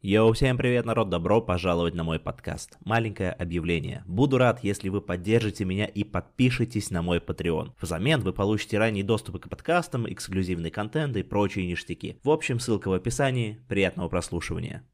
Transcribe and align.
Йоу, 0.00 0.32
всем 0.32 0.56
привет, 0.56 0.86
народ, 0.86 1.08
добро 1.08 1.40
пожаловать 1.40 1.92
на 1.92 2.04
мой 2.04 2.20
подкаст. 2.20 2.78
Маленькое 2.84 3.32
объявление. 3.32 4.04
Буду 4.06 4.38
рад, 4.38 4.62
если 4.62 4.90
вы 4.90 5.00
поддержите 5.00 5.64
меня 5.64 5.86
и 5.86 6.04
подпишитесь 6.04 6.92
на 6.92 7.02
мой 7.02 7.18
Patreon. 7.18 7.72
Взамен 7.80 8.20
вы 8.20 8.32
получите 8.32 8.78
ранние 8.78 9.02
доступы 9.02 9.40
к 9.40 9.48
подкастам, 9.48 10.08
эксклюзивный 10.08 10.70
контент 10.70 11.16
и 11.16 11.24
прочие 11.24 11.66
ништяки. 11.66 12.20
В 12.22 12.30
общем, 12.30 12.60
ссылка 12.60 12.90
в 12.90 12.92
описании. 12.92 13.58
Приятного 13.66 14.08
прослушивания. 14.08 14.88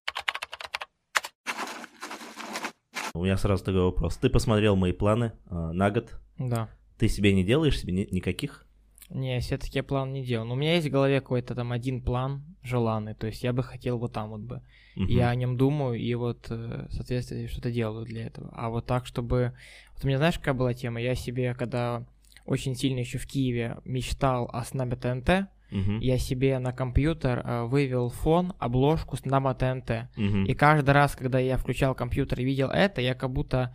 У 3.12 3.25
меня 3.25 3.36
сразу 3.36 3.62
такой 3.62 3.82
вопрос. 3.82 4.16
Ты 4.16 4.30
посмотрел 4.30 4.75
мои 4.75 4.93
планы 4.93 5.32
э, 5.50 5.55
на 5.55 5.91
год? 5.91 6.18
Да. 6.39 6.71
Ты 6.96 7.11
себе 7.11 7.34
не 7.34 7.45
делаешь 7.45 7.79
себе 7.79 7.93
ни- 7.93 8.09
никаких? 8.11 8.63
Не, 9.11 9.39
все-таки 9.41 9.79
я 9.79 9.82
план 9.82 10.12
не 10.12 10.25
делал. 10.25 10.46
Но 10.46 10.55
у 10.55 10.57
меня 10.57 10.75
есть 10.75 10.89
в 10.89 10.91
голове 10.91 11.20
какой-то 11.20 11.55
там 11.55 11.73
один 11.73 12.00
план 12.00 12.43
желанный. 12.62 13.14
То 13.14 13.27
есть 13.27 13.43
я 13.45 13.52
бы 13.52 13.62
хотел 13.62 13.98
вот 13.98 14.12
там 14.12 14.30
вот 14.30 14.41
бы. 14.41 14.62
Мгм. 14.97 15.06
Я 15.09 15.28
о 15.28 15.34
нем 15.34 15.56
думаю 15.56 15.98
и 16.01 16.15
вот, 16.15 16.47
э, 16.51 16.87
соответственно, 16.91 17.48
что-то 17.48 17.70
делаю 17.70 18.06
для 18.06 18.27
этого. 18.27 18.51
А 18.55 18.70
вот 18.70 18.87
так, 18.87 19.06
чтобы... 19.06 19.52
Вот 19.95 20.05
у 20.05 20.06
меня 20.06 20.19
знаешь, 20.19 20.38
какая 20.38 20.55
была 20.55 20.73
тема? 20.75 21.01
Я 21.01 21.14
себе, 21.14 21.55
когда 21.55 22.05
очень 22.47 22.75
сильно 22.75 23.01
еще 23.01 23.19
в 23.19 23.27
Киеве 23.27 23.77
мечтал 23.84 24.48
о 24.52 24.64
снабе 24.64 24.97
ТНТ, 24.97 25.48
Мгм. 25.70 25.98
я 25.98 26.19
себе 26.19 26.59
на 26.59 26.73
компьютер 26.73 27.42
э, 27.45 27.62
вывел 27.64 28.09
фон, 28.09 28.55
обложку 28.59 29.16
снама 29.16 29.55
ТНТ. 29.55 30.09
Мгм. 30.16 30.45
И 30.45 30.55
каждый 30.55 30.91
раз, 30.91 31.16
когда 31.16 31.39
я 31.39 31.56
включал 31.56 31.95
компьютер 31.95 32.41
и 32.41 32.45
видел 32.45 32.70
это, 32.70 33.00
я 33.00 33.14
как 33.14 33.30
будто 33.30 33.75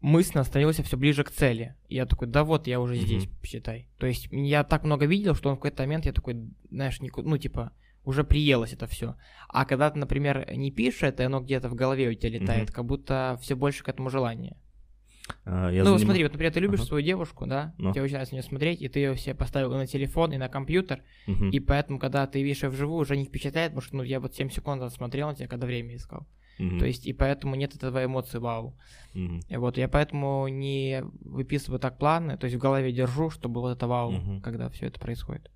мысленно 0.00 0.44
становился 0.44 0.82
все 0.82 0.96
ближе 0.96 1.24
к 1.24 1.30
цели. 1.30 1.74
И 1.88 1.96
я 1.96 2.06
такой, 2.06 2.28
да 2.28 2.44
вот, 2.44 2.66
я 2.66 2.80
уже 2.80 2.94
Мгм. 2.94 3.02
здесь, 3.04 3.28
считай. 3.42 3.88
То 3.98 4.06
есть 4.06 4.28
я 4.30 4.64
так 4.64 4.84
много 4.84 5.06
видел, 5.06 5.34
что 5.34 5.50
в 5.52 5.56
какой-то 5.56 5.82
момент 5.82 6.06
я 6.06 6.12
такой, 6.12 6.36
знаешь, 6.70 7.00
нику- 7.00 7.22
ну 7.22 7.36
типа, 7.38 7.72
уже 8.04 8.24
приелось 8.24 8.72
это 8.72 8.86
все. 8.86 9.16
А 9.48 9.64
когда 9.64 9.90
ты, 9.90 9.98
например, 9.98 10.50
не 10.54 10.70
пишешь 10.70 11.02
это, 11.02 11.22
и 11.24 11.26
оно 11.26 11.40
где-то 11.40 11.68
в 11.68 11.74
голове 11.74 12.08
у 12.08 12.14
тебя 12.14 12.30
летает, 12.30 12.68
Мгм. 12.68 12.74
как 12.74 12.84
будто 12.84 13.38
все 13.42 13.54
больше 13.56 13.82
к 13.84 13.88
этому 13.88 14.08
желание. 14.08 14.56
А, 15.44 15.68
я 15.70 15.84
ну, 15.84 15.94
заним- 15.96 16.04
смотри, 16.06 16.22
вот, 16.22 16.32
например, 16.32 16.52
ты 16.54 16.60
любишь 16.60 16.78
Ага. 16.80 16.86
свою 16.88 17.04
девушку, 17.04 17.46
да? 17.46 17.74
Ну. 17.76 17.92
Тебе 17.92 18.02
очень 18.02 18.12
нравится 18.14 18.34
на 18.34 18.38
нее 18.38 18.48
смотреть, 18.48 18.80
и 18.80 18.88
ты 18.88 19.00
ее 19.00 19.16
себе 19.16 19.34
поставил 19.34 19.72
на 19.72 19.86
телефон, 19.86 20.32
и 20.32 20.38
на 20.38 20.48
компьютер, 20.48 21.02
Мгм. 21.26 21.50
и 21.50 21.60
поэтому, 21.60 21.98
когда 21.98 22.26
ты 22.26 22.42
видишь 22.42 22.62
ее 22.62 22.70
вживую, 22.70 23.00
уже 23.02 23.14
не 23.16 23.26
впечатляет, 23.26 23.72
потому 23.72 23.82
что, 23.82 23.96
ну, 23.96 24.02
я 24.04 24.20
вот 24.20 24.34
7 24.34 24.48
секунд 24.48 24.90
смотрел 24.90 25.28
на 25.28 25.34
тебя, 25.34 25.48
когда 25.48 25.66
время 25.66 25.96
искал. 25.96 26.26
То 26.58 26.84
есть, 26.86 27.06
и 27.06 27.12
поэтому 27.12 27.54
нет 27.54 27.74
этого 27.74 28.04
эмоции 28.04 28.38
вау. 28.38 28.76
И 29.14 29.56
вот 29.56 29.78
я 29.78 29.88
поэтому 29.88 30.48
не 30.48 31.02
выписываю 31.20 31.78
так 31.80 31.98
планы, 31.98 32.36
то 32.36 32.44
есть 32.44 32.56
в 32.56 32.60
голове 32.60 32.92
держу, 32.92 33.30
чтобы 33.30 33.60
вот 33.60 33.76
это 33.76 33.86
вау, 33.86 34.12
Мгм. 34.12 34.40
когда 34.40 34.68
все 34.68 34.86
это 34.86 34.98
происходит. 35.00 35.50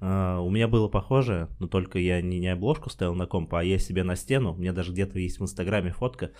А, 0.00 0.40
у 0.40 0.50
меня 0.50 0.66
было 0.66 0.88
похожее, 0.88 1.48
но 1.58 1.66
только 1.68 1.98
я 1.98 2.22
не, 2.22 2.38
не 2.40 2.48
обложку 2.48 2.88
ставил 2.90 3.14
на 3.14 3.26
комп, 3.26 3.54
а 3.54 3.62
я 3.62 3.78
себе 3.78 4.02
на 4.02 4.16
стену, 4.16 4.54
у 4.54 4.56
меня 4.56 4.72
даже 4.72 4.92
где-то 4.92 5.18
есть 5.18 5.38
в 5.38 5.42
Инстаграме 5.42 5.92
фотка, 5.92 6.30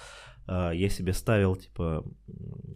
а, 0.46 0.70
я 0.70 0.88
себе 0.88 1.12
ставил, 1.12 1.56
типа, 1.56 2.05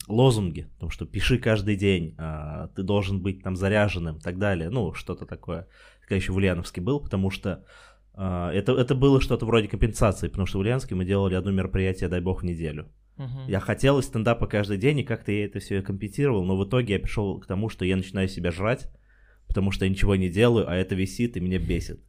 лозунги, 0.07 0.69
потому 0.75 0.91
что 0.91 1.07
пиши 1.07 1.39
каждый 1.39 1.77
день, 1.77 2.15
а, 2.19 2.69
ты 2.77 2.83
должен 2.83 3.23
быть 3.23 3.43
там 3.43 3.57
заряженным 3.57 4.17
и 4.19 4.21
так 4.21 4.39
далее, 4.39 4.69
ну, 4.69 4.93
что-то 4.93 5.27
такое. 5.27 5.69
Такая 6.03 6.19
еще 6.19 6.33
в 6.33 6.37
Ульяновске 6.37 6.81
был, 6.83 7.01
потому 7.01 7.31
что 7.31 7.65
это, 8.17 8.73
это 8.73 8.95
было 8.95 9.21
что-то 9.21 9.47
вроде 9.47 9.69
компенсации, 9.69 10.29
потому 10.29 10.47
что 10.47 10.59
в 10.59 10.61
Ульяновске 10.61 10.95
мы 10.95 11.05
делали 11.05 11.35
одно 11.35 11.51
мероприятие, 11.51 12.09
дай 12.09 12.21
бог, 12.21 12.43
в 12.43 12.45
неделю. 12.45 12.89
Мгм. 13.17 13.47
Я 13.49 13.61
хотел 13.61 13.99
из 13.99 14.07
стендапа 14.07 14.47
каждый 14.47 14.77
день, 14.77 15.01
и 15.01 15.05
как-то 15.05 15.33
я 15.33 15.45
это 15.45 15.61
все 15.61 15.83
компенсировал, 15.83 16.45
но 16.45 16.57
в 16.57 16.69
итоге 16.69 16.95
я 16.95 17.01
пришел 17.01 17.39
к 17.39 17.47
тому, 17.47 17.69
что 17.69 17.85
я 17.85 17.97
начинаю 17.97 18.29
себя 18.29 18.51
жрать, 18.51 18.91
потому 19.47 19.71
что 19.71 19.85
я 19.85 19.91
ничего 19.91 20.17
не 20.17 20.29
делаю, 20.29 20.69
а 20.69 20.75
это 20.75 20.95
висит 20.95 21.37
и 21.37 21.41
меня 21.41 21.59
бесит. 21.59 22.01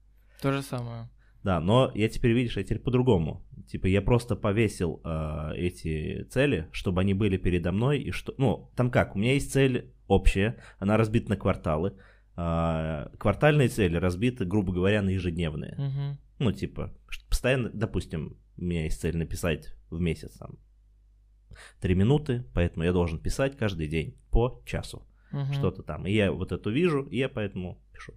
То 0.42 0.52
же 0.52 0.62
самое. 0.62 1.10
Да, 1.44 1.60
но 1.60 1.92
я 1.94 2.10
теперь, 2.10 2.32
видишь, 2.32 2.58
я 2.58 2.64
теперь 2.64 2.80
по-другому. 2.80 3.46
Типа 3.68 3.86
я 3.86 4.02
просто 4.02 4.36
повесил 4.36 5.00
э, 5.04 5.52
эти 5.56 6.24
цели, 6.24 6.68
чтобы 6.72 7.02
они 7.02 7.14
были 7.14 7.38
передо 7.38 7.72
мной, 7.72 8.00
и 8.00 8.10
что... 8.10 8.34
Ну, 8.40 8.72
там 8.76 8.90
как, 8.90 9.16
у 9.16 9.20
меня 9.20 9.34
есть 9.34 9.52
цель 9.52 9.94
общая, 10.08 10.58
она 10.80 10.98
разбита 10.98 11.30
на 11.30 11.38
кварталы. 11.38 11.94
А, 12.38 13.12
квартальные 13.18 13.70
цели 13.70 13.96
разбиты, 13.98 14.46
грубо 14.46 14.74
говоря, 14.74 15.02
на 15.02 15.10
ежедневные. 15.10 15.76
Мгм. 15.78 16.18
Ну, 16.40 16.52
типа, 16.52 16.94
постоянно, 17.30 17.70
допустим, 17.74 18.38
у 18.58 18.62
меня 18.64 18.84
есть 18.84 19.00
цель 19.00 19.16
написать 19.18 19.74
в 19.90 20.00
месяц 20.00 20.38
там 20.38 20.58
три 21.80 21.96
минуты, 21.96 22.44
поэтому 22.54 22.84
я 22.84 22.92
должен 22.92 23.20
писать 23.20 23.56
каждый 23.58 23.88
день 23.88 24.18
по 24.32 24.62
часу 24.66 25.08
Мгм. 25.32 25.54
что-то 25.54 25.84
там. 25.84 26.06
И 26.06 26.12
я 26.12 26.32
вот 26.32 26.52
это 26.52 26.70
вижу, 26.70 27.04
и 27.04 27.18
я 27.18 27.30
поэтому 27.30 27.82
пишу. 27.94 28.14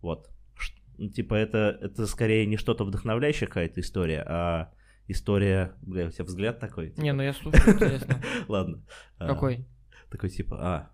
Вот. 0.00 0.30
Ш- 0.56 0.74
ну, 0.98 1.08
Типа 1.10 1.34
это, 1.34 1.76
это 1.80 2.06
скорее 2.06 2.46
не 2.46 2.56
что-то 2.56 2.84
вдохновляющая 2.84 3.48
какая-то 3.48 3.80
история, 3.80 4.22
а 4.26 4.72
история... 5.08 5.72
Бля, 5.82 6.06
у 6.06 6.10
тебя 6.10 6.24
взгляд 6.24 6.60
такой? 6.60 6.94
Не, 6.96 7.12
ну 7.12 7.22
я 7.24 7.32
слушаю, 7.32 7.74
интересно. 7.74 8.22
Ладно. 8.48 8.84
А, 9.18 9.26
Какой? 9.26 9.66
Такой 10.10 10.30
типа, 10.30 10.56
а, 10.60 10.90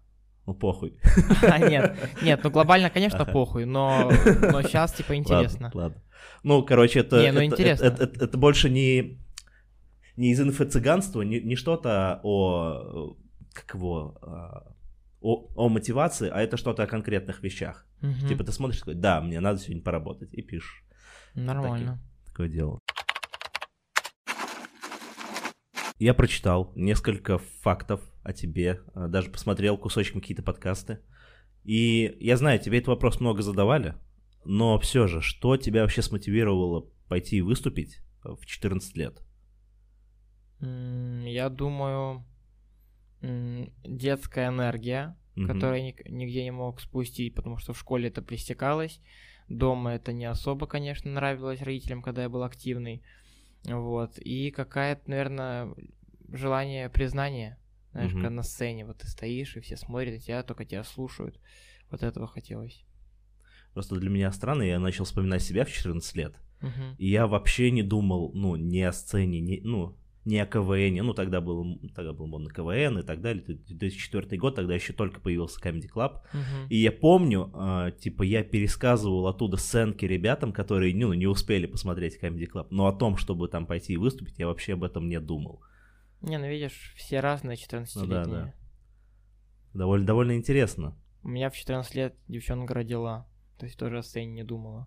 ну 0.50 0.54
похуй. 0.54 0.98
А, 1.48 1.58
нет, 1.70 1.96
нет, 2.22 2.40
ну 2.42 2.50
глобально, 2.50 2.90
конечно, 2.90 3.20
Ага. 3.20 3.32
похуй, 3.32 3.66
но, 3.66 4.10
но 4.42 4.62
сейчас, 4.68 4.92
типа, 4.92 5.14
интересно. 5.14 5.66
Ладно, 5.66 5.80
ладно. 5.82 6.02
Ну, 6.42 6.62
короче, 6.64 7.00
это, 7.00 7.22
Не, 7.22 7.30
ну, 7.30 7.38
это, 7.38 7.44
интересно. 7.46 7.84
это, 7.84 8.02
это- 8.04 8.24
это 8.24 8.36
больше 8.38 8.68
не, 8.68 9.20
не 10.16 10.32
из 10.32 10.40
инфо-цыганства, 10.40 11.22
не, 11.22 11.40
не 11.40 11.54
что-то 11.54 12.18
о, 12.24 13.16
как 13.52 13.74
его, 13.76 14.18
а, 14.22 14.72
о, 15.20 15.46
о 15.54 15.68
мотивации, 15.68 16.28
а 16.32 16.40
это 16.40 16.56
что-то 16.56 16.82
о 16.82 16.86
конкретных 16.88 17.42
вещах. 17.44 17.86
Мгм. 18.00 18.26
Типа 18.26 18.42
ты 18.42 18.50
смотришь, 18.50 18.80
такой, 18.80 18.94
да, 18.94 19.20
мне 19.20 19.38
надо 19.38 19.60
сегодня 19.60 19.82
поработать, 19.84 20.34
и 20.34 20.42
пишешь. 20.42 20.82
Нормально. 21.34 22.00
Такое 22.26 22.48
дело. 22.48 22.80
Я 26.00 26.14
прочитал 26.14 26.72
несколько 26.74 27.38
фактов 27.62 28.00
о 28.22 28.32
тебе, 28.32 28.80
а, 28.94 29.08
даже 29.08 29.30
посмотрел 29.30 29.76
кусочком 29.78 30.20
какие-то 30.20 30.42
подкасты. 30.42 31.00
И 31.64 32.16
я 32.20 32.36
знаю, 32.36 32.58
тебе 32.58 32.78
этот 32.78 32.88
вопрос 32.88 33.20
много 33.20 33.42
задавали, 33.42 33.94
но 34.44 34.78
все 34.78 35.06
же, 35.06 35.20
что 35.20 35.56
тебя 35.56 35.82
вообще 35.82 36.02
смотивировало 36.02 36.86
пойти 37.08 37.36
и 37.36 37.42
выступить 37.42 38.00
а, 38.22 38.34
в 38.34 38.46
14 38.46 38.96
лет? 38.96 39.22
Я 40.60 41.48
думаю, 41.48 42.24
детская 43.22 44.48
энергия, 44.48 45.16
Мгм. 45.36 45.46
которую 45.46 45.84
я 45.86 45.92
нигде 46.08 46.44
не 46.44 46.50
мог 46.50 46.80
спустить, 46.80 47.34
потому 47.34 47.56
что 47.56 47.72
в 47.72 47.78
школе 47.78 48.08
это 48.08 48.20
пресекалось. 48.20 49.00
Дома 49.48 49.94
это 49.94 50.12
не 50.12 50.26
особо, 50.26 50.66
конечно, 50.66 51.10
нравилось 51.10 51.62
родителям, 51.62 52.02
когда 52.02 52.22
я 52.22 52.28
был 52.28 52.42
активный. 52.42 53.02
Вот. 53.64 54.18
И 54.18 54.50
какая-то, 54.50 55.08
наверное, 55.08 55.74
желание 56.32 56.88
признания. 56.88 57.58
Знаешь, 57.92 58.12
Мгм. 58.12 58.20
когда 58.22 58.30
на 58.30 58.42
сцене 58.42 58.86
вот 58.86 58.98
ты 58.98 59.08
стоишь, 59.08 59.56
и 59.56 59.60
все 59.60 59.76
смотрят 59.76 60.14
на 60.14 60.20
тебя, 60.20 60.42
только 60.42 60.64
тебя 60.64 60.84
слушают. 60.84 61.40
Вот 61.90 62.02
этого 62.02 62.26
хотелось. 62.26 62.84
Просто 63.74 63.96
для 63.96 64.10
меня 64.10 64.30
странно, 64.32 64.62
я 64.62 64.78
начал 64.78 65.04
вспоминать 65.04 65.42
себя 65.42 65.64
в 65.64 65.70
14 65.72 66.16
лет, 66.16 66.34
Мгм. 66.60 66.96
и 66.98 67.08
я 67.08 67.26
вообще 67.26 67.70
не 67.70 67.82
думал, 67.82 68.32
ну, 68.34 68.56
ни 68.56 68.80
о 68.80 68.92
сцене, 68.92 69.40
ни, 69.40 69.60
ну, 69.62 69.96
не 70.24 70.38
о 70.38 70.46
КВН, 70.46 71.04
ну, 71.06 71.14
тогда 71.14 71.40
был, 71.40 71.80
тогда 71.94 72.12
был 72.12 72.26
модно 72.26 72.50
КВН 72.50 72.98
и 72.98 73.02
так 73.02 73.20
далее, 73.20 73.42
2004 73.42 74.36
год, 74.38 74.56
тогда 74.56 74.74
еще 74.74 74.92
только 74.92 75.20
появился 75.20 75.60
Comedy 75.60 75.88
Club, 75.92 76.20
Мгм. 76.32 76.66
И 76.68 76.76
я 76.76 76.92
помню, 76.92 77.50
а, 77.54 77.90
типа, 77.90 78.22
я 78.22 78.42
пересказывал 78.44 79.26
оттуда 79.26 79.56
сценки 79.56 80.04
ребятам, 80.04 80.52
которые, 80.52 80.94
ну, 80.94 81.12
не 81.14 81.26
успели 81.26 81.66
посмотреть 81.66 82.18
Comedy 82.20 82.48
Club, 82.52 82.66
но 82.70 82.86
о 82.86 82.92
том, 82.92 83.16
чтобы 83.16 83.48
там 83.48 83.66
пойти 83.66 83.94
и 83.94 83.96
выступить, 83.96 84.38
я 84.38 84.46
вообще 84.46 84.74
об 84.74 84.84
этом 84.84 85.08
не 85.08 85.20
думал. 85.20 85.62
Не, 86.22 86.38
ну 86.38 86.46
видишь, 86.48 86.92
все 86.96 87.20
разные 87.20 87.56
14-летние. 87.56 88.04
Ну 88.04 88.06
да, 88.06 88.24
да. 88.24 88.54
Довольно, 89.72 90.06
довольно 90.06 90.36
интересно. 90.36 90.96
У 91.22 91.28
меня 91.28 91.50
в 91.50 91.56
14 91.56 91.94
лет 91.94 92.14
девчонка 92.28 92.74
родила. 92.74 93.26
То 93.58 93.66
есть 93.66 93.78
тоже 93.78 93.98
о 93.98 94.02
сцене 94.02 94.32
не 94.32 94.42
думала. 94.44 94.86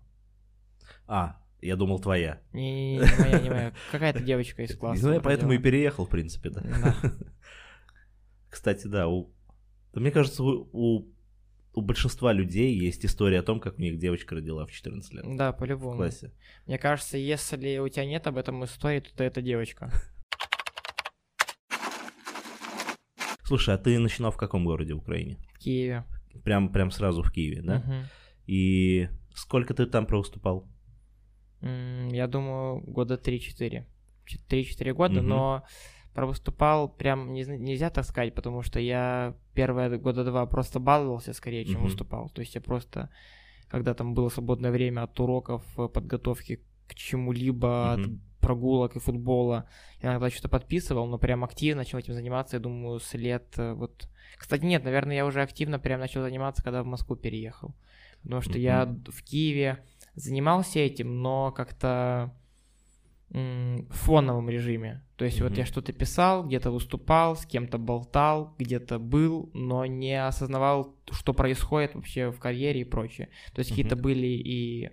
А, 1.06 1.40
я 1.60 1.76
думал, 1.76 1.98
твоя. 2.00 2.40
Не-не-не, 2.52 2.98
не 2.98 3.18
моя, 3.18 3.40
не 3.40 3.50
моя. 3.50 3.72
Какая-то 3.92 4.20
девочка 4.20 4.62
из 4.62 4.76
класса. 4.76 5.06
ну, 5.06 5.14
я 5.14 5.20
поэтому 5.20 5.52
и 5.52 5.58
переехал, 5.58 6.06
в 6.06 6.10
принципе, 6.10 6.50
да. 6.50 6.60
Да. 6.62 6.94
Кстати, 8.50 8.86
да, 8.86 9.08
у... 9.08 9.32
мне 9.94 10.10
кажется, 10.10 10.42
у... 10.42 10.68
у- 11.72 11.80
большинства 11.80 12.32
людей 12.32 12.76
есть 12.78 13.04
история 13.06 13.40
о 13.40 13.42
том, 13.42 13.60
как 13.60 13.78
у 13.78 13.82
них 13.82 13.98
девочка 13.98 14.34
родила 14.34 14.66
в 14.66 14.70
14 14.72 15.12
лет. 15.14 15.24
Да, 15.36 15.52
В 15.52 15.58
по-любому. 15.58 15.96
классе. 15.96 16.32
Мне 16.66 16.78
кажется, 16.78 17.16
если 17.16 17.78
у 17.78 17.88
тебя 17.88 18.04
нет 18.06 18.26
об 18.26 18.36
этом 18.36 18.64
истории, 18.64 19.00
то 19.00 19.24
это 19.24 19.40
девочка. 19.42 19.90
Слушай, 23.44 23.74
а 23.74 23.78
ты 23.78 23.98
начинал 23.98 24.30
в 24.30 24.36
каком 24.36 24.64
городе 24.64 24.94
в 24.94 24.98
Украине? 24.98 25.36
В 25.54 25.58
Киеве. 25.58 26.04
Прям, 26.44 26.68
прям 26.70 26.90
сразу 26.90 27.22
в 27.22 27.30
Киеве, 27.30 27.62
да? 27.62 27.78
Мгм. 27.78 28.04
И 28.46 29.08
сколько 29.34 29.74
ты 29.74 29.86
там 29.86 30.06
провыступал? 30.06 30.66
М, 31.62 32.08
Я 32.08 32.26
думаю, 32.26 32.80
года 32.86 33.16
3-4. 33.16 33.86
Ч- 34.26 34.38
3-4 34.48 34.94
года, 34.94 35.20
Мгм. 35.20 35.28
но 35.28 35.62
провыступал 36.14 36.88
прям 36.88 37.32
не 37.32 37.44
нельзя 37.44 37.90
так 37.90 38.04
сказать, 38.04 38.34
потому 38.34 38.62
что 38.62 38.78
я 38.80 39.34
первые 39.54 39.98
года 39.98 40.24
два 40.24 40.46
просто 40.46 40.80
баловался 40.80 41.32
скорее, 41.32 41.64
чем 41.64 41.74
Мгм. 41.80 41.84
выступал. 41.84 42.30
То 42.30 42.40
есть 42.40 42.54
я 42.54 42.60
просто, 42.60 43.08
когда 43.68 43.94
там 43.94 44.14
было 44.14 44.28
свободное 44.30 44.70
время 44.70 45.02
от 45.02 45.20
уроков, 45.20 45.62
э, 45.78 45.88
подготовки 45.88 46.60
к 46.86 46.94
чему-либо, 46.94 47.92
от 47.94 48.00
Мгм. 48.00 48.20
Прогулок 48.44 48.96
и 48.96 49.00
футбола 49.00 49.68
иногда 50.00 50.30
что-то 50.30 50.48
подписывал, 50.48 51.06
но 51.06 51.18
прям 51.18 51.44
активно 51.44 51.80
начал 51.80 51.98
этим 51.98 52.14
заниматься, 52.14 52.56
я 52.56 52.60
думаю, 52.60 53.00
с 53.00 53.14
лет 53.14 53.54
э, 53.56 53.72
вот... 53.72 54.08
Кстати, 54.36 54.64
нет, 54.64 54.84
наверное, 54.84 55.16
я 55.16 55.26
уже 55.26 55.42
активно 55.42 55.78
прям 55.78 56.00
начал 56.00 56.22
заниматься, 56.22 56.62
когда 56.62 56.82
в 56.82 56.86
Москву 56.86 57.16
переехал. 57.16 57.74
Потому 58.22 58.40
что 58.40 58.52
mm-hmm. 58.52 58.60
я 58.60 58.84
в 58.86 59.22
Киеве 59.22 59.84
занимался 60.14 60.78
этим, 60.80 61.22
но 61.22 61.52
как-то 61.52 62.34
в 63.30 63.86
фоновом 63.90 64.48
режиме. 64.48 65.02
То 65.16 65.24
есть 65.24 65.38
mm-hmm. 65.38 65.48
вот 65.48 65.58
я 65.58 65.66
что-то 65.66 65.92
писал, 65.92 66.46
где-то 66.46 66.70
выступал, 66.70 67.36
с 67.36 67.44
кем-то 67.44 67.78
болтал, 67.78 68.54
где-то 68.58 68.98
был, 68.98 69.50
но 69.54 69.86
не 69.86 70.24
осознавал, 70.24 70.94
что 71.10 71.32
происходит 71.32 71.94
вообще 71.94 72.30
в 72.30 72.38
карьере 72.38 72.82
и 72.82 72.84
прочее. 72.84 73.28
То 73.52 73.58
есть 73.58 73.70
mm-hmm. 73.70 73.74
какие-то 73.74 73.96
были 73.96 74.26
и 74.26 74.90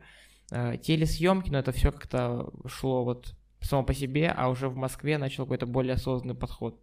э, 0.52 0.78
телесъемки, 0.78 1.52
но 1.52 1.60
это 1.60 1.72
все 1.72 1.92
как-то 1.92 2.52
шло 2.66 3.04
вот 3.04 3.36
само 3.62 3.84
по 3.84 3.94
себе, 3.94 4.30
а 4.30 4.50
уже 4.50 4.68
в 4.70 4.76
Москве 4.76 5.18
начал 5.18 5.46
какой-то 5.46 5.66
более 5.66 5.94
осознанный 5.94 6.36
подход 6.36 6.80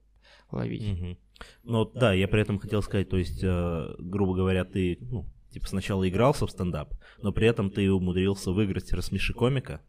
ловить. 0.50 0.82
Mm-hmm. 0.82 1.16
Ну 1.64 1.84
да, 1.84 2.12
я 2.12 2.28
при 2.28 2.42
этом 2.42 2.58
хотел 2.58 2.82
сказать, 2.82 3.08
то 3.08 3.16
есть, 3.16 3.42
э, 3.42 3.94
грубо 3.98 4.34
говоря, 4.34 4.64
ты 4.64 4.98
ну, 5.00 5.26
типа 5.50 5.66
сначала 5.66 6.08
игрался 6.08 6.46
в 6.46 6.50
стендап, 6.50 6.94
но 7.22 7.32
при 7.32 7.46
этом 7.46 7.70
ты 7.70 7.90
умудрился 7.90 8.52
выиграть 8.52 8.92
«Рассмеши 8.92 9.34
комика», 9.34 9.80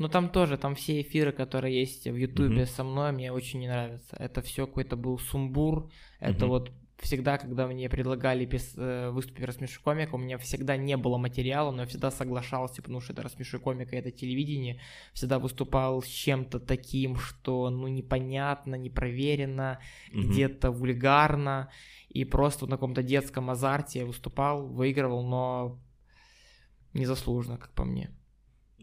ну 0.00 0.08
там 0.08 0.30
тоже, 0.30 0.56
там 0.56 0.74
все 0.76 1.02
эфиры, 1.02 1.30
которые 1.30 1.78
есть 1.78 2.06
в 2.06 2.16
Ютубе 2.16 2.62
mm-hmm. 2.62 2.74
со 2.74 2.84
мной, 2.84 3.12
мне 3.12 3.30
очень 3.32 3.60
не 3.60 3.68
нравятся. 3.68 4.16
Это 4.16 4.40
все 4.40 4.66
какой-то 4.66 4.96
был 4.96 5.18
сумбур. 5.18 5.90
Это 6.20 6.46
mm-hmm. 6.46 6.48
вот 6.48 6.72
всегда, 7.02 7.38
когда 7.38 7.66
мне 7.66 7.88
предлагали 7.88 8.46
пис- 8.46 8.74
э, 8.76 9.10
выступить 9.10 9.44
рассмеши 9.44 9.80
комика, 9.80 10.14
у 10.14 10.18
меня 10.18 10.38
всегда 10.38 10.76
не 10.76 10.96
было 10.96 11.18
материала, 11.18 11.70
но 11.70 11.82
я 11.82 11.88
всегда 11.88 12.10
соглашался, 12.10 12.82
потому 12.82 13.00
что 13.00 13.12
это 13.12 13.22
рассмеши 13.22 13.58
комика, 13.58 13.96
это 13.96 14.10
телевидение. 14.10 14.80
Всегда 15.12 15.38
выступал 15.38 16.02
с 16.02 16.06
чем-то 16.06 16.60
таким, 16.60 17.16
что 17.16 17.70
ну 17.70 17.88
непонятно, 17.88 18.74
непроверено, 18.74 19.80
mm-hmm. 20.12 20.20
где-то 20.20 20.70
вульгарно. 20.70 21.70
И 22.08 22.24
просто 22.24 22.66
на 22.66 22.72
каком-то 22.72 23.02
детском 23.02 23.50
азарте 23.50 24.00
я 24.00 24.06
выступал, 24.06 24.66
выигрывал, 24.66 25.22
но 25.22 25.80
незаслуженно, 26.92 27.56
как 27.56 27.72
по 27.72 27.84
мне 27.84 28.10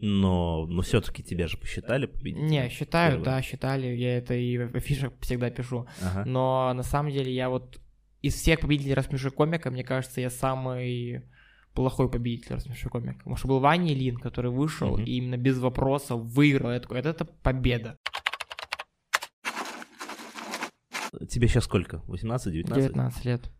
но, 0.00 0.66
но 0.66 0.82
все-таки 0.82 1.22
тебя 1.22 1.48
же 1.48 1.56
посчитали 1.56 2.06
победителем. 2.06 2.46
Не, 2.46 2.68
считаю, 2.68 3.12
Первый. 3.12 3.24
да, 3.24 3.42
считали, 3.42 3.86
я 3.88 4.18
это 4.18 4.34
и 4.34 4.56
в 4.58 4.76
афишах 4.76 5.12
всегда 5.20 5.50
пишу. 5.50 5.86
Ага. 6.00 6.24
Но 6.24 6.72
на 6.74 6.82
самом 6.82 7.10
деле 7.10 7.32
я 7.32 7.48
вот 7.48 7.80
из 8.22 8.34
всех 8.34 8.60
победителей 8.60 8.94
рассмеши 8.94 9.30
комика, 9.30 9.70
мне 9.70 9.84
кажется, 9.84 10.20
я 10.20 10.30
самый 10.30 11.22
плохой 11.74 12.10
победитель 12.10 12.54
рассмеши 12.54 12.88
комика. 12.88 13.18
Потому 13.18 13.36
что 13.36 13.48
был 13.48 13.60
Ваня 13.60 13.94
Лин, 13.94 14.16
который 14.16 14.50
вышел 14.50 14.94
угу. 14.94 15.02
и 15.02 15.12
именно 15.12 15.36
без 15.36 15.58
вопросов 15.58 16.20
выиграл. 16.22 16.72
Я 16.72 16.80
такой, 16.80 16.98
это, 16.98 17.10
это 17.10 17.24
победа. 17.24 17.96
Тебе 21.28 21.48
сейчас 21.48 21.64
сколько? 21.64 22.02
18, 22.06 22.52
19? 22.52 22.86
19 22.88 23.24
лет. 23.24 23.50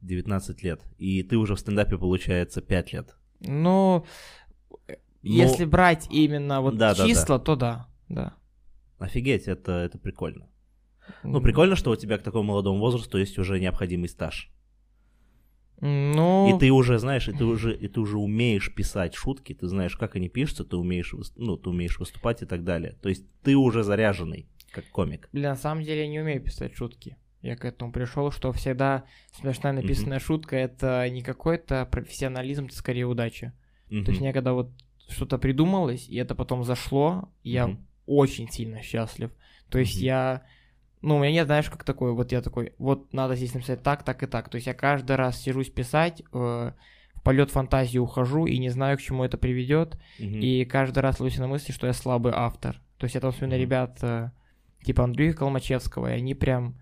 19 0.00 0.62
лет. 0.62 0.80
И 0.98 1.22
ты 1.22 1.36
уже 1.36 1.54
в 1.54 1.60
стендапе, 1.60 1.98
получается, 1.98 2.62
5 2.62 2.92
лет. 2.92 3.16
Ну, 3.40 4.04
ну, 4.88 4.94
Если 5.22 5.64
брать 5.64 6.06
именно 6.10 6.60
вот 6.60 6.76
да, 6.76 6.94
числа, 6.94 7.38
да, 7.38 7.38
да. 7.38 7.44
то 7.44 7.56
да, 7.56 7.88
да. 8.08 8.34
Офигеть, 8.98 9.48
это, 9.48 9.72
это 9.72 9.98
прикольно. 9.98 10.48
Ну, 11.22 11.40
прикольно, 11.40 11.76
что 11.76 11.90
у 11.90 11.96
тебя 11.96 12.18
к 12.18 12.22
такому 12.22 12.44
молодому 12.44 12.78
возрасту 12.78 13.18
есть 13.18 13.38
уже 13.38 13.60
необходимый 13.60 14.08
стаж. 14.08 14.50
Ну... 15.80 16.54
И 16.54 16.58
ты 16.58 16.70
уже 16.70 16.98
знаешь, 16.98 17.28
и 17.28 17.32
ты 17.32 17.44
уже, 17.44 17.76
и 17.76 17.86
ты 17.88 18.00
уже 18.00 18.16
умеешь 18.16 18.74
писать 18.74 19.14
шутки, 19.14 19.54
ты 19.54 19.68
знаешь, 19.68 19.96
как 19.96 20.16
они 20.16 20.28
пишутся, 20.28 20.64
ты 20.64 20.76
умеешь, 20.76 21.14
ну, 21.36 21.56
ты 21.56 21.68
умеешь 21.68 21.98
выступать 21.98 22.42
и 22.42 22.46
так 22.46 22.64
далее. 22.64 22.96
То 23.02 23.08
есть 23.08 23.24
ты 23.42 23.56
уже 23.56 23.82
заряженный, 23.82 24.48
как 24.70 24.86
комик. 24.88 25.28
Блин, 25.32 25.50
на 25.50 25.56
самом 25.56 25.82
деле 25.82 26.02
я 26.02 26.08
не 26.08 26.20
умею 26.20 26.42
писать 26.42 26.74
шутки. 26.74 27.18
Я 27.42 27.56
к 27.56 27.64
этому 27.64 27.92
пришел, 27.92 28.30
что 28.32 28.52
всегда 28.52 29.04
смешная 29.32 29.72
написанная 29.72 30.18
mm-hmm. 30.18 30.22
шутка 30.22 30.56
это 30.56 31.08
не 31.10 31.22
какой-то 31.22 31.86
профессионализм, 31.86 32.66
это 32.66 32.74
скорее 32.74 33.06
удача. 33.06 33.52
Mm-hmm. 33.88 34.04
То 34.04 34.10
есть 34.10 34.20
мне 34.20 34.32
когда 34.32 34.52
вот 34.52 34.70
что-то 35.08 35.38
придумалось, 35.38 36.08
и 36.08 36.16
это 36.16 36.34
потом 36.34 36.64
зашло, 36.64 37.30
я 37.44 37.66
mm-hmm. 37.66 37.78
очень 38.06 38.50
сильно 38.50 38.82
счастлив. 38.82 39.30
То 39.68 39.78
есть 39.78 39.98
mm-hmm. 39.98 40.04
я, 40.04 40.42
ну, 41.02 41.16
у 41.16 41.18
меня 41.20 41.32
нет, 41.32 41.46
знаешь, 41.46 41.70
как 41.70 41.84
такой, 41.84 42.12
вот 42.12 42.32
я 42.32 42.42
такой, 42.42 42.72
вот 42.78 43.12
надо 43.12 43.36
здесь 43.36 43.54
написать 43.54 43.82
так, 43.82 44.02
так 44.02 44.22
и 44.22 44.26
так. 44.26 44.48
То 44.48 44.56
есть 44.56 44.66
я 44.66 44.74
каждый 44.74 45.16
раз 45.16 45.40
сижусь 45.40 45.70
писать, 45.70 46.22
э, 46.32 46.72
в 47.14 47.22
полет 47.22 47.50
фантазии 47.50 47.98
ухожу 47.98 48.46
и 48.46 48.58
не 48.58 48.70
знаю, 48.70 48.96
к 48.96 49.00
чему 49.00 49.24
это 49.24 49.36
приведет, 49.36 49.98
mm-hmm. 50.18 50.40
и 50.40 50.64
каждый 50.64 51.00
раз 51.00 51.20
ловлюсь 51.20 51.38
на 51.38 51.48
мысли, 51.48 51.72
что 51.72 51.86
я 51.86 51.92
слабый 51.92 52.32
автор. 52.34 52.80
То 52.98 53.04
есть 53.04 53.16
это 53.16 53.28
особенно 53.28 53.54
mm-hmm. 53.54 53.58
ребят 53.58 53.98
э, 54.02 54.30
типа 54.84 55.04
Андрея 55.04 55.32
Колмачевского, 55.32 56.08
и 56.08 56.16
они 56.16 56.34
прям 56.34 56.76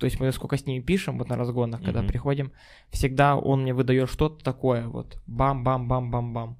то 0.00 0.06
есть 0.06 0.18
мы 0.18 0.32
сколько 0.32 0.56
с 0.56 0.64
ними 0.64 0.82
пишем, 0.82 1.18
вот 1.18 1.28
на 1.28 1.36
разгонах, 1.36 1.82
mm-hmm. 1.82 1.84
когда 1.84 2.02
приходим, 2.02 2.52
всегда 2.88 3.36
он 3.36 3.62
мне 3.62 3.74
выдает 3.74 4.08
что-то 4.08 4.42
такое, 4.42 4.88
вот, 4.88 5.20
бам-бам-бам-бам-бам. 5.26 6.58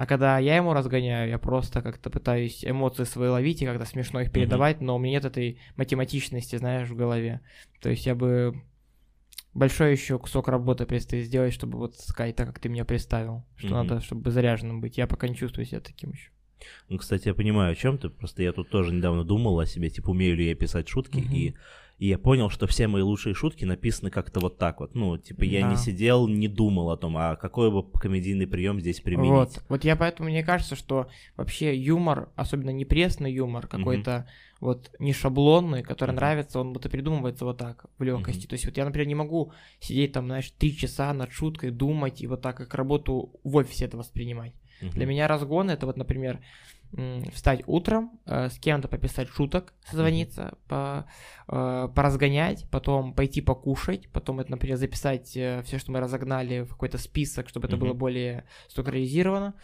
А 0.00 0.06
когда 0.06 0.38
я 0.38 0.56
ему 0.56 0.72
разгоняю, 0.72 1.28
я 1.28 1.38
просто 1.38 1.82
как-то 1.82 2.08
пытаюсь 2.08 2.64
эмоции 2.64 3.04
свои 3.04 3.28
ловить 3.28 3.60
и 3.60 3.66
как-то 3.66 3.84
смешно 3.84 4.22
их 4.22 4.32
передавать, 4.32 4.78
mm-hmm. 4.78 4.84
но 4.84 4.96
у 4.96 4.98
меня 4.98 5.16
нет 5.18 5.26
этой 5.26 5.60
математичности, 5.76 6.56
знаешь, 6.56 6.88
в 6.88 6.96
голове. 6.96 7.42
То 7.82 7.90
есть 7.90 8.06
я 8.06 8.14
бы 8.14 8.62
большой 9.52 9.92
еще 9.92 10.18
кусок 10.18 10.48
работы 10.48 10.86
предстоит 10.86 11.26
сделать, 11.26 11.52
чтобы 11.52 11.76
вот 11.76 11.98
сказать 11.98 12.34
так, 12.34 12.46
как 12.46 12.60
ты 12.60 12.70
меня 12.70 12.86
представил. 12.86 13.44
Что 13.56 13.68
mm-hmm. 13.68 13.72
надо, 13.72 14.00
чтобы 14.00 14.30
заряженным 14.30 14.80
быть. 14.80 14.96
Я 14.96 15.06
пока 15.06 15.28
не 15.28 15.36
чувствую 15.36 15.66
себя 15.66 15.80
таким 15.80 16.12
еще. 16.12 16.30
Ну, 16.88 16.96
кстати, 16.96 17.28
я 17.28 17.34
понимаю, 17.34 17.72
о 17.72 17.76
чем 17.76 17.98
ты. 17.98 18.08
Просто 18.08 18.42
я 18.42 18.54
тут 18.54 18.70
тоже 18.70 18.94
недавно 18.94 19.22
думал 19.22 19.60
о 19.60 19.66
себе, 19.66 19.90
типа, 19.90 20.08
умею 20.08 20.34
ли 20.34 20.48
я 20.48 20.54
писать 20.54 20.88
шутки, 20.88 21.18
mm-hmm. 21.18 21.34
и 21.34 21.54
и 22.00 22.08
я 22.08 22.16
понял, 22.16 22.48
что 22.48 22.66
все 22.66 22.88
мои 22.88 23.02
лучшие 23.02 23.34
шутки 23.34 23.66
написаны 23.66 24.10
как-то 24.10 24.40
вот 24.40 24.56
так 24.56 24.80
вот. 24.80 24.94
Ну, 24.94 25.18
типа, 25.18 25.42
я 25.42 25.60
да. 25.60 25.70
не 25.70 25.76
сидел, 25.76 26.28
не 26.28 26.48
думал 26.48 26.90
о 26.90 26.96
том, 26.96 27.14
а 27.18 27.36
какой 27.36 27.70
бы 27.70 27.82
комедийный 27.92 28.46
прием 28.46 28.80
здесь 28.80 29.02
применить. 29.02 29.30
Вот, 29.30 29.62
вот 29.68 29.84
я 29.84 29.96
поэтому, 29.96 30.30
мне 30.30 30.42
кажется, 30.42 30.76
что 30.76 31.08
вообще 31.36 31.76
юмор, 31.76 32.30
особенно 32.36 32.70
не 32.70 32.86
пресный 32.86 33.30
юмор, 33.30 33.66
какой-то 33.66 34.10
mm-hmm. 34.10 34.56
вот 34.60 34.90
не 34.98 35.12
шаблонный, 35.12 35.82
который 35.82 36.12
mm-hmm. 36.12 36.14
нравится, 36.14 36.60
он 36.60 36.72
и 36.72 36.88
придумывается 36.88 37.44
вот 37.44 37.58
так, 37.58 37.84
в 37.98 38.02
легкости. 38.02 38.46
Mm-hmm. 38.46 38.48
То 38.48 38.54
есть 38.54 38.64
вот 38.64 38.76
я, 38.78 38.86
например, 38.86 39.06
не 39.06 39.14
могу 39.14 39.52
сидеть 39.78 40.12
там, 40.12 40.24
знаешь, 40.24 40.50
три 40.52 40.74
часа 40.74 41.12
над 41.12 41.30
шуткой, 41.32 41.70
думать 41.70 42.22
и 42.22 42.26
вот 42.26 42.40
так, 42.40 42.56
как 42.56 42.74
работу 42.74 43.38
в 43.44 43.56
офисе 43.56 43.84
это 43.84 43.98
воспринимать. 43.98 44.54
Mm-hmm. 44.80 44.90
Для 44.92 45.04
меня 45.04 45.28
разгон 45.28 45.68
это 45.68 45.84
вот, 45.84 45.98
например, 45.98 46.40
встать 47.32 47.62
утром, 47.66 48.18
э, 48.26 48.48
с 48.48 48.58
кем-то 48.58 48.88
пописать 48.88 49.28
шуток, 49.28 49.74
созвониться, 49.84 50.58
по, 50.66 51.06
э, 51.48 51.88
поразгонять, 51.94 52.68
потом 52.70 53.14
пойти 53.14 53.40
покушать, 53.40 54.08
потом 54.12 54.40
это, 54.40 54.50
например, 54.50 54.76
записать 54.76 55.36
э, 55.36 55.62
все, 55.64 55.78
что 55.78 55.92
мы 55.92 56.00
разогнали 56.00 56.62
в 56.62 56.70
какой-то 56.70 56.98
список, 56.98 57.48
чтобы 57.48 57.68
это 57.68 57.76
было 57.76 57.94
более 57.94 58.44
структуризировано, 58.68 59.54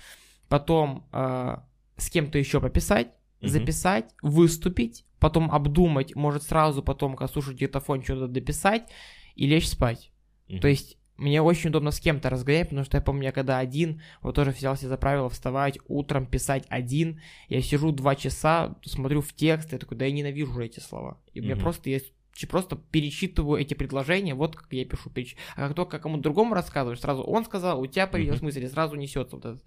потом 0.48 1.06
с 1.12 2.10
кем-то 2.10 2.38
еще 2.38 2.60
пописать, 2.60 3.08
записать, 3.40 4.14
выступить, 4.22 5.04
потом 5.18 5.50
обдумать, 5.50 6.14
может 6.14 6.42
сразу 6.42 6.82
потом, 6.82 7.16
когда 7.16 7.32
слушать 7.32 7.56
диктофон, 7.56 8.02
что-то 8.02 8.28
дописать 8.28 8.88
и 9.34 9.46
лечь 9.46 9.68
спать. 9.68 10.12
То 10.60 10.68
есть 10.68 10.95
мне 11.16 11.40
очень 11.40 11.70
удобно 11.70 11.90
с 11.90 12.00
кем-то 12.00 12.28
разгонять, 12.30 12.68
потому 12.68 12.84
что 12.84 12.98
я 12.98 13.02
помню, 13.02 13.24
я 13.24 13.32
когда 13.32 13.58
один, 13.58 14.02
вот 14.20 14.34
тоже 14.34 14.50
взялся 14.50 14.88
за 14.88 14.96
правило 14.98 15.28
вставать 15.30 15.78
утром, 15.88 16.26
писать 16.26 16.64
один, 16.68 17.20
я 17.48 17.62
сижу 17.62 17.92
два 17.92 18.14
часа, 18.16 18.76
смотрю 18.84 19.22
в 19.22 19.32
текст, 19.32 19.72
я 19.72 19.78
такой, 19.78 19.96
да 19.96 20.04
я 20.04 20.12
ненавижу 20.12 20.60
эти 20.60 20.80
слова. 20.80 21.18
И 21.32 21.40
mm-hmm. 21.40 21.44
мне 21.44 21.56
просто 21.56 21.90
есть 21.90 22.12
просто 22.50 22.76
перечитываю 22.76 23.58
эти 23.58 23.72
предложения, 23.72 24.34
вот 24.34 24.56
как 24.56 24.70
я 24.70 24.84
пишу. 24.84 25.08
Переч... 25.08 25.36
А 25.54 25.68
как 25.68 25.74
только 25.74 25.98
кому-то 25.98 26.22
другому 26.22 26.54
рассказываешь, 26.54 27.00
сразу 27.00 27.22
он 27.22 27.46
сказал, 27.46 27.80
у 27.80 27.86
тебя 27.86 28.06
появилась 28.06 28.40
mm-hmm. 28.40 28.44
мысль, 28.44 28.68
сразу 28.68 28.96
несется 28.96 29.36
вот 29.36 29.46
это. 29.46 29.60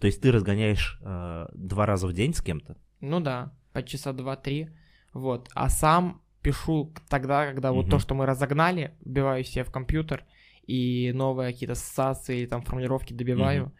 То 0.00 0.06
есть 0.06 0.20
ты 0.20 0.32
разгоняешь 0.32 0.98
э, 1.02 1.46
два 1.52 1.86
раза 1.86 2.08
в 2.08 2.12
день 2.12 2.34
с 2.34 2.42
кем-то? 2.42 2.76
Ну 3.00 3.20
да, 3.20 3.54
по 3.72 3.84
часа 3.84 4.12
два-три. 4.12 4.70
Вот. 5.12 5.48
А 5.54 5.68
сам 5.68 6.22
пишу 6.42 6.92
тогда, 7.08 7.46
когда 7.46 7.72
вот 7.72 7.90
то, 7.90 7.98
что 7.98 8.14
мы 8.14 8.26
разогнали, 8.26 8.94
вбиваю 9.04 9.44
себе 9.44 9.64
в 9.64 9.70
компьютер 9.70 10.24
и 10.66 11.12
новые 11.12 11.52
какие-то 11.52 11.72
ассоциации, 11.72 12.46
там 12.46 12.62
формулировки 12.62 13.12
добиваю. 13.12 13.72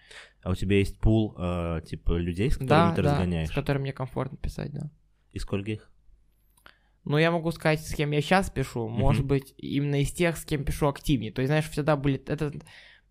А 0.43 0.51
у 0.51 0.55
тебя 0.55 0.79
есть 0.79 0.99
пул, 0.99 1.35
э, 1.39 1.83
типа, 1.87 2.13
людей, 2.13 2.51
с 2.51 2.55
которыми 2.55 2.69
да, 2.69 2.95
ты 2.95 3.03
да, 3.03 3.13
разгоняешь? 3.13 3.49
с 3.49 3.53
которыми 3.53 3.83
мне 3.83 3.93
комфортно 3.93 4.39
писать, 4.39 4.73
да. 4.73 4.91
И 5.33 5.39
сколько 5.39 5.71
их? 5.71 5.91
Ну, 7.05 7.19
я 7.19 7.31
могу 7.31 7.51
сказать, 7.53 7.81
с 7.87 7.95
кем 7.95 8.11
я 8.11 8.21
сейчас 8.21 8.51
пишу. 8.51 8.89
Может 8.89 9.25
быть, 9.25 9.55
именно 9.59 10.01
из 10.01 10.13
тех, 10.13 10.37
с 10.37 10.45
кем 10.45 10.65
пишу 10.65 10.89
активнее. 10.89 11.33
То 11.33 11.43
есть, 11.43 11.49
знаешь, 11.49 11.69
всегда 11.69 11.97
были... 11.97 12.23
Это, 12.27 12.53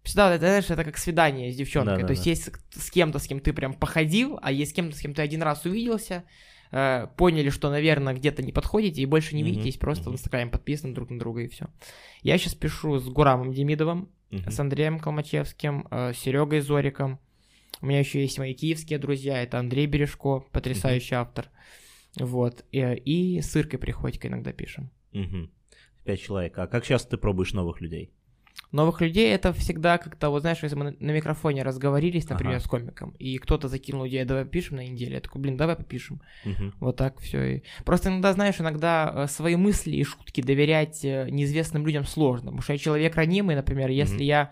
всегда, 0.03 0.33
это, 0.33 0.45
знаешь, 0.45 0.69
это 0.69 0.83
как 0.83 0.97
свидание 0.97 1.51
с 1.51 1.55
девчонкой. 1.55 1.95
Да, 1.95 2.01
да, 2.01 2.07
То 2.07 2.11
есть, 2.11 2.23
да. 2.23 2.29
есть 2.29 2.51
с 2.71 2.91
кем-то, 2.91 3.19
с 3.19 3.27
кем 3.27 3.39
ты 3.39 3.53
прям 3.53 3.73
походил, 3.73 4.39
а 4.41 4.51
есть 4.51 4.71
с 4.71 4.73
кем-то, 4.73 4.95
с 4.95 4.99
кем 4.99 5.13
ты 5.13 5.21
один 5.21 5.41
раз 5.41 5.65
увиделся, 5.65 6.23
э, 6.71 7.07
поняли, 7.17 7.49
что, 7.49 7.69
наверное, 7.69 8.13
где-то 8.13 8.41
не 8.43 8.51
подходите 8.51 9.01
и 9.01 9.05
больше 9.05 9.35
не 9.35 9.41
mm-hmm. 9.41 9.45
видитесь, 9.45 9.77
просто 9.77 10.05
mm-hmm. 10.05 10.11
в 10.11 10.13
Инстаграме 10.13 10.51
подписаны 10.51 10.93
друг 10.93 11.09
на 11.09 11.19
друга 11.19 11.41
и 11.41 11.47
все. 11.47 11.67
Я 12.21 12.37
сейчас 12.37 12.55
пишу 12.55 12.99
с 12.99 13.07
Гурамом 13.07 13.53
Демидовым, 13.53 14.09
mm-hmm. 14.31 14.51
с 14.51 14.59
Андреем 14.59 14.99
Калмачевским, 14.99 15.87
э, 15.89 16.13
Серегой 16.13 16.61
Зориком, 16.61 17.19
У 17.81 17.85
меня 17.85 17.99
еще 17.99 18.21
есть 18.21 18.37
мои 18.39 18.53
киевские 18.53 18.99
друзья, 18.99 19.41
это 19.41 19.59
Андрей 19.59 19.87
Бережко, 19.87 20.43
потрясающий 20.51 21.15
mm-hmm. 21.15 21.21
автор. 21.21 21.49
Вот. 22.17 22.65
И, 22.71 22.79
и 22.79 23.41
с 23.41 23.55
Иркой 23.55 23.79
Приходько 23.79 24.27
иногда 24.27 24.51
пишем. 24.51 24.89
Угу. 25.13 25.49
Пять 26.03 26.21
человек. 26.21 26.57
А 26.57 26.67
как 26.67 26.85
часто 26.85 27.11
ты 27.11 27.17
пробуешь 27.17 27.53
новых 27.53 27.81
людей? 27.81 28.11
Новых 28.71 29.01
людей 29.01 29.33
это 29.33 29.51
всегда 29.51 29.97
как-то, 29.97 30.29
вот 30.29 30.41
знаешь, 30.41 30.61
если 30.61 30.75
мы 30.75 30.95
на 30.99 31.11
микрофоне 31.11 31.63
разговорились, 31.63 32.29
например, 32.29 32.57
ага. 32.57 32.63
с 32.63 32.67
комиком, 32.67 33.15
и 33.17 33.39
кто-то 33.39 33.67
закинул 33.67 34.07
идею, 34.07 34.27
давай 34.27 34.45
попишем 34.45 34.75
на 34.75 34.85
неделе, 34.85 35.15
я 35.15 35.21
такой, 35.21 35.41
блин, 35.41 35.57
давай 35.57 35.75
попишем. 35.75 36.21
Угу. 36.45 36.73
Вот 36.79 36.95
так 36.95 37.19
все. 37.19 37.55
И... 37.55 37.63
Просто 37.83 38.09
иногда, 38.09 38.31
знаешь, 38.33 38.59
иногда 38.59 39.11
э, 39.15 39.27
свои 39.27 39.55
мысли 39.55 39.95
и 39.95 40.03
шутки 40.03 40.41
доверять 40.41 41.03
э, 41.03 41.27
неизвестным 41.31 41.83
людям 41.83 42.05
сложно, 42.05 42.51
потому 42.51 42.61
что 42.61 42.73
я 42.73 42.79
человек 42.79 43.15
ранимый, 43.15 43.55
например, 43.55 43.89
если 43.89 44.17
угу. 44.17 44.23
я 44.23 44.51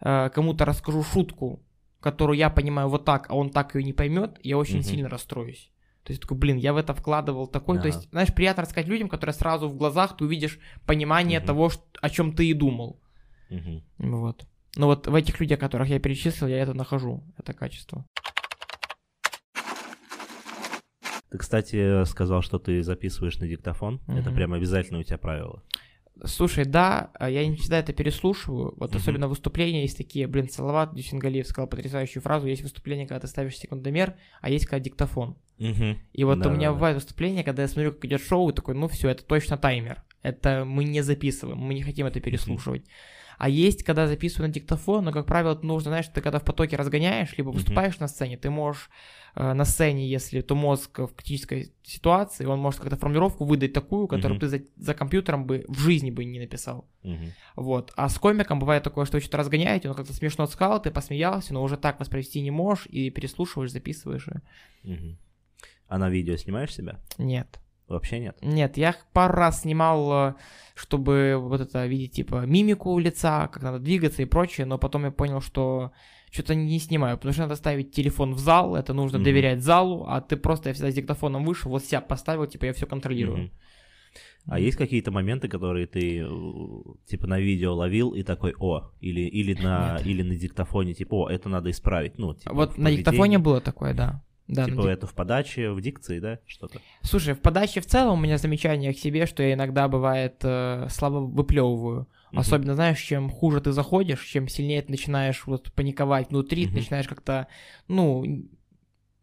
э, 0.00 0.28
кому-то 0.34 0.66
расскажу 0.66 1.02
шутку, 1.02 1.62
которую 2.00 2.36
я 2.36 2.50
понимаю 2.50 2.90
вот 2.90 3.06
так, 3.06 3.30
а 3.30 3.34
он 3.34 3.48
так 3.48 3.74
ее 3.74 3.82
не 3.82 3.94
поймет, 3.94 4.38
я 4.42 4.58
очень 4.58 4.80
угу. 4.80 4.84
сильно 4.84 5.08
расстроюсь. 5.08 5.70
То 6.02 6.10
есть 6.10 6.20
такой, 6.20 6.36
блин, 6.36 6.58
я 6.58 6.74
в 6.74 6.76
это 6.76 6.92
вкладывал 6.92 7.46
такой. 7.46 7.78
Ага. 7.78 7.82
То 7.84 7.88
есть, 7.88 8.10
знаешь, 8.10 8.34
приятно 8.34 8.64
рассказать 8.64 8.88
людям, 8.88 9.08
которые 9.08 9.32
сразу 9.32 9.70
в 9.70 9.76
глазах 9.76 10.18
ты 10.18 10.24
увидишь 10.24 10.58
понимание 10.84 11.38
угу. 11.40 11.46
того, 11.46 11.70
о 12.02 12.10
чем 12.10 12.32
ты 12.32 12.46
и 12.46 12.52
думал. 12.52 13.00
Угу. 13.50 13.82
Вот. 13.98 14.46
Но 14.76 14.86
вот 14.86 15.06
в 15.06 15.14
этих 15.14 15.40
людях, 15.40 15.60
которых 15.60 15.88
я 15.88 16.00
перечислил, 16.00 16.48
я 16.48 16.58
это 16.58 16.74
нахожу, 16.74 17.22
это 17.38 17.52
качество. 17.52 18.04
Ты, 21.30 21.38
кстати, 21.38 22.04
сказал, 22.04 22.42
что 22.42 22.58
ты 22.58 22.82
записываешь 22.82 23.38
на 23.38 23.48
диктофон. 23.48 24.00
Угу. 24.06 24.16
Это 24.16 24.30
прям 24.30 24.52
обязательно 24.52 25.00
у 25.00 25.02
тебя 25.02 25.18
правило. 25.18 25.62
Слушай, 26.22 26.64
да, 26.64 27.10
а 27.14 27.28
я 27.28 27.46
не 27.46 27.56
всегда 27.56 27.80
это 27.80 27.92
переслушиваю. 27.92 28.74
Вот 28.76 28.92
mm-hmm. 28.92 28.96
особенно 28.96 29.28
выступления 29.28 29.82
есть 29.82 29.96
такие, 29.96 30.28
блин, 30.28 30.48
Салават 30.48 30.94
Дюсингалиев 30.94 31.46
сказал 31.46 31.68
потрясающую 31.68 32.22
фразу. 32.22 32.46
Есть 32.46 32.62
выступление, 32.62 33.06
когда 33.06 33.20
ты 33.20 33.26
ставишь 33.26 33.56
секундомер, 33.56 34.14
а 34.40 34.48
есть 34.48 34.66
когда 34.66 34.84
диктофон. 34.84 35.36
Mm-hmm. 35.58 35.96
И 36.12 36.24
вот 36.24 36.38
да, 36.38 36.50
у 36.50 36.52
меня 36.52 36.68
да, 36.68 36.74
бывает 36.74 36.96
да. 36.96 37.00
выступление, 37.00 37.42
когда 37.42 37.62
я 37.62 37.68
смотрю, 37.68 37.92
как 37.92 38.04
идет 38.04 38.22
шоу, 38.22 38.48
и 38.50 38.52
такой, 38.52 38.74
ну 38.74 38.86
все, 38.86 39.08
это 39.08 39.24
точно 39.24 39.56
таймер. 39.56 40.04
Это 40.24 40.64
мы 40.64 40.84
не 40.84 41.02
записываем, 41.02 41.58
мы 41.58 41.74
не 41.74 41.82
хотим 41.82 42.06
это 42.06 42.20
переслушивать. 42.20 42.82
Mm-hmm. 42.82 43.34
А 43.38 43.48
есть, 43.48 43.82
когда 43.84 44.06
записываю 44.06 44.48
на 44.48 44.54
диктофон, 44.54 45.04
но, 45.04 45.12
как 45.12 45.26
правило, 45.26 45.58
нужно, 45.62 45.90
знаешь, 45.90 46.06
ты 46.08 46.20
когда 46.20 46.38
в 46.38 46.44
потоке 46.44 46.76
разгоняешь, 46.76 47.36
либо 47.36 47.50
выступаешь 47.50 47.94
mm-hmm. 47.94 48.00
на 48.00 48.08
сцене, 48.08 48.36
ты 48.38 48.48
можешь 48.48 48.90
э, 49.34 49.52
на 49.52 49.64
сцене, 49.64 50.08
если 50.08 50.40
то 50.40 50.54
мозг 50.54 50.98
в 50.98 51.14
критической 51.14 51.74
ситуации, 51.82 52.46
он 52.46 52.58
может 52.58 52.80
как-то 52.80 52.96
формулировку 52.96 53.44
выдать 53.44 53.72
такую, 53.72 54.06
которую 54.06 54.38
mm-hmm. 54.38 54.40
ты 54.40 54.48
за, 54.48 54.60
за 54.76 54.94
компьютером 54.94 55.46
бы 55.46 55.64
в 55.68 55.78
жизни 55.78 56.10
бы 56.10 56.24
не 56.24 56.38
написал. 56.38 56.88
Mm-hmm. 57.02 57.30
Вот. 57.56 57.92
А 57.96 58.08
с 58.08 58.18
комиком 58.18 58.58
бывает 58.58 58.82
такое, 58.82 59.04
что 59.04 59.16
вы 59.16 59.20
что-то 59.20 59.38
разгоняете, 59.38 59.90
он 59.90 59.94
как-то 59.94 60.14
смешно 60.14 60.46
сказал, 60.46 60.80
ты 60.80 60.90
посмеялся, 60.90 61.52
но 61.52 61.62
уже 61.62 61.76
так 61.76 62.00
воспроизвести 62.00 62.40
не 62.40 62.50
можешь, 62.50 62.86
и 62.86 63.10
переслушиваешь, 63.10 63.72
записываешь. 63.72 64.28
Mm-hmm. 64.84 65.16
А 65.88 65.98
на 65.98 66.08
видео 66.08 66.36
снимаешь 66.36 66.74
себя? 66.74 66.98
Нет. 67.18 67.60
Вообще 67.88 68.18
нет? 68.18 68.38
Нет, 68.40 68.76
я 68.76 68.96
пару 69.12 69.34
раз 69.34 69.62
снимал, 69.62 70.30
э, 70.30 70.34
чтобы 70.74 71.36
вот 71.38 71.60
это 71.60 71.86
видеть, 71.86 72.12
типа, 72.12 72.46
мимику 72.46 72.98
лица, 72.98 73.48
как 73.48 73.62
надо 73.62 73.78
двигаться 73.78 74.22
и 74.22 74.26
прочее, 74.26 74.66
но 74.66 74.78
потом 74.78 75.04
я 75.04 75.10
понял, 75.10 75.40
что 75.40 75.92
что-то 76.30 76.54
не 76.54 76.78
снимаю, 76.78 77.16
потому 77.16 77.32
что 77.32 77.42
надо 77.42 77.56
ставить 77.56 77.92
телефон 77.92 78.34
в 78.34 78.38
зал, 78.38 78.74
это 78.74 78.92
нужно 78.94 79.18
mm-hmm. 79.18 79.24
доверять 79.24 79.62
залу, 79.62 80.06
а 80.08 80.20
ты 80.20 80.36
просто, 80.36 80.70
я 80.70 80.74
всегда 80.74 80.90
с 80.90 80.94
диктофоном 80.94 81.44
вышел, 81.44 81.70
вот 81.70 81.84
себя 81.84 82.00
поставил, 82.00 82.46
типа, 82.46 82.66
я 82.66 82.72
все 82.72 82.86
контролирую. 82.86 83.44
Mm-hmm. 83.44 83.50
А 84.46 84.58
есть 84.58 84.76
какие-то 84.76 85.10
моменты, 85.10 85.48
которые 85.48 85.86
ты 85.86 86.20
э, 86.20 86.28
типа 87.06 87.26
на 87.26 87.40
видео 87.40 87.74
ловил 87.74 88.10
и 88.10 88.22
такой, 88.22 88.54
о, 88.58 88.90
или 89.00 89.22
или 89.22 89.54
на 89.54 89.98
или 90.04 90.22
на 90.22 90.36
диктофоне, 90.36 90.92
типа, 90.92 91.14
о, 91.14 91.28
это 91.30 91.48
надо 91.48 91.70
исправить, 91.70 92.18
ну 92.18 92.34
типа. 92.34 92.54
Вот 92.54 92.76
на 92.76 92.90
диктофоне 92.90 93.38
было 93.38 93.60
такое, 93.62 93.94
да. 93.94 94.22
Да, 94.46 94.66
типа 94.66 94.82
ну, 94.82 94.88
это 94.88 95.06
в 95.06 95.14
подаче, 95.14 95.70
в 95.70 95.80
дикции, 95.80 96.20
да, 96.20 96.38
что-то? 96.46 96.78
Слушай, 97.02 97.34
в 97.34 97.40
подаче 97.40 97.80
в 97.80 97.86
целом 97.86 98.18
у 98.18 98.22
меня 98.22 98.36
замечание 98.36 98.92
к 98.92 98.98
себе, 98.98 99.24
что 99.24 99.42
я 99.42 99.54
иногда 99.54 99.88
бывает 99.88 100.36
э, 100.42 100.86
слабо 100.90 101.16
выплевываю. 101.16 102.02
Mm-hmm. 102.02 102.38
Особенно, 102.38 102.74
знаешь, 102.74 103.00
чем 103.00 103.30
хуже 103.30 103.62
ты 103.62 103.72
заходишь, 103.72 104.22
чем 104.22 104.48
сильнее 104.48 104.82
ты 104.82 104.90
начинаешь 104.90 105.46
вот 105.46 105.72
паниковать 105.72 106.28
внутри, 106.28 106.64
mm-hmm. 106.64 106.68
ты 106.68 106.74
начинаешь 106.74 107.08
как-то, 107.08 107.46
ну, 107.88 108.22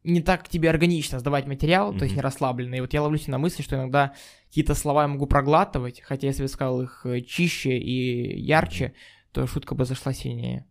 не 0.04 0.22
так 0.22 0.48
тебе 0.48 0.72
органично 0.72 1.20
сдавать 1.20 1.46
материал, 1.46 1.94
mm-hmm. 1.94 2.00
то 2.00 2.06
есть 2.06 2.16
не 2.16 2.22
расслабленный. 2.22 2.80
И 2.80 2.82
вот 2.82 2.94
я 2.94 3.04
ловлюсь 3.04 3.28
на 3.28 3.38
мысли, 3.38 3.62
что 3.62 3.76
иногда 3.76 4.14
какие-то 4.48 4.74
слова 4.74 5.04
я 5.04 5.08
могу 5.08 5.28
проглатывать, 5.28 6.02
хотя 6.02 6.28
если 6.28 6.42
бы 6.42 6.48
сказал 6.48 6.82
их 6.82 7.06
э, 7.06 7.22
чище 7.22 7.78
и 7.78 8.40
ярче, 8.40 8.86
mm-hmm. 8.86 9.28
то 9.34 9.46
шутка 9.46 9.76
бы 9.76 9.86
зашла 9.86 10.14
сильнее. 10.14 10.66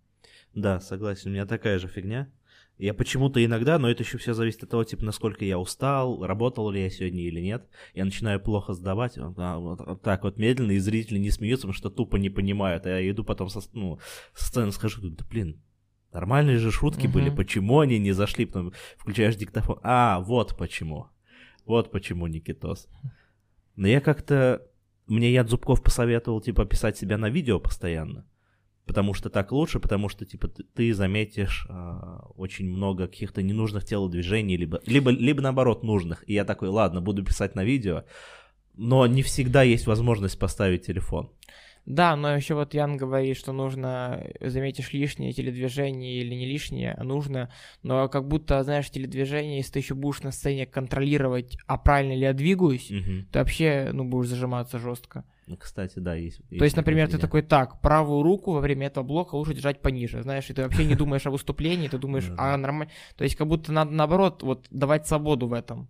Да, 0.54 0.80
согласен, 0.80 1.30
у 1.30 1.32
меня 1.34 1.46
такая 1.46 1.78
же 1.78 1.86
фигня. 1.86 2.28
Я 2.80 2.94
почему-то 2.94 3.44
иногда, 3.44 3.78
но 3.78 3.90
это 3.90 4.04
еще 4.04 4.16
все 4.16 4.32
зависит 4.32 4.62
от 4.62 4.70
того, 4.70 4.84
типа, 4.84 5.04
насколько 5.04 5.44
я 5.44 5.58
устал, 5.58 6.24
работал 6.24 6.70
ли 6.70 6.82
я 6.82 6.88
сегодня 6.88 7.24
или 7.24 7.38
нет. 7.38 7.68
Я 7.92 8.06
начинаю 8.06 8.40
плохо 8.40 8.72
сдавать, 8.72 9.18
а, 9.18 9.58
вот 9.58 10.00
так 10.00 10.24
вот 10.24 10.38
медленно, 10.38 10.72
и 10.72 10.78
зрители 10.78 11.18
не 11.18 11.30
смеются, 11.30 11.66
потому 11.66 11.76
что 11.76 11.90
тупо 11.90 12.16
не 12.16 12.30
понимают. 12.30 12.86
А 12.86 12.98
я 12.98 13.10
иду 13.10 13.22
потом 13.22 13.50
со, 13.50 13.60
ну, 13.74 13.98
со 14.32 14.46
сцены 14.46 14.72
схожу, 14.72 15.10
да 15.10 15.26
блин, 15.28 15.60
нормальные 16.10 16.56
же 16.56 16.70
шутки 16.70 17.04
uh-huh. 17.04 17.12
были, 17.12 17.28
почему 17.28 17.80
они 17.80 17.98
не 17.98 18.12
зашли? 18.12 18.46
Потом 18.46 18.72
включаешь 18.96 19.36
диктофон, 19.36 19.78
а, 19.82 20.20
вот 20.20 20.56
почему. 20.56 21.08
Вот 21.66 21.90
почему, 21.90 22.28
Никитос. 22.28 22.88
Но 23.76 23.88
я 23.88 24.00
как-то... 24.00 24.66
Мне 25.06 25.30
Яд 25.32 25.50
Зубков 25.50 25.82
посоветовал, 25.82 26.40
типа, 26.40 26.64
писать 26.64 26.96
себя 26.96 27.18
на 27.18 27.28
видео 27.28 27.60
постоянно 27.60 28.24
потому 28.90 29.14
что 29.14 29.30
так 29.30 29.52
лучше, 29.52 29.78
потому 29.78 30.08
что, 30.08 30.24
типа, 30.24 30.48
ты, 30.48 30.92
заметишь 30.92 31.64
э, 31.68 32.18
очень 32.36 32.68
много 32.68 33.06
каких-то 33.06 33.40
ненужных 33.40 33.84
телодвижений, 33.84 34.56
либо, 34.56 34.80
либо, 34.84 35.12
либо 35.12 35.40
наоборот 35.40 35.84
нужных. 35.84 36.28
И 36.28 36.32
я 36.32 36.44
такой, 36.44 36.70
ладно, 36.70 37.00
буду 37.00 37.24
писать 37.24 37.54
на 37.54 37.62
видео, 37.62 38.02
но 38.74 39.06
не 39.06 39.22
всегда 39.22 39.62
есть 39.62 39.86
возможность 39.86 40.40
поставить 40.40 40.86
телефон. 40.86 41.30
Да, 41.86 42.16
но 42.16 42.34
еще 42.34 42.54
вот 42.54 42.74
Ян 42.74 42.96
говорит, 42.96 43.36
что 43.36 43.52
нужно, 43.52 44.26
заметишь, 44.40 44.92
лишнее 44.92 45.32
теледвижение 45.32 46.20
или 46.20 46.34
не 46.34 46.46
лишнее, 46.46 46.92
а 46.98 47.04
нужно, 47.04 47.48
но 47.84 48.08
как 48.08 48.26
будто, 48.26 48.60
знаешь, 48.64 48.90
теледвижение, 48.90 49.58
если 49.58 49.74
ты 49.74 49.78
еще 49.78 49.94
будешь 49.94 50.22
на 50.22 50.32
сцене 50.32 50.66
контролировать, 50.66 51.56
а 51.68 51.78
правильно 51.78 52.14
ли 52.14 52.22
я 52.22 52.32
двигаюсь, 52.32 52.90
угу. 52.90 53.24
ты 53.30 53.38
вообще, 53.38 53.90
ну, 53.92 54.02
будешь 54.02 54.30
зажиматься 54.30 54.80
жестко. 54.80 55.24
Ну, 55.50 55.56
кстати, 55.56 55.98
да, 55.98 56.14
есть. 56.14 56.38
есть 56.48 56.58
То 56.60 56.64
есть, 56.64 56.76
например, 56.76 57.08
ты 57.08 57.18
такой, 57.18 57.42
так, 57.42 57.80
правую 57.80 58.22
руку 58.22 58.52
во 58.52 58.60
время 58.60 58.86
этого 58.86 59.02
блока 59.02 59.34
лучше 59.34 59.52
держать 59.52 59.82
пониже, 59.82 60.22
знаешь, 60.22 60.48
и 60.48 60.54
ты 60.54 60.62
вообще 60.62 60.84
не 60.84 60.94
думаешь 60.94 61.26
о 61.26 61.32
выступлении, 61.32 61.88
ты 61.88 61.98
думаешь, 61.98 62.30
а 62.38 62.56
нормально. 62.56 62.92
То 63.16 63.24
есть, 63.24 63.34
как 63.34 63.48
будто 63.48 63.72
надо 63.72 63.90
наоборот 63.90 64.44
вот 64.44 64.68
давать 64.70 65.08
свободу 65.08 65.48
в 65.48 65.52
этом. 65.52 65.88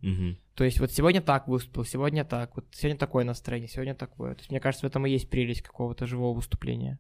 То 0.55 0.65
есть, 0.65 0.81
вот 0.81 0.93
сегодня 0.93 1.21
так 1.21 1.47
выступил, 1.47 1.85
сегодня 1.85 2.25
так, 2.25 2.57
вот 2.57 2.65
сегодня 2.73 2.99
такое 2.99 3.25
настроение, 3.25 3.69
сегодня 3.69 3.95
такое. 3.95 4.35
То 4.35 4.41
есть, 4.41 4.51
мне 4.51 4.61
кажется, 4.61 4.87
в 4.87 4.89
этом 4.91 5.05
и 5.05 5.11
есть 5.11 5.29
прелесть 5.29 5.61
какого-то 5.61 6.07
живого 6.07 6.35
выступления. 6.35 6.99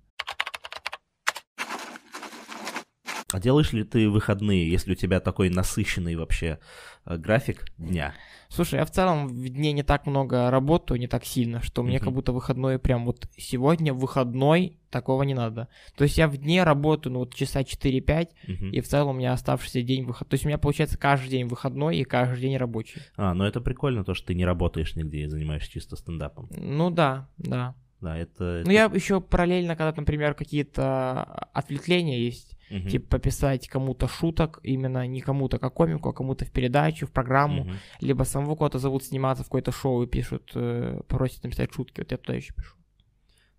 А 3.32 3.40
делаешь 3.40 3.72
ли 3.72 3.84
ты 3.84 4.08
выходные, 4.08 4.70
если 4.70 4.92
у 4.92 4.94
тебя 4.96 5.20
такой 5.20 5.50
насыщенный 5.50 6.16
вообще 6.16 6.58
э, 7.04 7.16
график 7.16 7.66
дня? 7.78 8.14
Слушай, 8.48 8.80
я 8.80 8.84
в 8.84 8.90
целом 8.90 9.28
в 9.28 9.48
дне 9.48 9.72
не 9.72 9.82
так 9.82 10.06
много 10.06 10.50
работаю, 10.50 10.98
не 10.98 11.06
так 11.06 11.24
сильно, 11.24 11.62
что 11.62 11.82
мне 11.82 12.00
как 12.00 12.12
будто 12.12 12.32
выходной 12.32 12.78
прям 12.78 13.04
вот 13.04 13.28
сегодня 13.36 13.94
выходной, 13.94 14.78
такого 14.90 15.22
не 15.22 15.34
надо. 15.34 15.68
То 15.96 16.04
есть 16.04 16.18
я 16.18 16.26
в 16.26 16.36
дне 16.36 16.64
работаю, 16.64 17.12
ну 17.12 17.18
вот 17.20 17.34
часа 17.34 17.60
4-5, 17.60 18.30
и 18.72 18.80
в 18.80 18.88
целом 18.88 19.14
у 19.14 19.18
меня 19.18 19.32
оставшийся 19.32 19.82
день 19.82 20.04
выход. 20.04 20.28
То 20.28 20.34
есть 20.34 20.44
у 20.44 20.48
меня 20.48 20.58
получается 20.58 20.98
каждый 20.98 21.28
день 21.28 21.46
выходной 21.46 21.98
и 21.98 22.04
каждый 22.04 22.40
день 22.40 22.56
рабочий. 22.56 23.00
А, 23.16 23.34
ну 23.34 23.44
это 23.44 23.60
прикольно, 23.60 24.04
то, 24.04 24.14
что 24.14 24.28
ты 24.28 24.34
не 24.34 24.44
работаешь 24.44 24.96
нигде 24.96 25.20
и 25.20 25.26
занимаешься 25.26 25.70
чисто 25.70 25.96
стендапом. 25.96 26.48
Ну 26.50 26.90
да, 26.90 27.28
да. 27.38 27.74
Да, 28.00 28.16
это... 28.16 28.62
Ну 28.64 28.72
я 28.72 28.84
еще 28.84 29.20
параллельно, 29.20 29.76
когда, 29.76 29.92
например, 29.94 30.34
какие-то 30.34 31.22
отвлечения 31.52 32.18
есть, 32.18 32.56
uh 32.70 32.88
Типа 32.88 33.18
пописать 33.18 33.68
кому-то 33.68 34.08
шуток, 34.08 34.60
именно 34.62 35.06
не 35.06 35.20
кому-то 35.20 35.58
как 35.58 35.74
комику, 35.74 36.08
а 36.08 36.12
кому-то 36.12 36.44
в 36.44 36.50
передачу, 36.50 37.06
в 37.06 37.10
программу, 37.10 37.64
uh 37.64 37.74
либо 38.00 38.22
самого 38.24 38.54
кого-то 38.56 38.78
зовут 38.78 39.04
сниматься 39.04 39.42
в 39.42 39.46
какое-то 39.46 39.72
шоу 39.72 40.04
и 40.04 40.06
пишут, 40.06 40.52
э, 40.54 41.00
просят 41.08 41.44
написать 41.44 41.72
шутки, 41.72 42.00
вот 42.00 42.12
я 42.12 42.16
туда 42.16 42.34
еще 42.34 42.54
пишу. 42.54 42.76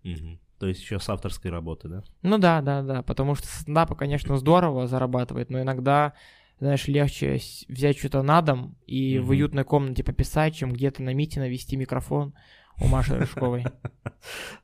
uh 0.04 0.38
То 0.58 0.66
есть 0.66 0.80
еще 0.80 0.98
с 0.98 1.08
авторской 1.08 1.50
работы, 1.50 1.88
да? 1.88 2.02
Ну 2.22 2.38
да, 2.38 2.62
да, 2.62 2.82
да, 2.82 3.02
потому 3.02 3.34
что 3.34 3.46
стендапа, 3.46 3.94
конечно, 3.94 4.36
здорово 4.36 4.86
зарабатывает, 4.86 5.50
но 5.50 5.60
иногда, 5.60 6.14
знаешь, 6.58 6.88
легче 6.88 7.38
взять 7.68 7.98
что-то 7.98 8.22
на 8.22 8.40
дом 8.40 8.76
и 8.86 9.16
uh 9.16 9.20
в 9.20 9.30
уютной 9.30 9.64
комнате 9.64 10.02
пописать, 10.02 10.54
чем 10.54 10.72
где-то 10.72 11.02
на 11.02 11.12
мите 11.14 11.38
навести 11.38 11.76
микрофон 11.76 12.34
у 12.80 12.86
Маши 12.86 13.16
Рыжковой. 13.16 13.64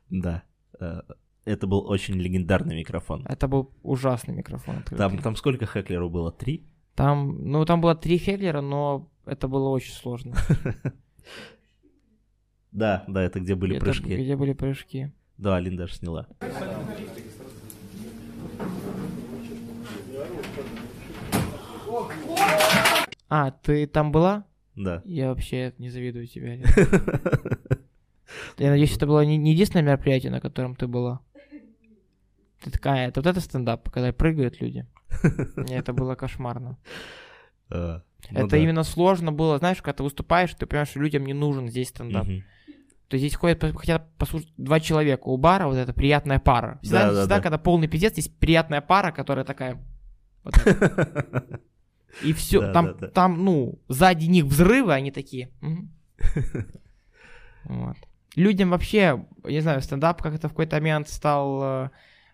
Да. 0.09 0.43
Э, 0.79 1.01
это 1.45 1.67
был 1.67 1.87
очень 1.87 2.15
легендарный 2.15 2.75
микрофон. 2.75 3.25
Это 3.27 3.47
был 3.47 3.71
ужасный 3.81 4.33
микрофон. 4.33 4.83
Там, 4.83 5.17
там 5.17 5.35
сколько 5.35 5.65
хеклеров 5.65 6.11
было? 6.11 6.31
Три? 6.31 6.65
Там, 6.95 7.49
ну, 7.49 7.65
там 7.65 7.81
было 7.81 7.95
три 7.95 8.17
хеклера, 8.17 8.61
но 8.61 9.09
это 9.25 9.47
было 9.47 9.69
очень 9.69 9.93
сложно. 9.93 10.35
Да, 12.71 13.03
да, 13.07 13.23
это 13.23 13.39
где 13.39 13.55
были 13.55 13.79
прыжки. 13.79 14.15
Где 14.15 14.35
были 14.35 14.53
прыжки. 14.53 15.11
Да, 15.37 15.55
Алин 15.55 15.75
даже 15.75 15.95
сняла. 15.95 16.27
А, 23.27 23.51
ты 23.51 23.87
там 23.87 24.11
была? 24.11 24.45
Да. 24.75 25.01
Я 25.05 25.29
вообще 25.29 25.73
не 25.77 25.89
завидую 25.89 26.27
тебе. 26.27 26.63
Я 28.59 28.71
надеюсь, 28.71 28.95
это 28.95 29.07
было 29.07 29.23
не, 29.25 29.37
не 29.37 29.53
единственное 29.53 29.83
мероприятие, 29.83 30.31
на 30.31 30.41
котором 30.41 30.75
ты 30.75 30.87
была. 30.87 31.21
Ты 32.61 32.71
такая, 32.71 33.07
это 33.07 33.21
вот 33.21 33.27
это 33.27 33.39
стендап, 33.39 33.89
когда 33.89 34.11
прыгают 34.11 34.59
люди. 34.59 34.85
Это 35.69 35.93
было 35.93 36.15
кошмарно. 36.15 36.77
А, 37.71 38.01
ну 38.31 38.47
это 38.47 38.57
именно 38.57 38.81
сложно 38.81 39.31
было, 39.31 39.59
знаешь, 39.59 39.77
когда 39.77 39.97
ты 39.97 40.01
выступаешь, 40.03 40.51
ты 40.55 40.65
понимаешь, 40.65 40.89
что 40.89 40.99
людям 40.99 41.23
не 41.23 41.33
нужен 41.33 41.69
здесь 41.69 41.89
стендап. 41.89 42.25
То 42.25 43.15
есть 43.15 43.27
здесь 43.27 43.35
ходят, 43.35 43.63
хотят 43.77 44.11
послушать 44.17 44.51
два 44.57 44.79
человека 44.79 45.27
у 45.27 45.37
бара, 45.37 45.67
вот 45.67 45.75
эта 45.77 45.93
приятная 45.93 46.39
пара. 46.39 46.79
Всегда, 46.81 46.99
Да, 47.01 47.13
да, 47.13 47.19
всегда 47.21 47.35
да. 47.35 47.41
когда 47.43 47.57
полный 47.59 47.87
пиздец, 47.87 48.17
есть 48.17 48.35
приятная 48.39 48.81
пара, 48.81 49.11
которая 49.11 49.45
такая... 49.45 49.77
вот. 50.43 50.55
И 52.23 52.33
все, 52.33 52.61
Да, 52.61 52.73
там, 52.73 52.85
да, 52.85 52.93
да. 52.93 53.07
там, 53.09 53.45
ну, 53.45 53.79
сзади 53.87 54.25
них 54.25 54.45
взрывы, 54.45 54.93
они 54.93 55.11
такие. 55.11 55.51
«Мгм». 55.61 55.91
Вот. 57.65 57.97
Людям 58.35 58.69
вообще, 58.69 59.23
я 59.45 59.51
не 59.51 59.61
знаю, 59.61 59.81
стендап 59.81 60.21
как-то 60.21 60.47
в 60.47 60.51
какой-то 60.51 60.75
момент 60.77 61.09
стал... 61.09 61.61
э, 61.63 61.89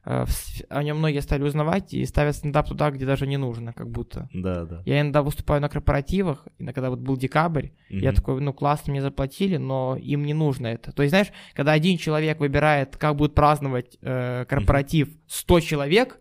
э, 0.05 0.25
О 0.69 0.83
нем 0.83 0.97
многие 0.97 1.21
стали 1.21 1.41
узнавать 1.43 1.93
и 1.93 2.05
ставят 2.05 2.35
стендап 2.35 2.67
туда, 2.67 2.91
где 2.91 3.05
даже 3.05 3.25
не 3.27 3.37
нужно, 3.37 3.73
как 3.73 3.89
будто. 3.89 4.27
Да, 4.33 4.65
да. 4.65 4.81
Я 4.85 5.01
иногда 5.01 5.21
выступаю 5.23 5.61
на 5.61 5.69
корпоративах, 5.69 6.47
и 6.59 6.65
когда 6.65 6.89
вот 6.89 6.99
был 6.99 7.17
декабрь, 7.17 7.69
я 7.89 8.09
Мгм. 8.09 8.15
такой, 8.15 8.41
ну, 8.41 8.53
классно, 8.53 8.91
мне 8.91 9.01
заплатили, 9.01 9.57
но 9.57 9.95
им 9.95 10.25
не 10.25 10.33
нужно 10.33 10.67
это. 10.67 10.91
То 10.91 11.01
есть, 11.03 11.11
знаешь, 11.11 11.31
когда 11.53 11.71
один 11.71 11.97
человек 11.97 12.39
выбирает, 12.39 12.97
как 12.97 13.15
будет 13.15 13.33
праздновать 13.33 13.97
э, 14.01 14.45
корпоратив 14.49 15.09
100 15.27 15.59
человек, 15.61 16.19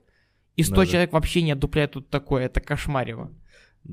и 0.56 0.62
100 0.62 0.76
Да-да. 0.76 0.86
человек 0.86 1.12
вообще 1.12 1.42
не 1.42 1.52
отдупляет 1.52 1.90
тут 1.92 2.08
такое, 2.10 2.44
это 2.46 2.60
кошмарево. 2.60 3.32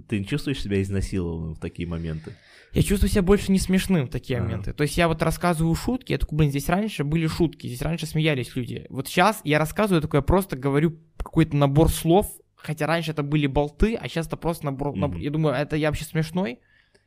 Ты 0.07 0.19
не 0.19 0.25
чувствуешь 0.25 0.61
себя 0.61 0.81
изнасилованным 0.81 1.55
в 1.55 1.59
такие 1.59 1.87
моменты? 1.87 2.33
Я 2.73 2.81
чувствую 2.83 3.09
себя 3.09 3.21
больше 3.23 3.51
не 3.51 3.59
смешным 3.59 4.05
в 4.07 4.09
такие 4.09 4.39
Ага. 4.39 4.47
моменты. 4.47 4.73
То 4.73 4.83
есть 4.83 4.97
я 4.97 5.09
вот 5.09 5.21
рассказываю 5.21 5.75
шутки, 5.75 6.13
я 6.13 6.17
такой, 6.17 6.37
блин, 6.37 6.49
здесь 6.51 6.69
раньше 6.69 7.03
были 7.03 7.27
шутки, 7.27 7.67
здесь 7.67 7.81
раньше 7.81 8.05
смеялись 8.05 8.55
люди. 8.55 8.85
Вот 8.89 9.07
сейчас 9.09 9.41
я 9.43 9.59
рассказываю, 9.59 10.01
такой, 10.01 10.19
я 10.19 10.21
просто 10.21 10.55
говорю 10.55 10.97
какой-то 11.17 11.55
набор 11.57 11.89
слов, 11.89 12.31
хотя 12.55 12.87
раньше 12.87 13.11
это 13.11 13.23
были 13.23 13.47
болты, 13.47 13.95
а 13.95 14.07
сейчас 14.07 14.27
это 14.27 14.37
просто 14.37 14.65
набор... 14.65 14.95
набор- 14.95 15.15
Мгм. 15.15 15.19
Я 15.19 15.29
думаю, 15.31 15.55
это 15.55 15.75
я 15.75 15.89
вообще 15.89 16.05
смешной? 16.05 16.59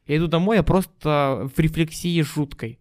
Я 0.07 0.19
иду 0.19 0.27
домой, 0.27 0.57
я 0.59 0.63
просто 0.63 1.51
в 1.55 1.59
рефлексии 1.59 2.21
жуткой. 2.21 2.79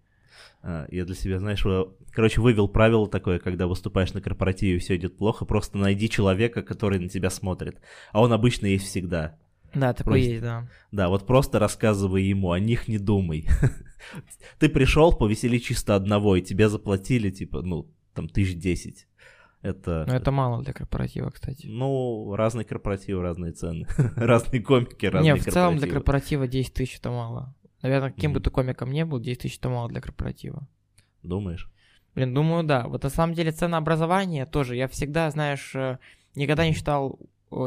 А, 0.62 0.86
Я 0.92 1.06
для 1.06 1.16
себя, 1.16 1.40
знаешь, 1.40 1.66
короче, 2.12 2.42
вывел 2.42 2.68
правило 2.68 3.08
такое, 3.08 3.40
когда 3.40 3.68
выступаешь 3.68 4.14
на 4.14 4.20
корпоративе, 4.22 4.80
все 4.80 4.98
идет 4.98 5.18
плохо, 5.18 5.46
просто 5.46 5.78
найди 5.78 6.10
человека, 6.10 6.62
который 6.64 7.00
на 7.00 7.08
тебя 7.08 7.30
смотрит. 7.30 7.78
А 8.12 8.22
он 8.22 8.34
обычно 8.34 8.66
есть 8.66 8.86
всегда. 8.88 9.38
Да, 9.74 9.94
такое 9.94 10.14
Просто- 10.14 10.30
есть, 10.32 10.42
да. 10.44 10.68
Да, 10.92 11.10
вот 11.10 11.26
просто 11.26 11.60
рассказывай 11.60 12.24
ему, 12.24 12.52
о 12.52 12.60
них 12.60 12.88
не 12.88 12.98
думай. 13.00 13.48
Ты 14.60 14.70
пришел 14.70 15.14
повесели 15.14 15.60
чисто 15.60 15.96
одного, 15.96 16.36
и 16.36 16.42
тебе 16.42 16.70
заплатили, 16.70 17.30
типа, 17.32 17.62
ну, 17.62 17.88
там, 18.14 18.30
тысяч 18.30 18.56
десять. 18.58 19.08
Это, 19.62 20.04
Но 20.08 20.16
это 20.16 20.32
мало 20.32 20.62
для 20.62 20.74
корпоратива, 20.74 21.30
кстати. 21.30 21.68
ну, 21.68 22.36
разные 22.36 22.66
корпоративы, 22.66 23.22
разные 23.22 23.54
цены. 23.54 23.88
разные 24.18 24.62
комики, 24.62 25.06
разные 25.06 25.34
Не, 25.34 25.40
в 25.40 25.46
целом 25.46 25.78
для 25.78 25.88
корпоратива 25.88 26.48
10 26.48 26.74
тысяч 26.74 26.98
это 27.00 27.12
мало. 27.12 27.56
Наверное, 27.82 28.12
каким 28.12 28.32
бы 28.34 28.40
Мгм. 28.40 28.44
ты 28.44 28.50
комиком 28.52 28.92
не 28.92 29.06
был, 29.06 29.20
10 29.20 29.40
тысяч 29.44 29.58
это 29.60 29.70
мало 29.70 29.88
для 29.90 30.02
корпоратива. 30.02 30.68
Думаешь? 31.22 31.70
Блин, 32.14 32.34
думаю, 32.34 32.64
да. 32.66 32.88
Вот 32.88 33.04
на 33.04 33.10
самом 33.10 33.34
деле 33.36 33.52
ценообразование 33.52 34.46
тоже. 34.46 34.76
Я 34.76 34.88
всегда, 34.90 35.32
знаешь, 35.32 35.74
э, 35.76 35.98
никогда 36.36 36.68
не 36.68 36.74
считал 36.74 37.18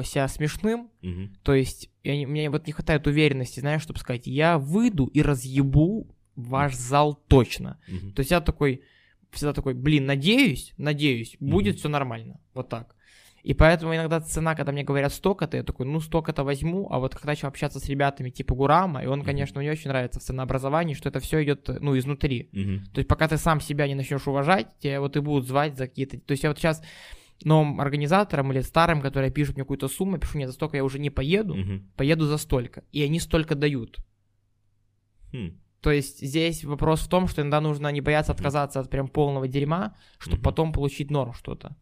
себя 0.05 0.29
смешным. 0.29 0.91
Мгм. 1.03 1.37
То 1.43 1.55
есть 1.55 1.91
я 2.05 2.17
не- 2.17 2.27
мне 2.27 2.51
вот 2.51 2.67
не 2.67 2.73
хватает 2.73 3.07
уверенности, 3.07 3.61
знаешь, 3.61 3.83
чтобы 3.83 3.99
сказать, 3.99 4.27
я 4.27 4.59
выйду 4.59 5.07
и 5.07 5.23
разъебу 5.23 6.07
ваш 6.35 6.75
зал 6.75 7.19
точно. 7.29 7.79
Мгм. 7.89 8.13
То 8.13 8.21
есть 8.21 8.31
я 8.31 8.41
такой, 8.41 8.83
всегда 9.31 9.53
такой, 9.53 9.75
блин, 9.75 10.07
надеюсь, 10.07 10.73
надеюсь, 10.77 11.37
будет 11.41 11.75
Мгм. 11.75 11.79
все 11.79 11.89
нормально. 11.89 12.41
Вот 12.55 12.69
так. 12.69 12.95
И 13.43 13.55
поэтому 13.55 13.95
иногда 13.95 14.21
цена, 14.21 14.57
когда 14.57 14.73
мне 14.73 14.83
говорят 14.83 15.13
столько-то, 15.13 15.57
я 15.57 15.63
такой, 15.63 15.87
ну 15.87 16.01
столько-то 16.01 16.43
возьму, 16.43 16.89
а 16.91 16.99
вот 16.99 17.15
когда 17.15 17.29
начал 17.29 17.47
общаться 17.47 17.79
с 17.79 17.89
ребятами 17.89 18.31
типа 18.31 18.57
Гурама, 18.57 19.05
и 19.05 19.07
он, 19.07 19.23
конечно, 19.23 19.61
мне 19.61 19.71
очень 19.71 19.89
нравится 19.89 20.19
в 20.19 20.23
ценообразовании, 20.25 20.95
что 20.95 21.09
это 21.11 21.21
все 21.21 21.45
идет, 21.45 21.69
ну, 21.81 21.97
изнутри. 21.97 22.49
Мгм. 22.51 22.87
То 22.93 22.99
есть 22.99 23.09
пока 23.09 23.29
ты 23.29 23.37
сам 23.37 23.61
себя 23.61 23.87
не 23.87 23.95
начнешь 23.95 24.27
уважать, 24.27 24.67
тебя 24.81 25.01
вот 25.01 25.17
и 25.17 25.21
будут 25.21 25.47
звать 25.47 25.77
за 25.77 25.87
какие-то... 25.87 26.19
То 26.19 26.33
есть 26.33 26.43
я 26.43 26.51
вот 26.51 26.59
сейчас 26.59 26.83
новым 27.45 27.81
организаторам 27.81 28.53
или 28.53 28.61
старым, 28.61 29.01
которые 29.03 29.31
пишут 29.31 29.57
мне 29.57 29.65
какую-то 29.65 29.89
сумму, 29.89 30.15
я 30.15 30.19
пишу, 30.21 30.39
нет, 30.39 30.49
за 30.49 30.55
столько 30.55 30.77
я 30.77 30.85
уже 30.85 30.99
не 30.99 31.11
поеду, 31.11 31.55
Мгм. 31.55 31.91
поеду 31.97 32.27
за 32.27 32.39
столько. 32.39 32.85
И 32.93 33.03
они 33.03 33.21
столько 33.21 33.55
дают. 33.55 33.99
Хм. 35.33 35.59
То 35.81 35.91
есть 35.93 36.21
здесь 36.27 36.65
вопрос 36.65 37.01
в 37.01 37.09
том, 37.09 37.29
что 37.29 37.43
иногда 37.43 37.61
нужно 37.61 37.89
не 37.93 38.01
бояться 38.01 38.33
отказаться 38.33 38.81
от 38.81 38.91
прям 38.91 39.09
полного 39.09 39.47
дерьма, 39.47 39.95
чтобы 40.19 40.37
Мгм. 40.39 40.45
потом 40.45 40.73
получить 40.73 41.11
норм 41.11 41.33
что-то. 41.35 41.77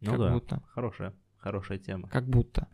Ну 0.00 0.10
как 0.12 0.20
да, 0.20 0.32
будто. 0.32 0.62
хорошая, 0.68 1.14
хорошая 1.36 1.78
тема. 1.78 2.08
Как 2.08 2.28
будто. 2.28 2.66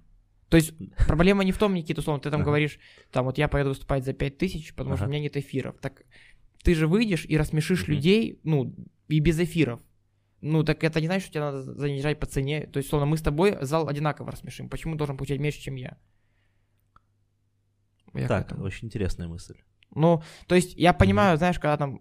То 0.48 0.56
есть 0.56 0.74
проблема 1.08 1.44
не 1.44 1.52
в 1.52 1.58
том, 1.58 1.74
Никита, 1.74 2.00
условно, 2.00 2.20
ты 2.22 2.30
там 2.30 2.40
Ага. 2.40 2.50
говоришь, 2.50 2.78
там 3.10 3.24
вот 3.24 3.38
я 3.38 3.48
поеду 3.48 3.70
выступать 3.70 4.04
за 4.04 4.12
5000, 4.12 4.74
потому 4.74 4.96
что 4.96 5.06
у 5.06 5.08
меня 5.08 5.20
нет 5.20 5.36
эфиров. 5.36 5.76
Так 5.80 6.02
ты 6.62 6.74
же 6.74 6.86
выйдешь 6.86 7.24
и 7.26 7.36
рассмешишь 7.36 7.88
людей, 7.88 8.38
ну, 8.44 8.74
и 9.08 9.18
без 9.20 9.38
эфиров. 9.40 9.80
Ну, 10.42 10.64
так 10.64 10.82
это 10.82 11.00
не 11.00 11.06
значит, 11.06 11.22
что 11.22 11.32
тебе 11.34 11.44
надо 11.44 11.62
занижать 11.62 12.18
по 12.18 12.26
цене. 12.26 12.66
То 12.66 12.78
есть, 12.78 12.88
условно, 12.88 13.06
мы 13.06 13.16
с 13.16 13.22
тобой 13.22 13.56
зал 13.60 13.88
одинаково 13.88 14.32
рассмешим. 14.32 14.68
Почему 14.68 14.96
должен 14.96 15.16
получать 15.16 15.38
меньше, 15.38 15.60
чем 15.60 15.76
я? 15.76 15.96
Я 18.12 18.26
так, 18.28 18.58
очень 18.60 18.88
интересная 18.88 19.28
мысль. 19.28 19.54
Ну, 19.94 20.22
то 20.48 20.54
есть 20.56 20.74
я 20.74 20.92
понимаю, 20.92 21.38
знаешь, 21.38 21.58
когда 21.58 21.76
там 21.76 22.00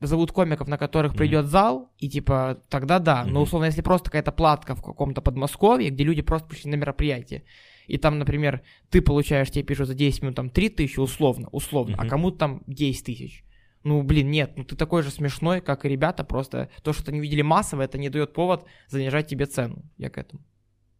зовут 0.00 0.30
комиков, 0.30 0.68
на 0.68 0.76
которых 0.76 1.12
Мгм. 1.12 1.18
придет 1.18 1.46
зал, 1.46 1.90
и 1.98 2.10
типа 2.10 2.62
тогда 2.68 2.98
да. 2.98 3.24
Но 3.24 3.30
Мгм. 3.30 3.42
условно, 3.42 3.66
если 3.66 3.80
просто 3.80 4.06
какая-то 4.06 4.32
платка 4.32 4.74
в 4.74 4.82
каком-то 4.82 5.22
Подмосковье, 5.22 5.88
где 5.90 6.04
люди 6.04 6.20
просто 6.20 6.48
пришли 6.48 6.70
на 6.70 6.74
мероприятие, 6.74 7.44
и 7.86 7.96
там, 7.96 8.18
например, 8.18 8.62
ты 8.90 9.00
получаешь, 9.00 9.50
тебе 9.50 9.64
пишут 9.64 9.88
за 9.88 9.94
10 9.94 10.22
минут 10.22 10.36
там 10.36 10.50
3 10.50 10.68
тысячи 10.68 11.00
условно, 11.00 11.48
условно, 11.50 11.96
а 11.96 12.02
Мгм. 12.02 12.10
кому-то 12.10 12.36
там 12.38 12.62
10 12.66 13.06
тысяч. 13.06 13.44
Ну, 13.84 14.02
блин, 14.02 14.30
нет, 14.30 14.52
ну 14.56 14.64
ты 14.64 14.76
такой 14.76 15.02
же 15.02 15.10
смешной, 15.10 15.60
как 15.60 15.84
и 15.84 15.88
ребята, 15.88 16.24
просто 16.24 16.70
то, 16.82 16.92
что 16.92 17.10
они 17.10 17.20
видели 17.20 17.42
массово, 17.42 17.82
это 17.82 17.98
не 17.98 18.08
дает 18.08 18.32
повод 18.32 18.64
занижать 18.88 19.26
тебе 19.28 19.46
цену. 19.46 19.82
Я 19.98 20.10
к 20.10 20.18
этому. 20.18 20.42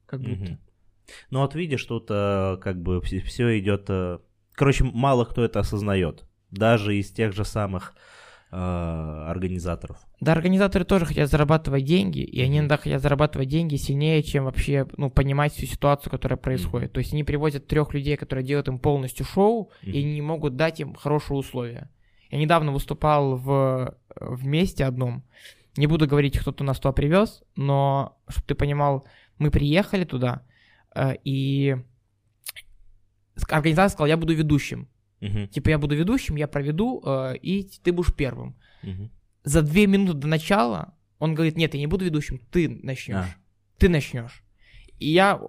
Как 0.07 0.21
будто. 0.21 0.33
Мгм. 0.33 0.59
Ну 1.31 1.41
вот 1.41 1.55
видишь, 1.55 1.85
тут 1.85 2.07
э, 2.11 2.59
как 2.63 2.81
бы 2.81 3.01
все 3.01 3.59
идет... 3.59 3.87
э, 3.89 4.19
Короче, 4.53 4.85
мало 4.85 5.25
кто 5.25 5.43
это 5.45 5.61
осознает. 5.61 6.25
Даже 6.51 6.97
из 6.97 7.11
тех 7.11 7.33
же 7.33 7.45
самых 7.45 7.95
э, 8.53 8.57
организаторов. 8.57 9.99
Да, 10.21 10.33
организаторы 10.33 10.85
тоже 10.85 11.07
хотят 11.07 11.29
зарабатывать 11.29 11.85
деньги, 11.85 12.21
и 12.21 12.41
они 12.41 12.59
иногда 12.59 12.77
хотят 12.77 13.03
зарабатывать 13.03 13.49
деньги 13.49 13.77
сильнее, 13.77 14.23
чем 14.23 14.45
вообще, 14.45 14.87
ну, 14.97 15.11
понимать 15.11 15.53
всю 15.55 15.67
ситуацию, 15.67 16.11
которая 16.11 16.37
происходит. 16.37 16.93
То 16.93 16.99
есть 17.01 17.13
они 17.13 17.25
привозят 17.25 17.67
трех 17.67 17.93
людей, 17.95 18.17
которые 18.17 18.45
делают 18.45 18.69
им 18.69 18.79
полностью 18.79 19.27
шоу, 19.27 19.71
и 19.83 20.01
Мгм. 20.01 20.15
не 20.15 20.23
могут 20.23 20.57
дать 20.57 20.81
им 20.81 20.95
хорошие 20.95 21.37
условия. 21.37 21.91
Я 22.35 22.41
недавно 22.41 22.73
выступал 22.73 23.37
в, 23.37 23.97
в 24.17 24.45
месте 24.45 24.85
одном, 24.85 25.23
не 25.77 25.87
буду 25.87 26.09
говорить, 26.09 26.37
кто-то 26.37 26.65
нас 26.65 26.81
туда 26.81 26.91
привез, 26.91 27.45
но, 27.55 28.19
чтобы 28.27 28.47
ты 28.49 28.55
понимал, 28.57 29.07
мы 29.39 29.53
приехали 29.53 30.03
туда, 30.03 30.43
э, 30.97 31.15
и 31.23 31.77
организатор 33.49 33.91
сказал, 33.91 34.09
я 34.09 34.17
буду 34.17 34.35
ведущим. 34.35 34.89
Мгм. 35.21 35.47
Типа, 35.47 35.69
я 35.69 35.79
буду 35.79 35.95
ведущим, 35.95 36.35
я 36.35 36.49
проведу, 36.49 37.01
э, 37.07 37.37
и 37.37 37.71
ты 37.85 37.93
будешь 37.93 38.13
первым 38.13 38.57
Мгм. 38.83 39.13
за 39.45 39.63
две 39.63 39.87
минуты 39.87 40.15
до 40.15 40.27
начала 40.27 40.93
он 41.21 41.37
говорит, 41.37 41.57
нет, 41.57 41.75
я 41.75 41.79
не 41.79 41.87
буду 41.87 42.05
ведущим, 42.05 42.41
ты 42.51 42.69
начнешь. 42.69 43.17
А. 43.17 43.37
Ты 43.79 43.89
начнешь. 43.89 44.43
И 44.99 45.09
я 45.09 45.41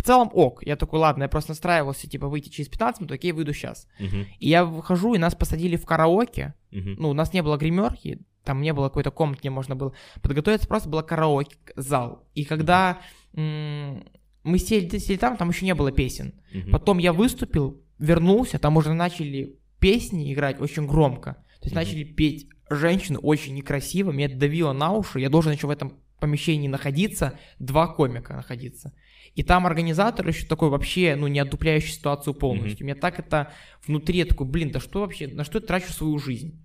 в 0.00 0.02
целом 0.02 0.30
ок. 0.32 0.62
Я 0.66 0.76
такой, 0.76 0.98
ладно, 0.98 1.24
я 1.24 1.28
просто 1.28 1.50
настраивался, 1.50 2.08
типа, 2.08 2.28
выйти 2.28 2.48
через 2.48 2.68
15 2.68 3.00
минут, 3.00 3.12
окей, 3.12 3.32
выйду 3.32 3.52
сейчас. 3.52 3.86
Мгм. 3.98 4.26
И 4.38 4.48
я 4.48 4.64
выхожу, 4.64 5.14
и 5.14 5.18
нас 5.18 5.34
посадили 5.34 5.76
в 5.76 5.84
караоке. 5.84 6.54
Мгм. 6.70 6.96
Ну, 6.98 7.10
у 7.10 7.12
нас 7.12 7.32
не 7.34 7.42
было 7.42 7.56
гримерки, 7.58 8.20
там 8.44 8.62
не 8.62 8.72
было 8.72 8.88
какой-то 8.88 9.10
комнаты, 9.10 9.40
где 9.40 9.50
можно 9.50 9.76
было 9.76 9.92
подготовиться, 10.22 10.66
просто 10.66 10.88
было 10.88 11.02
караоке, 11.02 11.56
зал. 11.76 12.24
И 12.34 12.44
когда 12.44 12.98
м, 13.34 14.04
мы 14.42 14.58
сели, 14.58 14.98
сели 14.98 15.18
там, 15.18 15.36
там 15.36 15.50
еще 15.50 15.64
не 15.66 15.74
было 15.74 15.92
песен. 15.92 16.34
Мгм. 16.52 16.70
Потом 16.72 16.98
я 16.98 17.12
выступил, 17.12 17.80
вернулся, 17.98 18.58
там 18.58 18.76
уже 18.76 18.92
начали 18.94 19.56
песни 19.78 20.32
играть 20.32 20.60
очень 20.60 20.86
громко. 20.86 21.34
То 21.60 21.66
есть 21.66 21.74
Мгм. 21.76 21.84
начали 21.84 22.04
петь 22.04 22.48
женщины 22.70 23.18
очень 23.18 23.54
некрасиво, 23.54 24.12
меня 24.12 24.26
это 24.26 24.36
давило 24.36 24.72
на 24.72 24.92
уши, 24.92 25.20
я 25.20 25.28
должен 25.28 25.52
еще 25.52 25.66
в 25.66 25.70
этом 25.70 25.92
помещении 26.20 26.68
находиться, 26.68 27.38
два 27.58 27.86
комика 27.88 28.34
находиться. 28.34 28.92
И 29.34 29.42
там 29.42 29.66
организатор 29.66 30.26
еще 30.26 30.46
такой 30.46 30.70
вообще, 30.70 31.14
ну, 31.16 31.26
не 31.28 31.38
отдупляющий 31.38 31.92
ситуацию 31.92 32.34
полностью. 32.34 32.84
Меня 32.84 32.96
так 32.96 33.18
это 33.18 33.52
внутри, 33.86 34.18
я 34.18 34.24
такой, 34.24 34.46
блин, 34.46 34.70
да 34.70 34.80
что 34.80 35.00
вообще, 35.00 35.28
на 35.28 35.44
что 35.44 35.58
я 35.58 35.66
трачу 35.66 35.92
свою 35.92 36.18
жизнь? 36.18 36.62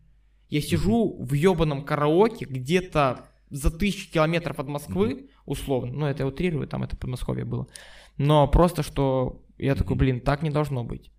Я 0.49 0.62
сижу 0.62 1.17
в 1.19 1.34
ебаном 1.34 1.84
караоке 1.84 2.45
где-то 2.45 3.28
за 3.49 3.71
тысячи 3.71 4.12
километров 4.12 4.60
от 4.60 4.67
Москвы, 4.67 5.30
условно, 5.45 5.93
ну, 5.93 6.06
это 6.08 6.23
я 6.23 6.28
утрирую, 6.28 6.67
там 6.67 6.84
это 6.84 6.97
Подмосковье 6.97 7.45
было, 7.45 7.67
но 8.17 8.47
просто, 8.47 8.84
что 8.84 9.41
Я 9.58 9.71
Мгм. 9.71 9.78
такой, 9.80 9.95
блин, 9.95 10.19
так 10.19 10.41
не 10.43 10.49
должно 10.49 10.84
быть. 10.84 11.12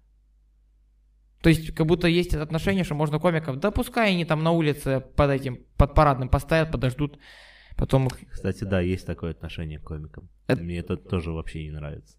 То 1.40 1.48
есть, 1.48 1.74
как 1.74 1.86
будто 1.86 2.06
есть 2.08 2.34
отношение, 2.34 2.84
что 2.84 2.94
можно 2.94 3.18
комиков, 3.18 3.58
да 3.58 3.70
пускай 3.70 4.10
они 4.10 4.24
там 4.24 4.42
на 4.42 4.50
улице 4.50 5.00
под 5.16 5.30
этим, 5.30 5.60
под 5.76 5.94
парадным 5.94 6.28
постоят, 6.28 6.70
подождут, 6.70 7.18
потом 7.76 8.06
их... 8.08 8.14
Кстати, 8.30 8.64
да, 8.64 8.80
есть 8.80 9.06
такое 9.06 9.30
отношение 9.32 9.78
к 9.78 9.84
комикам. 9.84 10.28
Это- 10.46 10.62
Мне 10.62 10.78
это 10.78 10.96
тоже 10.96 11.30
вообще 11.32 11.62
не 11.64 11.70
нравится. 11.70 12.16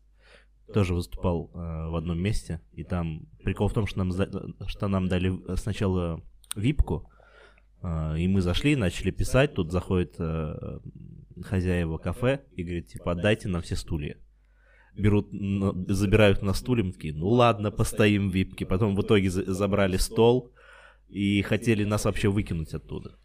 Тоже 0.73 0.93
выступал 0.93 1.49
э, 1.53 1.57
в 1.89 1.95
одном 1.95 2.19
месте, 2.19 2.59
и 2.73 2.83
там 2.83 3.27
прикол 3.43 3.67
в 3.69 3.73
том, 3.73 3.87
что 3.87 3.99
нам, 3.99 4.11
за- 4.11 4.29
что 4.67 4.87
нам 4.89 5.07
дали 5.07 5.31
сначала 5.55 6.21
випку, 6.55 7.09
э, 7.81 8.19
и 8.19 8.27
мы 8.27 8.41
зашли, 8.41 8.75
начали 8.75 9.11
писать, 9.11 9.53
тут 9.53 9.71
заходит 9.71 10.15
э, 10.19 10.79
хозяева 11.43 11.97
кафе 11.97 12.41
и 12.55 12.63
говорит, 12.63 12.87
типа, 12.87 13.11
отдайте 13.13 13.47
нам 13.47 13.61
все 13.61 13.75
стулья. 13.77 14.17
Берут, 14.93 15.29
на- 15.31 15.73
забирают 15.93 16.41
на 16.41 16.53
стулья, 16.53 16.83
мы 16.83 16.91
такие, 16.91 17.13
ну 17.13 17.27
ладно, 17.29 17.71
постоим 17.71 18.29
в 18.29 18.33
випке. 18.33 18.65
Потом 18.65 18.95
в 18.95 19.01
итоге 19.01 19.29
за- 19.29 19.53
забрали 19.53 19.95
стол 19.97 20.51
и 21.07 21.41
хотели 21.43 21.85
нас 21.85 22.03
вообще 22.05 22.27
выкинуть 22.29 22.73
оттуда. 22.73 23.17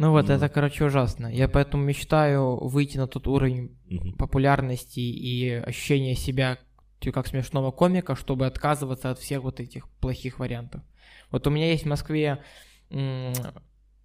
Ну 0.00 0.12
вот, 0.12 0.28
Ну. 0.28 0.34
это, 0.34 0.48
короче, 0.48 0.86
ужасно. 0.86 1.26
Я 1.26 1.46
поэтому 1.46 1.84
мечтаю 1.84 2.56
выйти 2.56 2.96
на 2.96 3.06
тот 3.06 3.26
уровень 3.26 3.76
Мгм. 3.86 4.14
популярности 4.14 4.98
и 5.00 5.50
ощущения 5.50 6.14
себя 6.14 6.56
как 7.12 7.26
смешного 7.26 7.70
комика, 7.70 8.16
чтобы 8.16 8.46
отказываться 8.46 9.10
от 9.10 9.18
всех 9.18 9.42
вот 9.42 9.60
этих 9.60 9.86
плохих 10.00 10.38
вариантов. 10.38 10.80
Вот 11.30 11.46
у 11.46 11.50
меня 11.50 11.70
есть 11.70 11.84
в 11.84 11.88
Москве 11.88 12.42
м, 12.88 13.34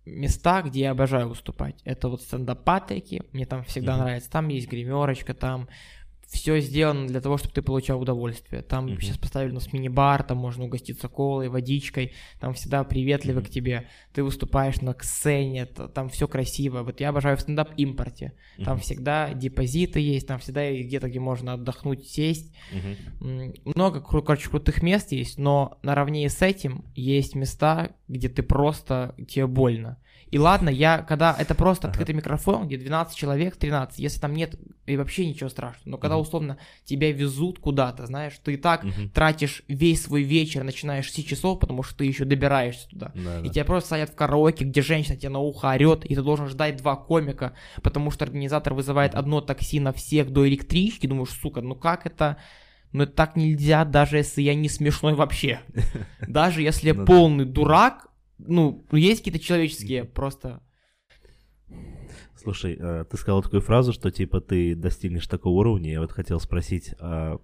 места, 0.06 0.64
где 0.64 0.82
я 0.82 0.92
обожаю 0.92 1.30
выступать. 1.30 1.82
Это 1.86 2.10
вот 2.10 2.22
стендап-патрики, 2.22 3.24
мне 3.32 3.46
там 3.46 3.64
всегда 3.64 3.96
Мгм. 3.96 4.04
нравится. 4.04 4.30
Там 4.30 4.50
есть 4.50 4.70
гримерочка, 4.70 5.34
там 5.34 5.70
все 6.28 6.60
сделано 6.60 7.08
для 7.08 7.22
того, 7.22 7.38
чтобы 7.38 7.54
ты 7.54 7.62
получал 7.62 8.02
удовольствие. 8.02 8.62
Там 8.62 8.88
Мгм. 8.88 9.02
сейчас 9.02 9.18
поставили 9.18 9.52
у 9.52 9.56
нас 9.56 9.72
мини-бар, 9.72 10.24
там 10.24 10.38
можно 10.38 10.66
угоститься 10.66 11.08
колой, 11.08 11.50
водичкой, 11.50 12.14
там 12.40 12.54
всегда 12.54 12.84
приветливы 12.84 13.42
Мгм. 13.42 13.48
к 13.48 13.50
тебе. 13.50 13.88
Ты 14.14 14.24
выступаешь 14.24 14.82
на 14.82 14.96
сцене, 15.02 15.66
там 15.66 16.10
все 16.10 16.28
красиво. 16.28 16.84
Вот 16.84 17.00
я 17.00 17.10
обожаю 17.10 17.38
в 17.38 17.42
стендап-импорте. 17.42 18.34
Там 18.58 18.76
Мгм. 18.76 18.80
всегда 18.80 19.34
депозиты 19.34 20.00
есть, 20.00 20.28
там 20.28 20.40
всегда 20.40 20.72
где-то, 20.72 21.10
где 21.10 21.20
можно 21.20 21.54
отдохнуть, 21.54 22.08
сесть. 22.08 22.54
М, 23.22 23.54
Много, 23.64 24.02
короче, 24.02 24.50
крутых 24.50 24.82
мест 24.84 25.12
есть, 25.12 25.38
но 25.38 25.78
наравне 25.84 26.28
с 26.30 26.42
этим 26.42 26.86
есть 26.96 27.36
места, 27.36 27.92
где 28.08 28.30
ты 28.30 28.44
просто, 28.44 29.16
тебе 29.28 29.48
больно. 29.48 29.98
И 30.36 30.38
ладно, 30.38 30.68
я, 30.68 30.98
когда 30.98 31.34
это 31.40 31.56
просто 31.56 31.88
Ага. 31.88 31.92
открытый 31.94 32.14
микрофон, 32.14 32.68
где 32.68 32.76
12 32.76 33.16
человек, 33.16 33.56
13, 33.56 34.00
если 34.00 34.20
там 34.20 34.34
нет, 34.34 34.56
и 34.86 34.98
вообще 34.98 35.26
ничего 35.26 35.48
страшного. 35.48 35.92
Но 35.92 35.98
когда 35.98 36.16
Мгм. 36.18 36.24
условно 36.24 36.58
тебя 36.84 37.10
везут 37.14 37.60
куда-то, 37.60 38.06
знаешь, 38.06 38.34
ты 38.44 38.56
и 38.56 38.58
так 38.58 38.84
Мгм. 38.84 39.12
тратишь 39.12 39.64
весь 39.70 40.04
свой 40.04 40.24
вечер, 40.24 40.66
начинаешь 40.66 41.10
с 41.10 41.14
7 41.14 41.24
часов, 41.24 41.62
потому 41.62 41.84
что 41.84 42.00
ты 42.00 42.04
еще 42.06 42.26
добираешься 42.26 42.90
туда. 42.90 43.14
Да, 43.16 43.40
И 43.40 43.44
да. 43.44 43.50
тебя 43.50 43.64
просто 43.64 43.92
садят 43.92 44.10
в 44.10 44.16
караоке, 44.16 44.66
где 44.66 44.82
женщина 44.82 45.16
тебе 45.16 45.30
на 45.30 45.40
ухо 45.40 45.70
орет, 45.70 46.04
и 46.04 46.14
ты 46.14 46.22
должен 46.22 46.48
ждать 46.50 46.76
два 46.76 46.98
комика, 46.98 47.54
потому 47.82 48.12
что 48.12 48.26
организатор 48.26 48.74
вызывает 48.74 49.16
одно 49.16 49.40
такси 49.40 49.80
на 49.80 49.94
всех 49.94 50.32
до 50.32 50.46
электрички. 50.50 51.08
Думаешь, 51.08 51.30
сука, 51.30 51.62
ну 51.62 51.76
как 51.76 52.06
это? 52.06 52.36
Ну 52.92 53.04
это 53.04 53.14
так 53.14 53.38
нельзя, 53.38 53.86
даже 53.86 54.18
если 54.18 54.42
я 54.42 54.54
не 54.54 54.68
смешной 54.68 55.14
вообще. 55.14 55.62
Даже 56.28 56.62
если 56.62 56.88
я 56.88 56.94
Ну 56.94 57.06
полный 57.06 57.46
дурак, 57.46 58.10
ну, 58.38 58.86
есть 58.92 59.22
какие-то 59.24 59.44
человеческие 59.44 60.06
просто... 60.06 60.62
Слушай, 62.38 62.78
э, 62.80 63.06
ты 63.10 63.18
сказал 63.18 63.42
такую 63.42 63.62
фразу, 63.62 63.92
что 63.92 64.12
типа 64.12 64.40
ты 64.40 64.76
достигнешь 64.76 65.28
такого 65.28 65.60
уровня. 65.60 65.94
Я 65.94 66.02
вот 66.02 66.12
хотел 66.12 66.40
спросить, 66.40 66.94
а 67.00 67.40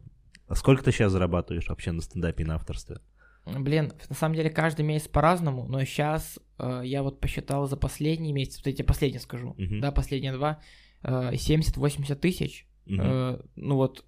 а 0.51 0.55
сколько 0.55 0.83
ты 0.83 0.91
сейчас 0.91 1.13
зарабатываешь 1.13 1.69
вообще 1.69 1.93
на 1.93 2.01
стендапе 2.01 2.43
и 2.43 2.45
на 2.45 2.55
авторстве? 2.55 2.99
Блин, 3.45 3.93
на 4.09 4.15
самом 4.15 4.35
деле 4.35 4.49
каждый 4.49 4.83
месяц 4.83 5.07
по-разному, 5.07 5.65
но 5.65 5.81
сейчас 5.85 6.39
я 6.59 7.03
вот 7.03 7.21
посчитал 7.21 7.67
за 7.67 7.77
последний 7.77 8.33
месяц, 8.33 8.57
вот 8.57 8.67
эти 8.67 8.81
последние 8.81 9.21
скажу, 9.21 9.55
Мгм. 9.57 9.79
да, 9.79 9.93
последние 9.93 10.33
два, 10.33 10.59
э, 11.03 11.35
70-80 11.35 12.19
тысяч. 12.19 12.67
Э, 12.85 13.39
ну 13.55 13.75
вот, 13.75 14.05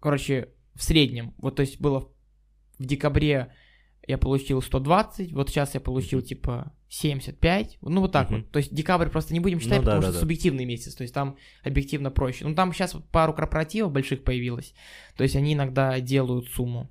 короче, 0.00 0.48
в 0.74 0.82
среднем. 0.82 1.34
Вот, 1.36 1.56
то 1.56 1.60
есть 1.60 1.78
было 1.78 2.08
в 2.78 2.86
декабре 2.86 3.52
я 4.06 4.18
получил 4.18 4.62
120, 4.62 5.32
вот 5.32 5.48
сейчас 5.50 5.74
я 5.74 5.80
получил 5.80 6.22
типа 6.22 6.72
75, 6.88 7.78
ну 7.82 8.00
вот 8.00 8.12
так 8.12 8.30
вот. 8.30 8.50
То 8.50 8.58
есть 8.58 8.74
декабрь 8.74 9.08
просто 9.08 9.34
не 9.34 9.40
будем 9.40 9.60
считать, 9.60 9.78
Ну 9.80 9.84
да, 9.84 9.90
потому 9.92 10.02
да, 10.02 10.06
что 10.08 10.14
да. 10.14 10.20
субъективный 10.20 10.64
месяц, 10.64 10.94
то 10.94 11.02
есть 11.02 11.12
там 11.12 11.36
объективно 11.64 12.10
проще. 12.10 12.44
Ну 12.46 12.54
там 12.54 12.72
сейчас 12.72 12.94
вот 12.94 13.08
пару 13.10 13.32
корпоративов 13.34 13.92
больших 13.92 14.22
появилось, 14.24 14.74
то 15.16 15.22
есть 15.24 15.34
они 15.36 15.54
иногда 15.54 15.98
делают 16.00 16.48
сумму. 16.48 16.90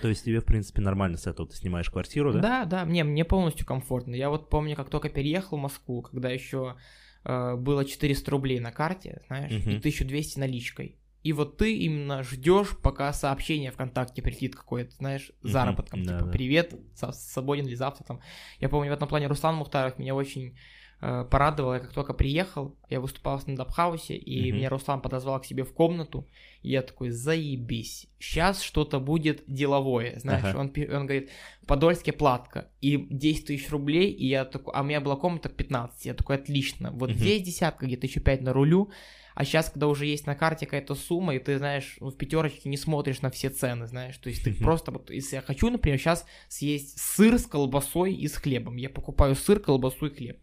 То 0.00 0.08
есть 0.08 0.24
тебе, 0.24 0.40
в 0.40 0.46
принципе, 0.46 0.80
нормально 0.80 1.18
с 1.18 1.26
этого. 1.26 1.46
Ты 1.46 1.56
снимаешь 1.56 1.90
квартиру, 1.90 2.32
да? 2.32 2.40
Да, 2.40 2.64
да, 2.64 2.84
мне, 2.86 3.04
мне 3.04 3.22
полностью 3.22 3.66
комфортно. 3.66 4.14
Я 4.14 4.30
вот 4.30 4.48
помню, 4.48 4.76
как 4.76 4.88
только 4.88 5.10
переехал 5.10 5.58
в 5.58 5.60
Москву, 5.60 6.00
когда 6.00 6.30
еще 6.30 6.76
э, 7.24 7.56
было 7.56 7.84
400 7.84 8.30
рублей 8.30 8.60
на 8.60 8.72
карте, 8.72 9.20
знаешь, 9.26 9.52
и 9.52 9.56
Мгм. 9.56 9.76
1200 9.80 10.38
наличкой. 10.38 10.96
И 11.24 11.32
вот 11.32 11.56
ты 11.56 11.74
именно 11.78 12.22
ждешь, 12.22 12.76
пока 12.82 13.10
сообщение 13.14 13.70
ВКонтакте 13.70 14.20
прилетит 14.20 14.54
какое-то, 14.54 14.94
знаешь, 14.96 15.32
заработком, 15.42 16.02
да, 16.02 16.12
типа 16.12 16.26
да. 16.26 16.32
«Привет, 16.32 16.74
свободен 17.12 17.66
ли 17.66 17.74
завтра?» 17.74 18.04
там. 18.04 18.20
Я 18.60 18.68
помню, 18.68 18.90
в 18.90 18.94
этом 18.94 19.08
плане 19.08 19.26
Руслан 19.26 19.54
Мухтаров 19.56 19.98
меня 19.98 20.14
очень 20.14 20.54
э, 21.00 21.24
порадовал. 21.30 21.74
Я 21.74 21.80
как 21.80 21.92
только 21.92 22.12
приехал, 22.12 22.76
я 22.90 23.00
выступал 23.00 23.38
в 23.38 23.42
стендап-хаусе, 23.42 24.16
и 24.16 24.50
Мгм. 24.50 24.58
меня 24.58 24.68
Руслан 24.68 25.00
подозвал 25.00 25.40
к 25.40 25.46
себе 25.46 25.64
в 25.64 25.72
комнату, 25.72 26.28
и 26.60 26.70
я 26.70 26.82
такой 26.82 27.08
«Заебись, 27.08 28.06
сейчас 28.18 28.60
что-то 28.60 29.00
будет 29.00 29.44
деловое», 29.46 30.18
знаешь. 30.18 30.44
Ага. 30.44 30.58
Он, 30.60 30.72
он 30.94 31.06
говорит 31.06 31.30
Подольске 31.66 32.12
платка, 32.12 32.68
и 32.82 32.98
10 32.98 33.46
тысяч 33.46 33.70
рублей, 33.70 34.10
и 34.10 34.26
я 34.26 34.44
такой, 34.44 34.74
а 34.74 34.82
у 34.82 34.84
меня 34.84 35.00
была 35.00 35.16
комната 35.16 35.48
15, 35.48 36.04
я 36.04 36.12
такой, 36.12 36.36
отлично, 36.36 36.90
вот 36.90 37.10
Мгм. 37.10 37.18
здесь 37.18 37.42
десятка, 37.42 37.86
где-то 37.86 37.96
еще 37.96 38.20
пять 38.20 38.42
нарулю, 38.42 38.90
а 39.34 39.44
сейчас, 39.44 39.70
когда 39.70 39.88
уже 39.88 40.06
есть 40.06 40.26
на 40.26 40.34
карте 40.34 40.64
какая-то 40.64 40.94
сумма, 40.94 41.34
и 41.34 41.38
ты, 41.38 41.58
знаешь, 41.58 41.96
ну, 42.00 42.10
в 42.10 42.16
пятерочке 42.16 42.68
не 42.68 42.76
смотришь 42.76 43.20
на 43.20 43.30
все 43.30 43.50
цены, 43.50 43.86
знаешь, 43.86 44.16
то 44.18 44.28
есть 44.28 44.44
ты 44.44 44.54
просто, 44.54 44.92
вот, 44.92 45.10
если 45.10 45.36
я 45.36 45.42
хочу, 45.42 45.70
например, 45.70 45.98
сейчас 45.98 46.24
съесть 46.48 46.98
сыр 46.98 47.38
с 47.38 47.46
колбасой 47.46 48.14
и 48.14 48.28
с 48.28 48.36
хлебом, 48.36 48.76
я 48.76 48.88
покупаю 48.88 49.34
сыр, 49.34 49.58
колбасу 49.58 50.06
и 50.06 50.14
хлеб. 50.14 50.40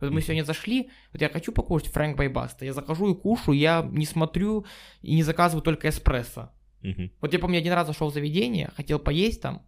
Вот 0.00 0.10
мы 0.10 0.20
сегодня 0.20 0.42
зашли, 0.42 0.90
вот 1.12 1.22
я 1.22 1.28
хочу 1.28 1.52
покушать 1.52 1.92
Фрэнк 1.92 2.16
Байбаста, 2.16 2.64
я 2.64 2.72
захожу 2.72 3.12
и 3.12 3.16
кушаю, 3.16 3.56
я 3.56 3.88
не 3.88 4.04
смотрю 4.04 4.66
и 5.00 5.14
не 5.14 5.22
заказываю 5.22 5.62
только 5.62 5.88
эспрессо. 5.88 6.50
Вот 7.20 7.32
я 7.32 7.38
помню, 7.38 7.58
один 7.58 7.72
раз 7.74 7.86
зашел 7.86 8.10
в 8.10 8.14
заведение, 8.14 8.72
хотел 8.76 8.98
поесть 8.98 9.42
там, 9.42 9.64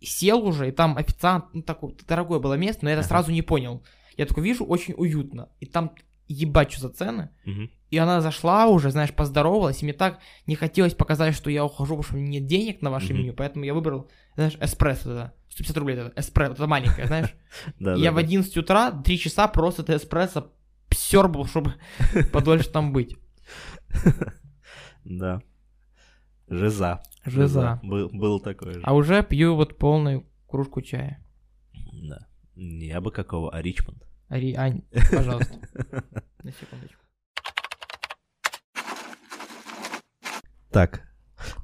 сел 0.00 0.46
уже, 0.46 0.68
и 0.68 0.72
там 0.72 0.98
официант, 0.98 1.46
ну, 1.54 1.62
такое 1.62 1.94
дорогое 2.06 2.40
было 2.40 2.54
место, 2.54 2.84
но 2.84 2.90
я 2.90 2.96
это 2.96 3.06
сразу 3.06 3.30
не 3.30 3.42
понял. 3.42 3.82
Я 4.16 4.26
такой 4.26 4.42
вижу, 4.42 4.64
очень 4.64 4.92
уютно, 4.94 5.48
и 5.60 5.66
там 5.66 5.94
ебать, 6.32 6.72
что 6.72 6.82
за 6.82 6.88
цены. 6.90 7.30
Мгм. 7.44 7.70
И 7.90 7.98
она 7.98 8.20
зашла 8.20 8.66
уже, 8.66 8.90
знаешь, 8.90 9.12
поздоровалась, 9.12 9.82
и 9.82 9.84
мне 9.84 9.92
так 9.92 10.18
не 10.46 10.54
хотелось 10.54 10.94
показать, 10.94 11.34
что 11.34 11.50
я 11.50 11.64
ухожу, 11.64 11.96
потому 11.96 12.02
что 12.02 12.14
у 12.14 12.18
меня 12.18 12.40
нет 12.40 12.46
денег 12.46 12.82
на 12.82 12.90
ваше 12.90 13.12
Мгм. 13.12 13.22
меню, 13.22 13.34
поэтому 13.34 13.64
я 13.64 13.74
выбрал, 13.74 14.10
знаешь, 14.34 14.56
эспрессо 14.60 15.10
это, 15.12 15.34
150 15.50 15.76
рублей 15.76 15.96
это, 15.98 16.12
эспрессо, 16.18 16.54
это 16.54 16.66
маленькое, 16.66 17.06
знаешь. 17.06 17.34
Я 17.78 18.12
в 18.12 18.14
да. 18.14 18.20
11 18.20 18.56
утра, 18.56 18.90
3 18.90 19.18
часа 19.18 19.48
просто 19.48 19.82
это 19.82 19.96
эспрессо 19.96 20.52
псербал, 20.88 21.46
чтобы 21.46 21.74
подольше 22.32 22.70
там 22.70 22.92
быть. 22.92 23.16
Да. 25.04 25.42
Жиза. 26.48 27.02
Жиза. 27.24 27.80
Был, 27.82 28.08
был 28.10 28.40
такой 28.40 28.74
же. 28.74 28.80
А 28.84 28.94
уже 28.94 29.22
пью 29.22 29.54
вот 29.54 29.78
полную 29.78 30.26
кружку 30.48 30.80
чая. 30.82 31.24
Да. 31.92 32.26
Не 32.56 32.90
абы 32.92 33.10
какого, 33.10 33.50
а 33.50 33.62
Ричмонд. 33.62 34.06
Ари, 34.32 34.54
Ань, 34.54 34.80
пожалуйста, 35.10 35.54
на 36.42 36.52
секундочку. 36.52 37.02
Так. 40.70 41.02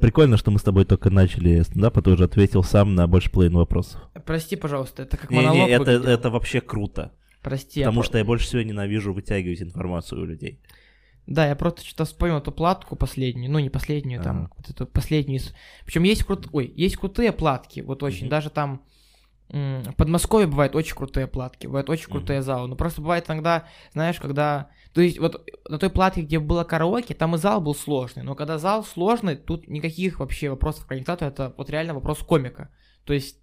Прикольно, 0.01 0.37
что 0.37 0.51
мы 0.51 0.59
с 0.59 0.63
тобой 0.63 0.85
только 0.85 1.09
начали 1.09 1.63
стендап, 1.63 1.97
а 1.97 2.03
ты 2.03 2.11
уже 2.11 2.25
ответил 2.25 2.63
сам 2.63 2.95
на 2.95 3.07
больше 3.07 3.31
половины 3.31 3.57
вопросов. 3.59 4.03
Прости, 4.27 4.55
пожалуйста, 4.57 5.05
это 5.05 5.17
как 5.17 5.31
монолог 5.31 5.55
Не-не, 5.57 5.71
это, 5.71 5.79
выглядел. 5.85 6.09
это 6.11 6.31
вообще 6.31 6.61
круто. 6.61 7.13
Прости. 7.43 7.81
я 7.81 7.87
Потому 7.87 8.03
про- 8.03 8.07
что 8.07 8.19
я 8.19 8.25
больше 8.25 8.47
всего 8.47 8.61
ненавижу 8.63 9.15
вытягивать 9.15 9.63
информацию 9.63 10.21
у 10.21 10.25
людей. 10.27 10.61
Да, 11.27 11.47
я 11.47 11.57
просто 11.57 11.85
что-то 11.87 12.05
вспомнил 12.05 12.39
эту 12.39 12.53
платку 12.53 12.97
последнюю, 12.97 13.51
ну 13.51 13.59
не 13.61 13.71
последнюю, 13.71 14.23
там, 14.23 14.37
Ага. 14.45 14.51
вот 14.59 14.69
эту 14.71 14.87
последнюю. 14.87 15.41
Причем 15.87 16.03
есть 16.03 16.25
крут... 16.25 16.49
Ой, 16.53 16.71
есть 16.77 16.97
крутые 16.97 17.33
платки, 17.33 17.81
вот 17.81 18.03
очень, 18.03 18.25
Мгм. 18.27 18.31
даже 18.31 18.51
там 18.51 18.83
в 19.51 19.95
Подмосковье 19.97 20.47
бывают 20.47 20.75
очень 20.75 20.95
крутые 20.95 21.27
платки, 21.27 21.67
бывают 21.67 21.89
очень 21.89 22.11
крутые 22.11 22.43
залы, 22.43 22.69
но 22.69 22.77
просто 22.77 23.01
бывает 23.01 23.29
иногда, 23.29 23.67
знаешь, 23.93 24.21
когда... 24.21 24.71
То 24.93 25.01
есть 25.01 25.19
вот 25.19 25.49
на 25.69 25.79
той 25.79 25.91
платке, 25.91 26.23
где 26.23 26.39
было 26.39 26.65
караоке, 26.65 27.15
там 27.15 27.35
и 27.35 27.39
зал 27.39 27.61
был 27.61 27.75
сложный, 27.75 28.23
но 28.23 28.35
когда 28.35 28.59
зал 28.59 28.85
сложный, 28.85 29.37
тут 29.37 29.69
никаких 29.69 30.21
вообще 30.21 30.51
вопросов 30.51 30.87
к 30.87 30.91
организатору, 30.91 31.31
это 31.31 31.55
вот 31.57 31.71
реально 31.71 31.95
вопрос 31.95 32.19
комика. 32.19 32.71
То 33.05 33.13
есть 33.15 33.39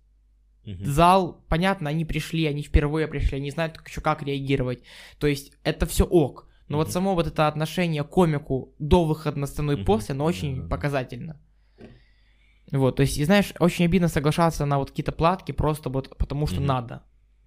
Мгм. 0.66 0.86
Зал, 0.86 1.44
понятно, 1.48 1.90
они 1.90 2.06
пришли, 2.06 2.46
они 2.48 2.64
впервые 2.64 3.08
пришли, 3.08 3.38
они 3.38 3.52
знают 3.52 3.80
еще 3.88 4.02
как 4.02 4.24
реагировать. 4.24 4.80
То 5.20 5.28
есть 5.28 5.54
это 5.64 5.86
все 5.86 6.06
ок. 6.06 6.48
Но 6.68 6.78
вот 6.78 6.88
Мгм. 6.88 6.94
само 6.94 7.14
вот 7.16 7.28
это 7.28 7.48
отношение 7.48 8.04
к 8.04 8.10
комику 8.10 8.74
до 8.80 9.06
выхода 9.06 9.38
на 9.38 9.46
сцену 9.46 9.74
и 9.74 9.84
после, 9.84 10.14
оно 10.14 10.26
очень 10.26 10.68
показательно. 10.68 11.40
Вот, 12.72 12.96
то 12.96 13.02
есть, 13.02 13.18
и 13.18 13.24
знаешь, 13.26 13.54
очень 13.60 13.86
обидно 13.86 14.08
соглашаться 14.08 14.66
на 14.66 14.80
вот 14.80 14.90
какие-то 14.90 15.12
платки 15.12 15.52
просто 15.52 15.90
вот 15.90 16.18
потому 16.18 16.48
что 16.48 16.58
Мгм. 16.58 16.66
надо. 16.68 17.04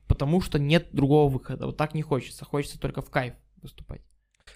Потому 0.06 0.40
что 0.40 0.58
нет 0.58 0.88
другого 0.92 1.30
выхода. 1.30 1.66
Вот 1.66 1.76
так 1.76 1.94
не 1.94 2.02
хочется. 2.02 2.44
Хочется 2.44 2.80
только 2.80 3.02
в 3.02 3.10
кайф 3.10 3.34
выступать. 3.60 4.00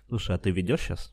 Слушай, 0.09 0.37
а 0.37 0.39
ты 0.39 0.51
ведешь 0.51 0.81
сейчас? 0.81 1.13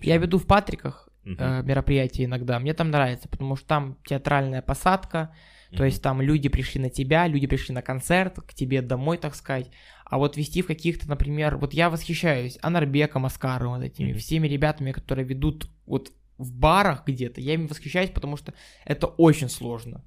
Я 0.00 0.16
веду 0.16 0.38
в 0.38 0.46
Патриках 0.46 1.08
Мгм. 1.24 1.36
э, 1.38 1.62
мероприятия 1.62 2.24
иногда. 2.24 2.58
Мне 2.58 2.74
там 2.74 2.90
нравится, 2.90 3.28
потому 3.28 3.56
что 3.56 3.66
там 3.68 3.98
театральная 4.04 4.62
посадка, 4.62 5.34
то 5.76 5.84
есть 5.84 6.02
там 6.02 6.20
люди 6.20 6.48
пришли 6.48 6.80
на 6.80 6.90
тебя, 6.90 7.28
люди 7.28 7.46
пришли 7.46 7.72
на 7.72 7.82
концерт, 7.82 8.40
к 8.40 8.54
тебе 8.54 8.82
домой, 8.82 9.18
так 9.18 9.36
сказать. 9.36 9.70
А 10.04 10.18
вот 10.18 10.36
вести 10.36 10.62
в 10.62 10.66
каких-то, 10.66 11.08
например, 11.08 11.56
вот 11.58 11.72
я 11.72 11.90
восхищаюсь 11.90 12.58
Анарбеком, 12.62 13.26
Аскаром, 13.26 13.74
вот 13.74 13.84
этими 13.84 14.10
Мгм. 14.10 14.18
всеми 14.18 14.48
ребятами, 14.48 14.90
которые 14.90 15.24
ведут 15.24 15.70
вот 15.86 16.10
в 16.40 16.52
барах 16.52 17.04
где-то. 17.06 17.40
Я 17.40 17.54
ими 17.54 17.66
восхищаюсь, 17.66 18.10
потому 18.10 18.36
что 18.36 18.54
это 18.84 19.06
очень 19.06 19.48
сложно. 19.48 20.04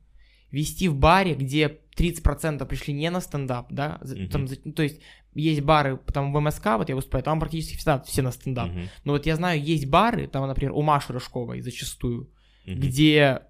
Вести 0.51 0.87
в 0.87 0.95
баре, 0.95 1.33
где 1.35 1.79
30% 1.97 2.65
пришли 2.67 2.93
не 2.93 3.09
на 3.09 3.21
стендап, 3.21 3.71
да, 3.71 3.99
Мгм. 4.03 4.29
там, 4.29 4.47
ну, 4.65 4.73
то 4.73 4.83
есть 4.83 5.01
есть 5.33 5.61
бары, 5.61 5.97
там 6.13 6.31
в 6.31 6.39
МСК, 6.39 6.65
вот 6.77 6.89
я 6.89 6.95
выступаю, 6.95 7.23
там 7.23 7.39
практически 7.39 7.75
всегда 7.77 8.01
все 8.03 8.21
на 8.21 8.31
стендап. 8.31 8.69
Мгм. 8.69 8.89
Но 9.03 9.13
вот 9.13 9.25
я 9.25 9.35
знаю, 9.35 9.63
есть 9.63 9.87
бары, 9.87 10.27
там, 10.27 10.47
например, 10.47 10.73
у 10.73 10.81
Маши 10.83 11.11
Рыжковой 11.13 11.61
зачастую, 11.61 12.29
Мгм. 12.65 12.79
где 12.81 13.41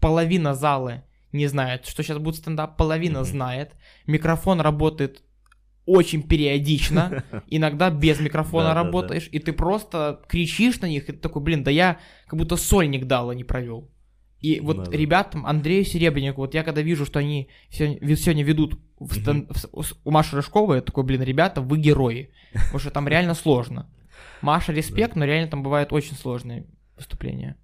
половина 0.00 0.54
залы 0.54 1.02
не 1.32 1.46
знает, 1.46 1.86
что 1.86 2.02
сейчас 2.02 2.18
будет 2.18 2.36
стендап, 2.36 2.76
половина 2.76 3.20
Мгм. 3.20 3.24
знает, 3.28 3.72
микрофон 4.06 4.60
работает 4.60 5.22
очень 5.86 6.22
периодично, 6.22 7.24
иногда 7.48 7.90
без 7.90 8.20
микрофона 8.20 8.68
Да-да-да. 8.68 8.84
работаешь, 8.84 9.28
и 9.32 9.38
ты 9.38 9.52
просто 9.52 10.20
кричишь 10.28 10.80
на 10.80 10.86
них, 10.86 11.08
и 11.08 11.12
ты 11.12 11.18
такой, 11.18 11.42
блин, 11.42 11.62
да 11.64 11.70
я 11.70 11.98
как 12.26 12.38
будто 12.38 12.56
сольник 12.56 13.04
дала 13.06 13.34
не 13.34 13.44
провел. 13.44 13.90
И 14.40 14.60
вот 14.60 14.76
Да-да. 14.76 14.96
ребятам, 14.96 15.46
Андрею 15.46 15.84
Серебреннику, 15.86 16.42
вот 16.42 16.52
я 16.54 16.62
когда 16.64 16.82
вижу, 16.82 17.06
что 17.06 17.18
они 17.18 17.48
сегодня, 17.70 18.44
ведут 18.44 18.78
в 19.00 19.14
стен- 19.14 19.46
в 19.50 19.56
с- 19.58 19.68
с- 19.88 19.94
у 20.04 20.10
Маши 20.10 20.36
Рыжковой, 20.36 20.76
я 20.76 20.82
такой, 20.82 21.02
блин, 21.04 21.22
ребята, 21.22 21.62
вы 21.62 21.78
герои. 21.78 22.30
Потому 22.52 22.78
что 22.78 22.90
там 22.90 23.08
реально 23.08 23.34
сложно. 23.34 23.90
Маша, 24.42 24.72
респект, 24.72 25.16
но 25.16 25.24
реально 25.24 25.48
там 25.50 25.62
бывают 25.62 25.92
очень 25.94 26.14
сложные 26.14 26.66
выступления. 26.96 27.56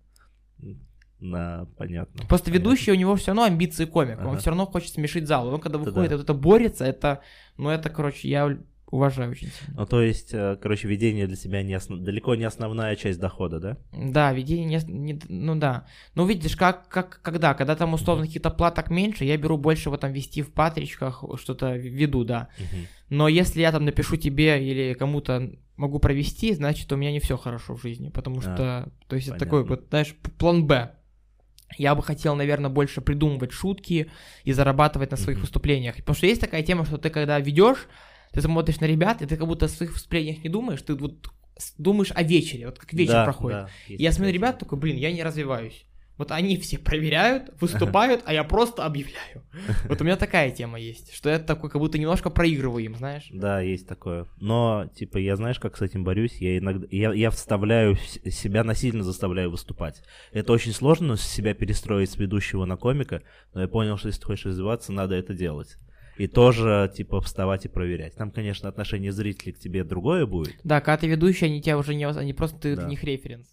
Да, 1.20 1.66
понятно. 1.76 2.24
Просто 2.26 2.50
ведущий 2.50 2.92
у 2.92 2.94
него 2.96 3.14
все 3.16 3.28
равно 3.28 3.44
амбиции 3.44 3.84
комика, 3.84 4.20
он 4.22 4.28
Ага. 4.32 4.38
все 4.38 4.50
равно 4.50 4.66
хочет 4.66 4.92
смешить 4.92 5.26
зал. 5.26 5.48
Он 5.48 5.60
когда 5.60 5.78
Это 5.78 5.88
выходит, 5.90 6.10
да. 6.10 6.16
вот 6.16 6.22
это 6.24 6.34
борется, 6.34 6.84
это, 6.84 7.20
ну 7.56 7.68
это, 7.68 7.90
короче, 7.90 8.28
я 8.28 8.58
уважаю 8.90 9.30
очень 9.30 9.48
сильно. 9.48 9.80
Ну, 9.80 9.86
то 9.86 10.02
есть, 10.02 10.30
э, 10.34 10.56
короче, 10.60 10.88
ведение 10.88 11.28
для 11.28 11.36
тебя 11.36 11.62
не 11.62 11.74
осно- 11.74 11.98
далеко 11.98 12.34
не 12.34 12.42
основная 12.42 12.96
часть 12.96 13.20
дохода, 13.20 13.60
да? 13.60 13.76
Да, 13.92 14.32
ведение, 14.32 14.80
не, 14.88 15.12
не- 15.12 15.20
ну 15.28 15.54
да. 15.54 15.86
Ну 16.16 16.26
видишь, 16.26 16.56
как, 16.56 16.88
как, 16.88 17.20
когда, 17.22 17.54
когда 17.54 17.76
там 17.76 17.94
условно 17.94 18.26
каких-то 18.26 18.50
платок 18.50 18.90
меньше, 18.90 19.24
я 19.24 19.36
беру 19.36 19.58
больше 19.58 19.90
вот 19.90 20.00
там 20.00 20.12
вести 20.12 20.42
в 20.42 20.52
патричках, 20.52 21.22
что-то 21.36 21.76
веду, 21.76 22.24
да. 22.24 22.48
Мгм. 22.58 22.86
Но 23.10 23.28
если 23.28 23.60
я 23.60 23.70
там 23.70 23.84
напишу 23.84 24.16
тебе 24.16 24.60
или 24.64 24.94
кому-то 24.94 25.52
могу 25.76 26.00
провести, 26.00 26.52
значит 26.52 26.90
у 26.92 26.96
меня 26.96 27.12
не 27.12 27.20
все 27.20 27.36
хорошо 27.36 27.76
в 27.76 27.82
жизни, 27.82 28.08
потому 28.08 28.38
А, 28.38 28.42
что, 28.42 28.92
то 29.06 29.14
есть 29.16 29.28
это 29.28 29.38
понятно. 29.38 29.38
такой 29.46 29.64
вот, 29.64 29.86
знаешь, 29.90 30.16
план 30.36 30.66
Б. 30.66 30.96
Я 31.76 31.94
бы 31.94 32.02
хотел, 32.02 32.34
наверное, 32.34 32.70
больше 32.70 33.00
придумывать 33.00 33.52
шутки 33.52 34.10
и 34.44 34.52
зарабатывать 34.52 35.10
на 35.10 35.16
своих 35.16 35.38
Мгм. 35.38 35.42
выступлениях. 35.42 35.96
Потому 35.96 36.16
что 36.16 36.26
есть 36.26 36.40
такая 36.40 36.62
тема, 36.62 36.84
что 36.84 36.98
ты 36.98 37.10
когда 37.10 37.38
ведешь, 37.38 37.86
ты 38.32 38.42
смотришь 38.42 38.80
на 38.80 38.86
ребят, 38.86 39.22
и 39.22 39.26
ты 39.26 39.36
как 39.36 39.46
будто 39.46 39.66
о 39.66 39.68
своих 39.68 39.92
выступлениях 39.92 40.42
не 40.42 40.48
думаешь, 40.50 40.82
ты 40.82 40.94
вот 40.94 41.28
думаешь 41.78 42.12
о 42.14 42.22
вечере, 42.22 42.66
вот 42.66 42.78
как 42.78 42.92
вечер 42.92 43.12
Да, 43.14 43.24
проходит. 43.24 43.58
да, 43.58 43.70
я 43.88 44.12
смотрю 44.12 44.32
ребят, 44.32 44.58
такой, 44.58 44.78
блин, 44.78 44.96
я 44.96 45.12
не 45.12 45.22
развиваюсь. 45.22 45.84
Вот 46.20 46.32
они 46.32 46.58
все 46.58 46.76
проверяют, 46.76 47.50
выступают, 47.62 48.20
а 48.26 48.34
я 48.34 48.44
просто 48.44 48.84
объявляю. 48.84 49.42
Вот 49.88 50.02
у 50.02 50.04
меня 50.04 50.16
такая 50.16 50.50
тема 50.50 50.78
есть, 50.78 51.14
что 51.14 51.30
я 51.30 51.38
такой 51.38 51.70
как 51.70 51.80
будто 51.80 51.96
немножко 51.96 52.28
проигрываю 52.28 52.84
им, 52.84 52.94
знаешь. 52.94 53.28
Да, 53.32 53.62
есть 53.62 53.88
такое. 53.88 54.26
Но, 54.38 54.90
типа, 54.94 55.16
я 55.16 55.34
знаешь, 55.36 55.58
как 55.58 55.78
с 55.78 55.80
этим 55.80 56.04
борюсь? 56.04 56.36
Я 56.36 56.58
иногда, 56.58 56.86
я, 56.90 57.14
я 57.14 57.30
вставляю, 57.30 57.96
себя 57.96 58.64
насильно 58.64 59.02
заставляю 59.02 59.50
выступать. 59.50 60.02
Это 60.30 60.52
очень 60.52 60.74
сложно, 60.74 61.16
себя 61.16 61.54
перестроить 61.54 62.10
с 62.10 62.18
ведущего 62.18 62.66
на 62.66 62.76
комика, 62.76 63.22
но 63.54 63.62
я 63.62 63.68
понял, 63.68 63.96
что 63.96 64.08
если 64.08 64.20
ты 64.20 64.26
хочешь 64.26 64.44
развиваться, 64.44 64.92
надо 64.92 65.14
это 65.14 65.32
делать. 65.32 65.78
И 66.18 66.26
тоже, 66.26 66.92
типа, 66.94 67.22
вставать 67.22 67.64
и 67.64 67.68
проверять. 67.68 68.14
Там, 68.14 68.30
конечно, 68.30 68.68
отношение 68.68 69.10
зрителей 69.10 69.52
к 69.54 69.58
тебе 69.58 69.84
другое 69.84 70.26
будет. 70.26 70.54
Да, 70.64 70.82
когда 70.82 70.98
ты 70.98 71.06
ведущий, 71.06 71.46
они 71.46 71.62
тебя 71.62 71.78
уже 71.78 71.94
не... 71.94 72.06
Они 72.06 72.34
просто, 72.34 72.58
ты 72.58 72.76
Да. 72.76 72.82
для 72.82 72.90
них 72.90 73.02
референс. 73.04 73.46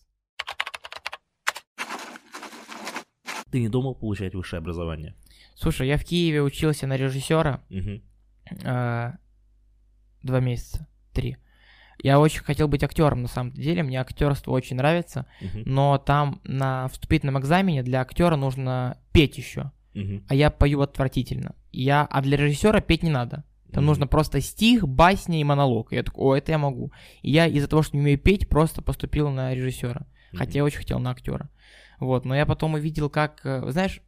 Ты 3.58 3.62
не 3.62 3.70
думал 3.70 3.96
получать 3.96 4.36
высшее 4.36 4.60
образование? 4.60 5.16
Слушай, 5.56 5.88
я 5.88 5.98
в 5.98 6.04
Киеве 6.04 6.44
учился 6.44 6.86
на 6.86 6.96
режиссера 6.96 7.62
Мгм. 7.70 8.04
э, 8.64 9.12
два 10.22 10.40
месяца, 10.40 10.88
три. 11.12 11.38
Я 12.04 12.20
очень 12.20 12.44
хотел 12.44 12.68
быть 12.68 12.84
актером, 12.84 13.24
на 13.24 13.28
самом 13.28 13.54
деле, 13.54 13.82
мне 13.82 14.00
актерство 14.00 14.52
очень 14.52 14.76
нравится, 14.76 15.26
Мгм. 15.42 15.64
но 15.66 15.98
там 15.98 16.40
на 16.44 16.88
вступительном 16.90 17.40
экзамене 17.40 17.82
для 17.82 18.02
актера 18.02 18.36
нужно 18.36 19.00
петь 19.12 19.40
еще, 19.40 19.72
Мгм. 19.96 20.24
а 20.30 20.36
я 20.36 20.52
пою 20.52 20.82
отвратительно. 20.82 21.56
Я, 21.72 22.06
а 22.06 22.22
для 22.22 22.38
режиссера 22.38 22.80
петь 22.80 23.02
не 23.02 23.10
надо. 23.10 23.44
Там 23.74 23.84
Мгм. 23.84 23.86
нужно 23.88 24.06
просто 24.06 24.40
стих, 24.40 24.88
басня 24.88 25.42
и 25.42 25.44
монолог. 25.44 25.92
И 25.92 25.96
я 25.96 26.04
такой, 26.04 26.24
о, 26.24 26.36
это 26.38 26.52
я 26.52 26.60
могу. 26.60 26.92
И 27.24 27.32
я 27.32 27.48
из-за 27.48 27.68
того, 27.68 27.82
что 27.82 27.98
не 27.98 28.02
умею 28.04 28.20
петь, 28.20 28.48
просто 28.48 28.84
поступил 28.84 29.32
на 29.32 29.56
режиссера. 29.56 30.06
Мгм. 30.32 30.38
Хотя 30.38 30.60
я 30.60 30.64
очень 30.64 30.78
хотел 30.78 31.00
на 31.00 31.10
актера. 31.10 31.50
Вот, 32.00 32.26
но 32.26 32.36
я 32.36 32.46
потом 32.46 32.76
увидел, 32.76 33.10
как, 33.10 33.42
э, 33.44 33.64
знаешь, 33.72 34.02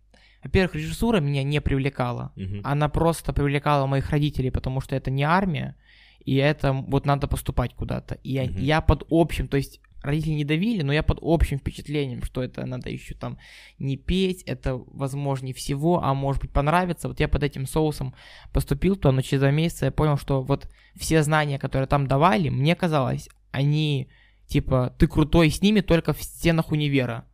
во-первых, 0.43 0.75
режиссура 0.75 1.19
меня 1.19 1.43
не 1.43 1.59
привлекала. 1.61 2.31
Мгм. 2.35 2.61
Она 2.63 2.89
просто 2.89 3.33
привлекала 3.33 3.87
моих 3.87 4.09
родителей, 4.09 4.51
потому 4.51 4.81
что 4.81 4.95
это 4.95 5.11
не 5.11 5.23
армия, 5.23 5.75
и 6.23 6.35
это 6.35 6.71
вот 6.73 7.05
надо 7.05 7.27
поступать 7.27 7.73
куда-то. 7.73 8.15
И 8.23 8.31
я, 8.33 8.43
Мгм. 8.45 8.57
я 8.57 8.81
под 8.81 9.05
общим, 9.09 9.47
то 9.47 9.57
есть 9.57 9.81
родители 10.01 10.31
не 10.31 10.45
давили, 10.45 10.81
но 10.81 10.93
я 10.93 11.03
под 11.03 11.19
общим 11.21 11.57
впечатлением, 11.57 12.23
что 12.23 12.41
это 12.41 12.65
надо 12.65 12.89
еще 12.89 13.15
там 13.15 13.37
не 13.79 13.97
петь, 13.97 14.43
это 14.43 14.75
возможнее 14.75 15.53
всего, 15.53 16.01
а 16.01 16.13
может 16.13 16.41
быть 16.41 16.51
понравится. 16.51 17.07
Вот 17.09 17.19
я 17.19 17.27
под 17.27 17.43
этим 17.43 17.65
соусом 17.67 18.13
поступил 18.53 18.95
туда, 18.95 19.11
но 19.11 19.21
через 19.21 19.41
два 19.41 19.51
месяца 19.51 19.85
я 19.85 19.91
понял, 19.91 20.17
что 20.17 20.41
вот 20.41 20.69
все 20.95 21.21
знания, 21.23 21.59
которые 21.59 21.87
там 21.87 22.07
давали, 22.07 22.49
мне 22.49 22.75
казалось, 22.75 23.29
они 23.51 24.07
типа 24.47 24.95
ты 24.97 25.07
крутой 25.07 25.49
с 25.49 25.61
ними 25.61 25.81
только 25.81 26.13
в 26.13 26.23
стенах 26.23 26.71
универа. 26.71 27.25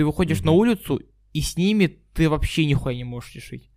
Ты 0.00 0.06
выходишь 0.06 0.38
Мгм. 0.38 0.46
на 0.46 0.52
улицу, 0.52 1.02
и 1.34 1.42
с 1.42 1.58
ними 1.58 1.98
ты 2.14 2.30
вообще 2.30 2.64
нихуя 2.64 2.96
не 2.96 3.04
можешь 3.04 3.34
решить. 3.34 3.68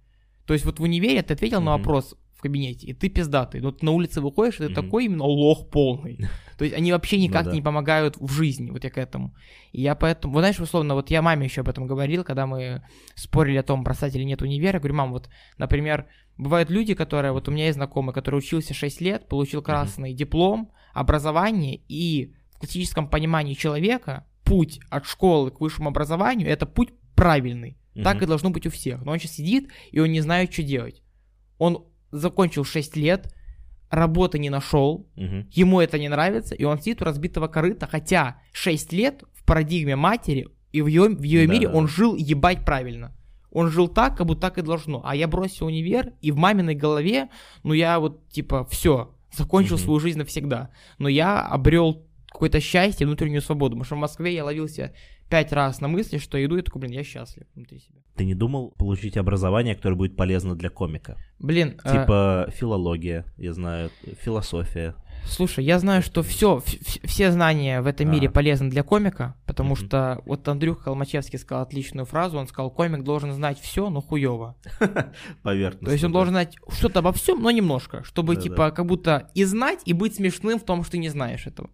То 0.45 0.53
есть 0.53 0.63
вот 0.63 0.79
в 0.79 0.81
универе 0.83 1.21
ты 1.21 1.33
ответил 1.33 1.59
на 1.59 1.71
Мгм. 1.73 1.81
вопрос 1.83 2.15
в 2.33 2.41
кабинете, 2.41 2.88
и 2.88 2.93
ты 2.93 3.09
пиздатый. 3.09 3.59
Но 3.59 3.73
ты 3.73 3.83
на 3.83 3.91
улице 3.91 4.21
выходишь, 4.21 4.55
и 4.55 4.57
ты 4.59 4.65
Мгм. 4.69 4.73
такой 4.73 5.03
именно 5.03 5.25
лох 5.25 5.69
полный. 5.69 6.19
То 6.57 6.63
есть 6.63 6.77
они 6.77 6.93
вообще 6.93 7.17
никак 7.19 7.43
Ну 7.43 7.49
да. 7.49 7.55
не 7.57 7.62
помогают 7.62 8.15
в 8.15 8.31
жизни, 8.31 8.71
вот 8.71 8.86
я 8.86 8.89
к 8.89 8.97
этому. 8.97 9.36
И 9.73 9.81
я 9.81 9.95
поэтому, 9.95 10.33
вот 10.33 10.39
знаешь, 10.39 10.62
условно, 10.62 10.93
вот 10.93 11.12
я 11.12 11.21
маме 11.21 11.43
еще 11.45 11.59
об 11.59 11.67
этом 11.67 11.88
говорил, 11.88 12.23
когда 12.23 12.47
мы 12.47 12.83
спорили 13.15 13.57
о 13.57 13.63
том, 13.63 13.83
бросать 13.83 14.15
или 14.15 14.23
нет 14.23 14.41
универа. 14.41 14.75
Я 14.75 14.79
говорю, 14.79 14.95
мам, 14.95 15.12
вот, 15.12 15.29
например, 15.57 16.07
бывают 16.38 16.69
люди, 16.69 16.93
которые, 16.93 17.33
вот 17.33 17.49
у 17.49 17.51
меня 17.51 17.65
есть 17.65 17.75
знакомый, 17.75 18.13
который 18.15 18.38
учился 18.38 18.73
6 18.73 19.01
лет, 19.01 19.27
получил 19.27 19.62
красный 19.62 20.13
диплом, 20.13 20.71
образование, 20.93 21.81
и 21.89 22.33
в 22.53 22.59
классическом 22.59 23.09
понимании 23.09 23.55
человека 23.55 24.25
путь 24.43 24.79
от 24.89 25.06
школы 25.06 25.51
к 25.51 25.60
высшему 25.62 25.89
образованию– 25.89 26.47
это 26.49 26.65
путь 26.65 26.89
правильный. 27.15 27.77
Так 28.03 28.15
Мгм. 28.15 28.23
и 28.23 28.27
должно 28.27 28.49
быть 28.49 28.65
у 28.65 28.71
всех. 28.71 29.03
Но 29.06 29.12
он 29.12 29.19
сейчас 29.19 29.34
сидит, 29.34 29.69
и 29.91 29.99
он 29.99 30.12
не 30.12 30.21
знает, 30.21 30.51
что 30.51 30.63
делать. 30.63 31.01
Он 31.60 31.86
закончил 32.12 32.63
6 32.65 32.95
лет, 32.95 33.34
работы 33.89 34.39
не 34.39 34.49
нашел, 34.49 35.08
Мгм. 35.15 35.47
ему 35.51 35.79
это 35.79 35.99
не 35.99 36.10
нравится, 36.10 36.56
и 36.56 36.63
он 36.63 36.79
сидит 36.79 37.01
у 37.01 37.06
разбитого 37.06 37.47
корыта, 37.47 37.86
хотя 37.88 38.38
6 38.51 38.91
лет 38.93 39.23
в 39.34 39.45
парадигме 39.45 39.95
матери 39.95 40.47
и 40.71 40.82
в 40.82 40.88
ее, 40.88 41.10
в 41.10 41.21
ее 41.21 41.45
Да, 41.45 41.53
мире 41.53 41.67
да, 41.67 41.73
он 41.75 41.88
жил 41.88 42.15
ебать 42.15 42.65
правильно. 42.65 43.15
Он 43.51 43.69
жил 43.69 43.88
так, 43.88 44.17
как 44.17 44.25
будто 44.25 44.41
так 44.41 44.58
и 44.58 44.63
должно. 44.63 45.03
А 45.06 45.15
я 45.15 45.27
бросил 45.27 45.67
универ, 45.67 46.13
и 46.21 46.32
в 46.32 46.38
маминой 46.38 46.73
голове, 46.73 47.29
ну 47.62 47.73
я 47.73 47.99
вот 47.99 48.27
типа 48.29 48.65
все, 48.65 49.13
закончил 49.32 49.75
Мгм. 49.75 49.84
свою 49.84 49.99
жизнь 49.99 50.17
навсегда. 50.17 50.71
Но 50.97 51.08
я 51.08 51.41
обрел 51.45 52.03
какое-то 52.34 52.60
счастье, 52.60 53.08
внутреннюю 53.08 53.41
свободу. 53.41 53.76
Потому 53.76 53.86
что 53.86 53.96
в 53.96 54.00
Москве 54.00 54.34
я 54.34 54.43
ловился 54.43 54.93
пять 55.30 55.52
раз 55.52 55.82
на 55.82 55.88
мысли, 55.88 56.17
что 56.17 56.43
иду, 56.43 56.58
и 56.58 56.62
такой, 56.62 56.82
блин, 56.82 56.91
я 56.91 57.04
счастлив 57.04 57.48
внутри 57.56 57.80
себя. 57.80 58.00
Ты 58.15 58.26
не 58.26 58.36
думал 58.36 58.72
получить 58.78 59.17
образование, 59.17 59.76
которое 59.76 59.96
будет 59.96 60.15
полезно 60.15 60.56
для 60.56 60.69
комика? 60.69 61.17
Блин, 61.39 61.80
э, 61.84 61.91
Типа 61.91 62.50
филология, 62.54 63.26
я 63.38 63.54
знаю, 63.54 63.89
философия. 64.22 64.96
Слушай, 65.25 65.65
я 65.65 65.79
знаю, 65.79 66.01
что 66.01 66.21
все, 66.21 66.62
все 67.03 67.31
знания 67.31 67.81
в 67.81 67.88
этом 67.88 68.12
мире 68.12 68.27
А. 68.27 68.31
полезны 68.31 68.69
для 68.69 68.83
комика, 68.83 69.36
потому 69.45 69.75
что 69.75 70.21
вот 70.25 70.47
Андрюха 70.47 70.83
Холмачевский 70.83 71.39
сказал 71.39 71.63
отличную 71.63 72.05
фразу, 72.05 72.38
он 72.38 72.47
сказал, 72.47 72.69
комик 72.71 73.03
должен 73.03 73.31
знать 73.33 73.59
все, 73.59 73.89
но 73.89 74.01
хуево. 74.01 74.55
Поверхностно. 75.43 75.88
То 75.88 75.91
есть 75.91 76.03
он 76.03 76.12
да. 76.12 76.19
должен 76.19 76.33
знать 76.33 76.55
что-то 76.69 76.99
обо 76.99 77.13
всем, 77.13 77.41
но 77.41 77.51
немножко, 77.51 78.03
чтобы 78.03 78.36
типа 78.36 78.71
как 78.71 78.86
будто 78.86 79.29
и 79.33 79.43
знать, 79.43 79.79
и 79.86 79.93
быть 79.93 80.15
смешным 80.15 80.59
в 80.59 80.63
том, 80.63 80.83
что 80.83 80.97
не 80.97 81.09
знаешь 81.09 81.47
этого. 81.47 81.69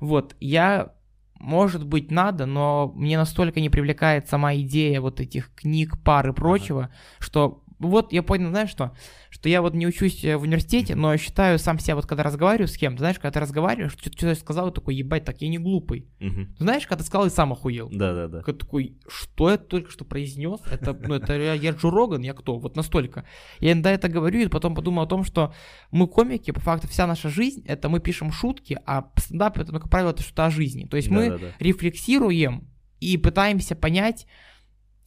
Вот, 0.00 0.34
я, 0.40 0.92
может 1.38 1.86
быть, 1.86 2.10
надо, 2.10 2.46
но 2.46 2.92
мне 2.94 3.16
настолько 3.16 3.60
не 3.60 3.70
привлекает 3.70 4.28
сама 4.28 4.54
идея 4.56 5.00
вот 5.00 5.20
этих 5.20 5.54
книг, 5.54 6.02
пар 6.02 6.28
и 6.30 6.32
прочего, 6.32 6.90
что 7.18 7.64
вот 7.78 8.12
я 8.12 8.22
понял, 8.22 8.50
знаешь 8.50 8.70
что, 8.70 8.96
что 9.44 9.50
я 9.50 9.60
вот 9.60 9.74
не 9.74 9.86
учусь 9.86 10.24
э, 10.24 10.38
в 10.38 10.42
университете, 10.44 10.94
но 10.94 11.12
я 11.12 11.18
считаю 11.18 11.58
сам 11.58 11.78
себя, 11.78 11.96
вот 11.96 12.06
когда 12.06 12.22
разговариваю 12.22 12.66
с 12.66 12.78
кем-то, 12.78 13.00
знаешь, 13.00 13.16
когда 13.16 13.30
ты 13.32 13.40
разговариваешь, 13.40 13.92
что-то 13.92 14.16
что 14.16 14.34
сказал, 14.36 14.70
такой, 14.70 14.94
ебать, 14.94 15.26
так 15.26 15.42
я 15.42 15.50
не 15.50 15.58
глупый. 15.58 16.08
Мгм. 16.18 16.56
Знаешь, 16.58 16.86
когда 16.86 17.02
ты 17.02 17.06
сказал, 17.06 17.26
и 17.26 17.30
сам 17.30 17.52
охуел. 17.52 17.90
Да-да-да. 17.92 18.38
Такой, 18.38 18.54
такой, 18.54 18.98
что 19.06 19.50
я 19.50 19.58
только 19.58 19.90
что 19.90 20.06
произнес? 20.06 20.60
Это, 20.70 20.94
ну, 20.98 21.16
это 21.16 21.34
я, 21.34 21.52
я 21.52 21.72
Джо 21.72 21.90
Роган, 21.90 22.22
я 22.22 22.32
кто? 22.32 22.58
Вот 22.58 22.74
настолько. 22.74 23.26
Я 23.60 23.72
иногда 23.72 23.90
это 23.90 24.08
говорю, 24.08 24.40
и 24.40 24.48
потом 24.48 24.74
подумал 24.74 25.02
о 25.02 25.06
том, 25.06 25.24
что 25.24 25.52
мы 25.90 26.08
комики, 26.08 26.50
по 26.50 26.60
факту 26.60 26.88
вся 26.88 27.06
наша 27.06 27.28
жизнь, 27.28 27.66
это 27.66 27.90
мы 27.90 28.00
пишем 28.00 28.32
шутки, 28.32 28.78
а 28.86 29.10
стендап 29.18 29.58
это, 29.58 29.72
как 29.72 29.90
правило, 29.90 30.12
это 30.12 30.22
что-то 30.22 30.46
о 30.46 30.50
жизни. 30.50 30.86
То 30.86 30.96
есть 30.96 31.10
мы 31.10 31.28
Да-да-да. 31.28 31.52
рефлексируем 31.58 32.66
и 32.98 33.18
пытаемся 33.18 33.76
понять, 33.76 34.26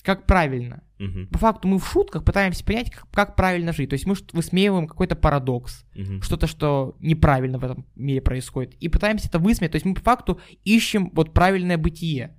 как 0.03 0.25
правильно. 0.25 0.83
Мгм. 0.99 1.27
По 1.27 1.37
факту 1.37 1.67
мы 1.67 1.77
в 1.79 1.87
шутках 1.87 2.23
пытаемся 2.23 2.63
понять, 2.65 2.89
как, 2.89 3.09
как 3.11 3.35
правильно 3.35 3.71
жить. 3.73 3.89
То 3.89 3.93
есть 3.93 4.05
мы 4.07 4.15
высмеиваем 4.33 4.87
какой-то 4.87 5.15
парадокс, 5.15 5.85
Мгм. 5.95 6.21
что-то, 6.21 6.47
что 6.47 6.95
неправильно 6.99 7.59
в 7.59 7.63
этом 7.63 7.85
мире 7.95 8.21
происходит, 8.21 8.73
и 8.75 8.87
пытаемся 8.89 9.27
это 9.27 9.37
высмеять. 9.39 9.71
То 9.71 9.75
есть 9.75 9.85
мы 9.85 9.93
по 9.93 10.01
факту 10.01 10.39
ищем 10.63 11.11
вот 11.13 11.33
правильное 11.33 11.77
бытие. 11.77 12.35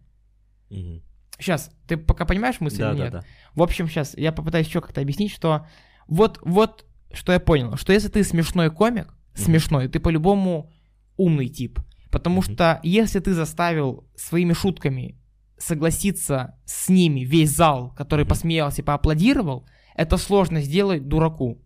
Мгм. 0.71 1.03
Сейчас, 1.39 1.71
ты 1.87 1.97
пока 1.97 2.25
понимаешь 2.25 2.61
мысль 2.61 2.83
или 2.83 2.89
нет? 2.97 3.13
Да-да-да. 3.13 3.25
В 3.55 3.63
общем, 3.63 3.87
сейчас 3.89 4.17
я 4.17 4.33
попытаюсь 4.33 4.67
еще 4.67 4.81
как-то 4.81 5.01
объяснить, 5.01 5.31
что 5.31 5.67
вот, 6.09 6.41
вот, 6.43 6.85
что 7.13 7.33
я 7.33 7.39
понял, 7.39 7.77
что 7.77 7.93
если 7.93 8.09
ты 8.09 8.25
смешной 8.25 8.71
комик, 8.71 9.15
смешной, 9.35 9.87
ты 9.89 10.01
по-любому 10.01 10.73
умный 11.17 11.49
тип. 11.49 11.79
Потому 12.11 12.41
Мгм. 12.41 12.55
что 12.55 12.81
если 12.83 13.21
ты 13.21 13.35
заставил 13.35 14.09
своими 14.17 14.53
шутками 14.53 15.17
согласиться 15.59 16.59
с 16.65 16.89
ними 16.89 17.21
весь 17.21 17.51
зал, 17.51 17.95
который 17.97 18.25
посмеялся 18.25 18.83
и 18.83 18.85
поаплодировал, 18.85 19.67
это 19.95 20.17
сложно 20.17 20.61
сделать 20.61 21.09
дураку. 21.09 21.63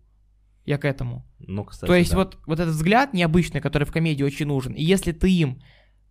Я 0.65 0.79
к 0.79 0.85
этому. 0.85 1.27
Ну, 1.39 1.65
кстати, 1.65 1.89
То 1.89 1.95
есть 1.97 2.13
да. 2.13 2.19
вот, 2.19 2.39
вот 2.47 2.61
этот 2.61 2.75
взгляд 2.75 3.15
необычный, 3.15 3.61
который 3.61 3.85
в 3.85 3.93
комедии 3.93 4.23
очень 4.23 4.47
нужен, 4.47 4.73
и 4.73 4.83
если 4.83 5.13
ты 5.13 5.31
им 5.31 5.61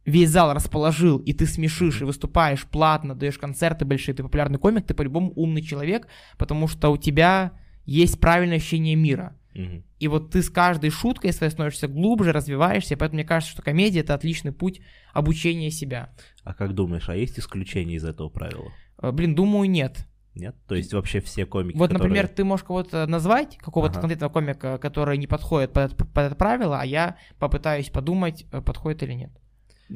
весь 0.06 0.30
зал 0.30 0.54
расположил, 0.54 1.20
и 1.20 1.34
ты 1.34 1.46
смешишь, 1.46 2.02
и 2.02 2.06
выступаешь 2.06 2.66
платно, 2.66 3.16
даешь 3.16 3.38
концерты 3.38 3.86
большие, 3.86 4.16
ты 4.16 4.24
популярный 4.24 4.60
комик, 4.60 4.86
ты 4.86 4.94
по-любому 4.94 5.32
умный 5.36 5.62
человек, 5.62 6.08
потому 6.38 6.68
что 6.68 6.90
у 6.90 6.98
тебя 6.98 7.54
есть 7.86 8.20
правильное 8.20 8.58
ощущение 8.58 8.96
мира. 8.96 9.38
И 9.54 10.08
вот 10.08 10.32
ты 10.32 10.42
с 10.42 10.50
каждой 10.50 10.90
шуткой 10.90 11.34
своей 11.34 11.52
становишься 11.52 11.88
глубже, 11.88 12.32
развиваешься, 12.32 12.96
поэтому 12.98 13.18
мне 13.18 13.26
кажется, 13.26 13.54
что 13.54 13.62
комедия— 13.62 14.00
это 14.02 14.14
отличный 14.14 14.52
путь 14.52 14.82
обучения 15.14 15.72
себя. 15.72 16.14
А 16.44 16.54
как 16.54 16.74
думаешь, 16.74 17.10
а 17.10 17.16
есть 17.16 17.38
исключения 17.40 17.96
из 17.96 18.06
этого 18.06 18.30
правила? 18.30 18.72
Э, 19.02 19.12
Блин, 19.12 19.36
думаю, 19.36 19.70
нет. 19.70 20.08
Нет? 20.34 20.56
То 20.68 20.76
есть 20.76 20.94
вообще 20.94 21.20
все 21.20 21.46
комики, 21.46 21.76
Вот, 21.78 21.90
которые- 21.90 22.08
например, 22.10 22.28
ты 22.30 22.46
можешь 22.46 22.64
кого-то 22.66 23.06
назвать, 23.06 23.58
какого-то 23.58 23.94
Ага. 23.94 24.02
конкретного 24.02 24.32
комика, 24.32 24.78
который 24.78 25.18
не 25.18 25.28
подходит 25.28 25.74
под, 25.74 25.92
это- 25.92 26.06
под 26.06 26.24
это 26.26 26.36
правило, 26.36 26.80
а 26.80 26.86
я 26.86 27.18
попытаюсь 27.38 27.90
подумать, 27.90 28.46
э, 28.54 28.62
подходит 28.62 29.04
или 29.04 29.12
нет. 29.14 29.32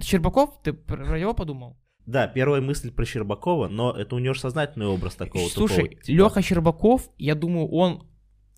Щербаков, 0.02 0.62
ты 0.62 0.74
про 0.74 0.98
про 1.06 1.18
него 1.20 1.34
подумал? 1.34 1.78
Да, 2.06 2.28
первая 2.28 2.62
мысль 2.62 2.92
про 2.92 3.06
Щербакова, 3.06 3.68
но 3.70 3.92
это 3.92 4.16
у 4.16 4.20
него 4.20 4.34
же 4.34 4.42
сознательный 4.42 4.86
образ 4.88 5.16
такого 5.16 5.48
Слушай, 5.48 5.84
тупого, 5.86 6.02
типа. 6.04 6.18
Леха 6.18 6.42
Щербаков, 6.42 7.10
я 7.18 7.34
думаю, 7.34 7.68
он 7.70 8.06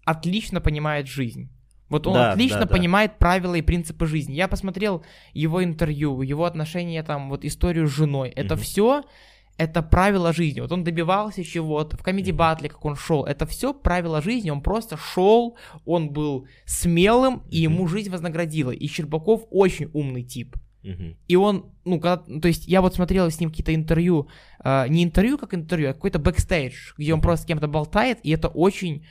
отлично 0.07 0.61
понимает 0.61 1.07
жизнь. 1.07 1.49
Вот 1.89 2.07
он 2.07 2.13
Да, 2.15 2.31
отлично 2.31 2.61
да, 2.61 2.65
да. 2.65 2.73
понимает 2.73 3.17
правила 3.17 3.55
и 3.55 3.61
принципы 3.61 4.05
жизни. 4.07 4.33
Я 4.33 4.47
посмотрел 4.47 5.03
его 5.33 5.63
интервью, 5.63 6.21
его 6.21 6.45
отношения, 6.45 7.03
там, 7.03 7.29
вот 7.29 7.45
историю 7.45 7.87
с 7.87 7.91
женой. 7.95 8.29
Это 8.29 8.55
Мгм. 8.55 8.63
все, 8.63 9.03
это 9.57 9.81
правила 9.81 10.33
жизни. 10.33 10.59
Вот 10.61 10.71
он 10.71 10.83
добивался 10.83 11.43
чего-то, 11.43 11.97
в 11.97 12.03
комедий 12.03 12.31
Мгм. 12.31 12.37
батле, 12.39 12.69
как 12.69 12.83
он 12.85 12.95
шел. 12.95 13.23
Это 13.25 13.45
все 13.45 13.73
правила 13.73 14.21
жизни. 14.21 14.49
Он 14.49 14.61
просто 14.61 14.97
шел, 14.97 15.57
он 15.85 16.09
был 16.09 16.45
смелым, 16.65 17.43
и 17.49 17.59
ему 17.59 17.87
жизнь 17.87 18.09
вознаградила. 18.09 18.71
И 18.71 18.87
Щербаков 18.87 19.45
очень 19.49 19.89
умный 19.93 20.23
тип. 20.23 20.55
И 21.27 21.35
он, 21.35 21.65
ну, 21.83 21.99
когда, 21.99 22.39
то 22.39 22.47
есть 22.47 22.65
я 22.67 22.81
вот 22.81 22.95
смотрел 22.95 23.29
с 23.29 23.39
ним 23.41 23.49
какие-то 23.49 23.75
интервью, 23.75 24.29
а, 24.59 24.87
не 24.87 25.03
интервью 25.03 25.37
как 25.37 25.53
интервью, 25.53 25.89
а 25.89 25.93
какой-то 25.93 26.17
бэкстейдж, 26.17 26.93
где 26.97 27.13
он 27.13 27.19
просто 27.19 27.43
с 27.43 27.47
кем-то 27.47 27.67
болтает, 27.67 28.19
и 28.23 28.29
это 28.31 28.47
очень 28.47 29.05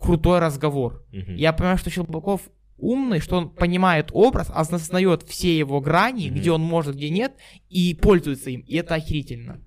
крутой 0.00 0.38
разговор. 0.38 1.04
Мгм. 1.12 1.34
Я 1.36 1.52
понимаю, 1.52 1.78
что 1.78 1.90
Щербаков 1.90 2.42
умный, 2.76 3.18
что 3.20 3.36
он 3.36 3.50
понимает 3.50 4.10
образ, 4.12 4.50
осознает 4.54 5.22
все 5.24 5.56
его 5.58 5.80
грани, 5.80 6.28
Мгм. 6.28 6.38
где 6.38 6.52
он 6.52 6.60
может, 6.62 6.94
где 6.96 7.10
нет, 7.10 7.32
и 7.68 7.94
пользуется 8.00 8.50
им, 8.50 8.60
и 8.60 8.76
это 8.76 8.94
охерительно. 8.94 9.60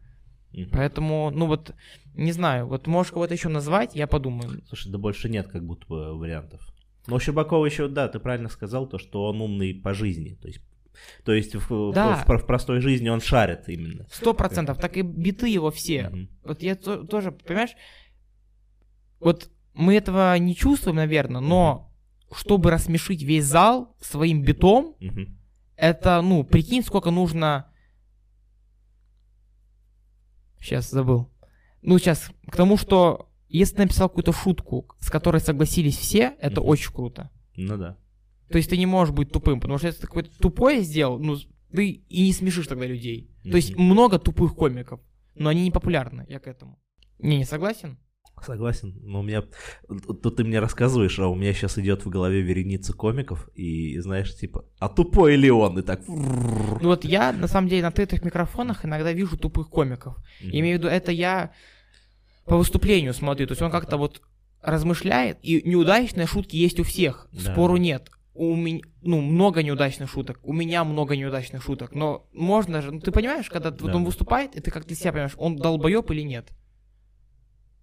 Мгм. 0.54 0.70
Поэтому, 0.72 1.30
ну 1.32 1.46
вот, 1.48 1.74
не 2.16 2.32
знаю, 2.32 2.68
вот 2.68 2.88
можешь 2.88 3.12
кого-то 3.12 3.34
еще 3.34 3.50
назвать, 3.50 3.96
я 3.96 4.08
подумаю. 4.08 4.62
Слушай, 4.68 4.92
да 4.92 4.98
больше 4.98 5.30
нет 5.30 5.48
как 5.50 5.66
будто 5.66 5.86
бы 5.88 6.18
вариантов. 6.18 6.62
Но 7.08 7.16
у 7.16 7.20
Щербакова 7.20 7.66
еще, 7.66 7.88
да, 7.88 8.08
ты 8.08 8.20
правильно 8.20 8.50
сказал, 8.50 8.88
то, 8.88 8.98
что 9.00 9.24
он 9.26 9.42
умный 9.42 9.74
по 9.74 9.94
жизни. 9.94 10.38
То 10.42 10.48
есть, 10.48 10.62
то 11.26 11.34
есть 11.34 11.56
в, 11.56 11.70
в- 11.70 11.94
Да. 11.94 12.16
в- 12.16 12.38
в 12.38 12.46
простой 12.46 12.80
жизни 12.80 13.10
он 13.10 13.22
шарит 13.22 13.68
именно. 13.68 14.06
Сто 14.12 14.34
процентов, 14.34 14.78
так 14.78 14.98
и 14.98 15.02
биты 15.02 15.48
его 15.50 15.72
все. 15.72 16.10
Мгм. 16.10 16.30
Вот 16.46 16.62
я 16.64 16.76
то- 16.76 17.04
тоже, 17.06 17.32
понимаешь, 17.32 17.72
вот 19.20 19.50
мы 19.74 19.96
этого 19.96 20.38
не 20.38 20.56
чувствуем, 20.56 20.98
наверное, 20.98 21.42
но 21.42 21.92
чтобы 22.34 22.72
рассмешить 22.72 23.24
весь 23.24 23.46
зал 23.46 23.96
своим 24.00 24.42
битом, 24.42 24.96
Мгм. 25.00 25.38
это, 25.76 26.22
ну, 26.22 26.44
прикинь, 26.44 26.84
сколько 26.84 27.12
нужно... 27.12 27.68
Сейчас 30.60 30.90
забыл. 30.92 31.30
Ну, 31.82 31.98
сейчас, 31.98 32.30
к 32.48 32.56
тому, 32.56 32.78
что 32.78 33.32
если 33.50 33.76
ты 33.78 33.82
написал 33.84 34.08
какую-то 34.10 34.32
шутку, 34.34 34.88
с 35.00 35.10
которой 35.10 35.42
согласились 35.42 35.98
все, 35.98 36.36
это 36.40 36.62
Мгм. 36.62 36.70
очень 36.70 36.94
круто. 36.94 37.32
Ну 37.56 37.78
да. 37.78 37.98
То 38.50 38.58
есть 38.58 38.70
ты 38.70 38.78
не 38.78 38.86
можешь 38.86 39.14
быть 39.14 39.32
тупым, 39.32 39.60
потому 39.60 39.78
что 39.78 39.88
если 39.88 40.02
ты 40.02 40.08
какое-то 40.08 40.38
тупое 40.38 40.82
сделал, 40.82 41.18
ну, 41.20 41.38
ты 41.72 41.90
и 41.90 42.24
не 42.24 42.34
смешишь 42.34 42.68
тогда 42.68 42.86
людей. 42.86 43.32
То 43.44 43.56
есть 43.58 43.76
много 43.76 44.20
тупых 44.20 44.56
комиков, 44.56 45.00
но 45.36 45.50
они 45.50 45.64
не 45.64 45.72
популярны, 45.72 46.26
я 46.30 46.40
к 46.40 46.48
этому. 46.48 46.78
Не, 47.18 47.38
не 47.38 47.46
согласен? 47.46 47.98
Согласен. 48.46 48.96
Но 49.04 49.20
у 49.20 49.24
меня... 49.24 49.44
Тут 49.88 50.36
ты 50.36 50.44
мне 50.44 50.60
рассказываешь, 50.60 51.18
а 51.20 51.28
у 51.28 51.36
меня 51.36 51.54
сейчас 51.54 51.78
идет 51.78 52.06
в 52.06 52.10
голове 52.10 52.42
вереница 52.42 52.94
комиков, 52.94 53.50
и 53.56 54.00
знаешь, 54.00 54.36
типа, 54.36 54.66
а 54.80 54.90
тупой 54.90 55.36
ли 55.36 55.52
он? 55.52 55.78
И 55.80 55.82
так... 55.82 56.02
Ну 56.08 56.80
вот 56.82 57.06
я, 57.06 57.32
на 57.32 57.48
самом 57.48 57.68
деле, 57.68 57.84
на 57.84 57.90
открытых 57.90 58.24
микрофонах 58.24 58.86
иногда 58.86 59.14
вижу 59.14 59.38
тупых 59.38 59.70
комиков. 59.70 60.18
Я 60.40 60.60
имею 60.60 60.78
в 60.78 60.80
виду, 60.80 60.88
это 60.88 61.12
я 61.12 61.52
по 62.46 62.58
выступлению 62.58 63.14
смотрю. 63.14 63.48
То 63.48 63.52
есть 63.52 63.62
он 63.62 63.72
как-то 63.72 63.98
вот 63.98 64.22
размышляет, 64.62 65.40
и 65.42 65.62
неудачные 65.68 66.28
шутки 66.28 66.56
есть 66.56 66.80
у 66.80 66.84
всех. 66.84 67.28
Да, 67.32 67.52
Спору 67.52 67.78
нет. 67.78 68.10
У 68.34 68.56
меня, 68.56 68.82
ну, 69.02 69.20
много 69.22 69.62
неудачных 69.62 70.10
шуток. 70.10 70.40
У 70.44 70.54
меня 70.54 70.84
много 70.84 71.16
неудачных 71.16 71.62
шуток. 71.62 71.94
Но 71.94 72.28
можно 72.34 72.82
же, 72.82 72.92
ну, 72.92 73.00
ты 73.00 73.12
понимаешь, 73.12 73.50
когда 73.50 73.72
вот 73.72 73.80
Да, 73.80 73.96
он 73.96 74.04
да. 74.04 74.06
выступает, 74.06 74.56
и 74.56 74.62
ты 74.62 74.72
как 74.72 74.86
для 74.86 74.96
себя 74.96 75.12
понимаешь, 75.12 75.34
он 75.38 75.58
долбоеб 75.58 76.10
или 76.12 76.22
нет. 76.22 76.48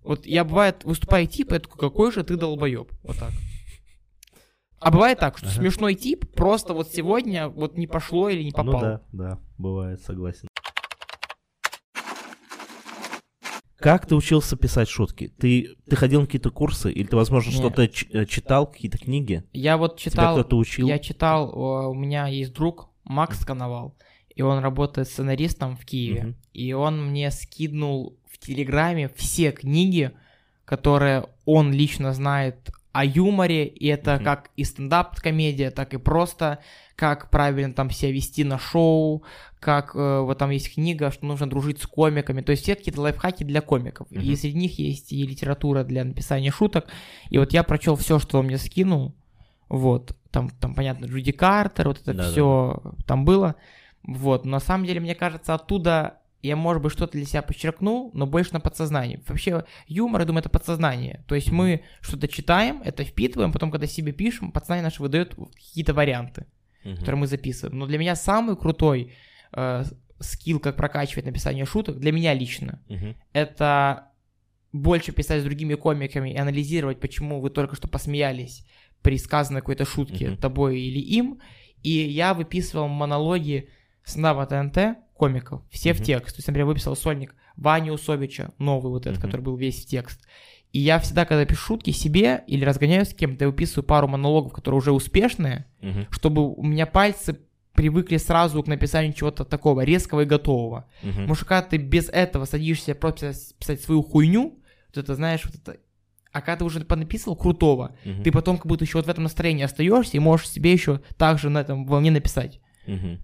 Вот 0.03 0.27
я 0.27 0.45
бывает 0.45 0.85
выступаю 0.85 1.27
тип, 1.27 1.53
я 1.53 1.59
такой, 1.61 1.79
какой 1.79 2.13
же 2.13 2.23
ты 2.25 2.37
долбоеб. 2.37 2.91
Вот 3.03 3.19
так. 3.19 3.33
А 4.81 4.91
бывает 4.93 5.19
так, 5.19 5.37
что 5.39 5.49
Ага. 5.49 5.57
смешной 5.57 5.95
тип 5.97 6.33
просто 6.35 6.73
вот 6.73 6.89
сегодня 6.93 7.49
вот 7.49 7.77
не 7.77 7.87
пошло 7.87 8.29
или 8.29 8.43
не 8.45 8.53
попал. 8.53 8.73
Ну 8.75 8.81
да, 8.81 9.03
да, 9.13 9.39
бывает, 9.59 10.01
согласен. 10.03 10.49
Как 13.77 14.07
ты 14.07 14.17
учился 14.17 14.57
писать 14.57 14.89
шутки? 14.89 15.33
Ты, 15.39 15.77
ты 15.89 15.95
ходил 15.95 16.21
на 16.21 16.27
какие-то 16.27 16.51
курсы? 16.51 16.91
Или 16.91 17.07
ты, 17.07 17.15
возможно, 17.15 17.53
что-то 17.53 17.87
ч- 17.87 18.09
э, 18.13 18.27
читал, 18.27 18.67
какие-то 18.67 18.99
книги? 18.99 19.45
Я 19.53 19.77
вот 19.77 19.99
Тебя 20.01 20.11
читал, 20.11 20.35
кто-то 20.35 20.57
учил? 20.57 20.89
я 20.89 20.99
читал, 20.99 21.57
у 21.91 21.95
меня 21.95 22.27
есть 22.27 22.53
друг 22.53 22.89
Макс 23.05 23.45
Коновал, 23.45 23.97
и 24.35 24.43
он 24.43 24.59
работает 24.59 25.07
сценаристом 25.09 25.77
в 25.77 25.85
Киеве, 25.85 26.22
Мгм. 26.22 26.37
и 26.53 26.72
он 26.72 27.07
мне 27.11 27.31
скиднул 27.31 28.18
в 28.41 28.47
Телеграме 28.47 29.11
все 29.16 29.53
книги, 29.53 30.12
которые 30.64 31.26
он 31.45 31.72
лично 31.72 32.12
знает 32.12 32.70
о 32.93 33.05
юморе, 33.05 33.66
и 33.66 33.86
это 33.86 34.16
Мгм. 34.16 34.24
как 34.24 34.51
и 34.57 34.64
стендап-комедия, 34.64 35.70
так 35.70 35.95
и 35.95 35.99
просто 35.99 36.59
как 36.97 37.30
правильно 37.30 37.72
там 37.72 37.91
себя 37.91 38.11
вести 38.11 38.43
на 38.45 38.59
шоу, 38.59 39.22
как 39.61 39.95
э, 39.95 40.20
вот 40.20 40.39
там 40.39 40.51
есть 40.51 40.74
книга, 40.74 41.11
что 41.12 41.26
нужно 41.26 41.49
дружить 41.49 41.80
с 41.80 41.86
комиками, 41.86 42.41
то 42.41 42.51
есть 42.51 42.64
все 42.64 42.74
какие-то 42.74 43.01
лайфхаки 43.01 43.45
для 43.45 43.61
комиков. 43.61 44.11
И 44.11 44.18
Мгм. 44.18 44.36
среди 44.36 44.59
них 44.59 44.78
есть 44.78 45.12
и 45.12 45.22
литература 45.24 45.84
для 45.84 46.05
написания 46.05 46.51
шуток. 46.51 46.86
И 47.30 47.39
вот 47.39 47.53
я 47.53 47.62
прочел 47.62 47.95
все, 47.95 48.18
что 48.18 48.39
он 48.41 48.47
мне 48.47 48.59
скинул, 48.59 49.14
вот. 49.68 50.16
там, 50.30 50.51
там 50.51 50.74
понятно, 50.74 51.07
Джуди 51.07 51.32
Картер, 51.32 51.89
вот 51.89 51.99
это 52.01 52.12
Да-да-да. 52.12 52.30
все 52.30 52.82
там 53.07 53.24
было. 53.24 53.55
Вот, 54.03 54.45
но 54.45 54.53
на 54.53 54.61
самом 54.61 54.86
деле, 54.86 55.01
мне 55.01 55.14
кажется, 55.14 55.55
оттуда 55.55 56.18
я, 56.43 56.57
может 56.57 56.82
быть, 56.82 56.93
что-то 56.93 57.12
для 57.12 57.24
себя 57.26 57.43
подчеркнул, 57.43 58.11
но 58.14 58.26
больше 58.26 58.53
на 58.53 58.61
подсознании. 58.61 59.22
Вообще, 59.26 59.64
юмор, 59.86 60.20
я 60.20 60.26
думаю, 60.26 60.41
это 60.41 60.49
подсознание. 60.51 61.24
То 61.26 61.34
есть 61.34 61.51
мы 61.51 61.82
что-то 62.01 62.28
читаем, 62.28 62.80
это 62.84 63.05
впитываем, 63.05 63.53
потом, 63.53 63.70
когда 63.70 63.86
себе 63.86 64.12
пишем, 64.12 64.53
подсознание 64.53 64.84
наше 64.84 65.03
выдает 65.03 65.34
какие-то 65.34 65.95
варианты, 65.95 66.47
Мгм. 66.84 66.97
которые 66.97 67.16
мы 67.20 67.26
записываем. 67.26 67.78
Но 67.78 67.86
для 67.86 67.99
меня 67.99 68.14
самый 68.14 68.57
крутой 68.57 69.12
э, 69.53 69.84
скилл, 70.20 70.61
как 70.61 70.76
прокачивать 70.76 71.24
написание 71.24 71.64
шуток, 71.64 71.99
для 71.99 72.12
меня 72.12 72.34
лично, 72.34 72.82
Мгм. 72.89 73.16
это 73.32 74.09
больше 74.72 75.12
писать 75.12 75.41
с 75.41 75.45
другими 75.45 75.74
комиками 75.74 76.30
и 76.34 76.36
анализировать, 76.36 77.01
почему 77.01 77.41
вы 77.41 77.51
только 77.51 77.74
что 77.76 77.89
посмеялись 77.89 78.66
при 79.03 79.16
сказанной 79.18 79.61
какой-то 79.61 79.84
шутке 79.86 80.28
Мгм. 80.30 80.36
тобой 80.36 80.80
или 80.80 80.99
им. 80.99 81.41
И 81.82 81.91
я 81.91 82.34
выписывал 82.34 82.89
монологи 82.89 83.70
стендапа 84.05 84.45
ТНТ 84.47 84.99
комиков, 85.19 85.62
все 85.71 85.93
в 85.93 85.97
Мгм. 85.97 86.05
текст. 86.05 86.37
То 86.37 86.39
есть, 86.41 86.49
например, 86.49 86.66
выписал 86.66 86.97
сольник 86.97 87.35
Вани 87.57 87.91
Усовича, 87.91 88.53
новый 88.59 88.91
вот 88.91 89.07
этот, 89.07 89.19
Мгм. 89.19 89.27
который 89.27 89.41
был 89.43 89.57
весь 89.57 89.85
в 89.85 89.87
текст. 89.87 90.21
И 90.73 90.79
я 90.81 90.99
всегда, 90.99 91.25
когда 91.25 91.45
пишу 91.45 91.61
шутки 91.75 91.91
себе 91.91 92.45
или 92.47 92.64
разгоняюсь 92.64 93.09
с 93.11 93.14
кем-то, 93.14 93.45
я 93.45 93.51
выписываю 93.51 93.85
пару 93.85 94.07
монологов, 94.09 94.53
которые 94.53 94.79
уже 94.79 94.93
успешные, 94.93 95.64
Мгм. 95.83 96.07
чтобы 96.11 96.55
у 96.55 96.62
меня 96.62 96.87
пальцы 96.87 97.39
привыкли 97.75 98.16
сразу 98.16 98.62
к 98.62 98.66
написанию 98.66 99.12
чего-то 99.12 99.45
такого 99.45 99.83
резкого 99.83 100.23
и 100.23 100.25
готового. 100.25 100.87
Мгм. 101.03 101.12
Потому 101.12 101.35
что 101.35 101.45
когда 101.47 101.62
ты 101.69 101.77
без 101.79 102.09
этого 102.09 102.45
садишься 102.45 102.95
просто 102.95 103.33
писать- 103.59 103.81
свою 103.83 104.03
хуйню, 104.03 104.59
то 104.93 105.01
это, 105.01 105.14
знаешь, 105.14 105.45
вот 105.45 105.55
это... 105.55 105.77
А 106.33 106.41
когда 106.43 106.57
ты 106.57 106.64
уже 106.64 106.81
понаписал 106.85 107.35
крутого, 107.37 107.97
Мгм. 108.05 108.23
ты 108.23 108.31
потом 108.33 108.57
как 108.59 108.66
будто 108.66 108.85
еще 108.85 108.99
вот 108.99 109.07
в 109.07 109.09
этом 109.11 109.25
настроении 109.25 109.64
остаешься 109.64 110.16
и 110.16 110.21
можешь 110.21 110.49
себе 110.51 110.73
еще 110.73 111.01
также 111.16 111.49
на 111.51 111.59
этом 111.61 111.87
волне 111.87 112.11
написать. 112.11 112.61
Мгм. 112.87 113.21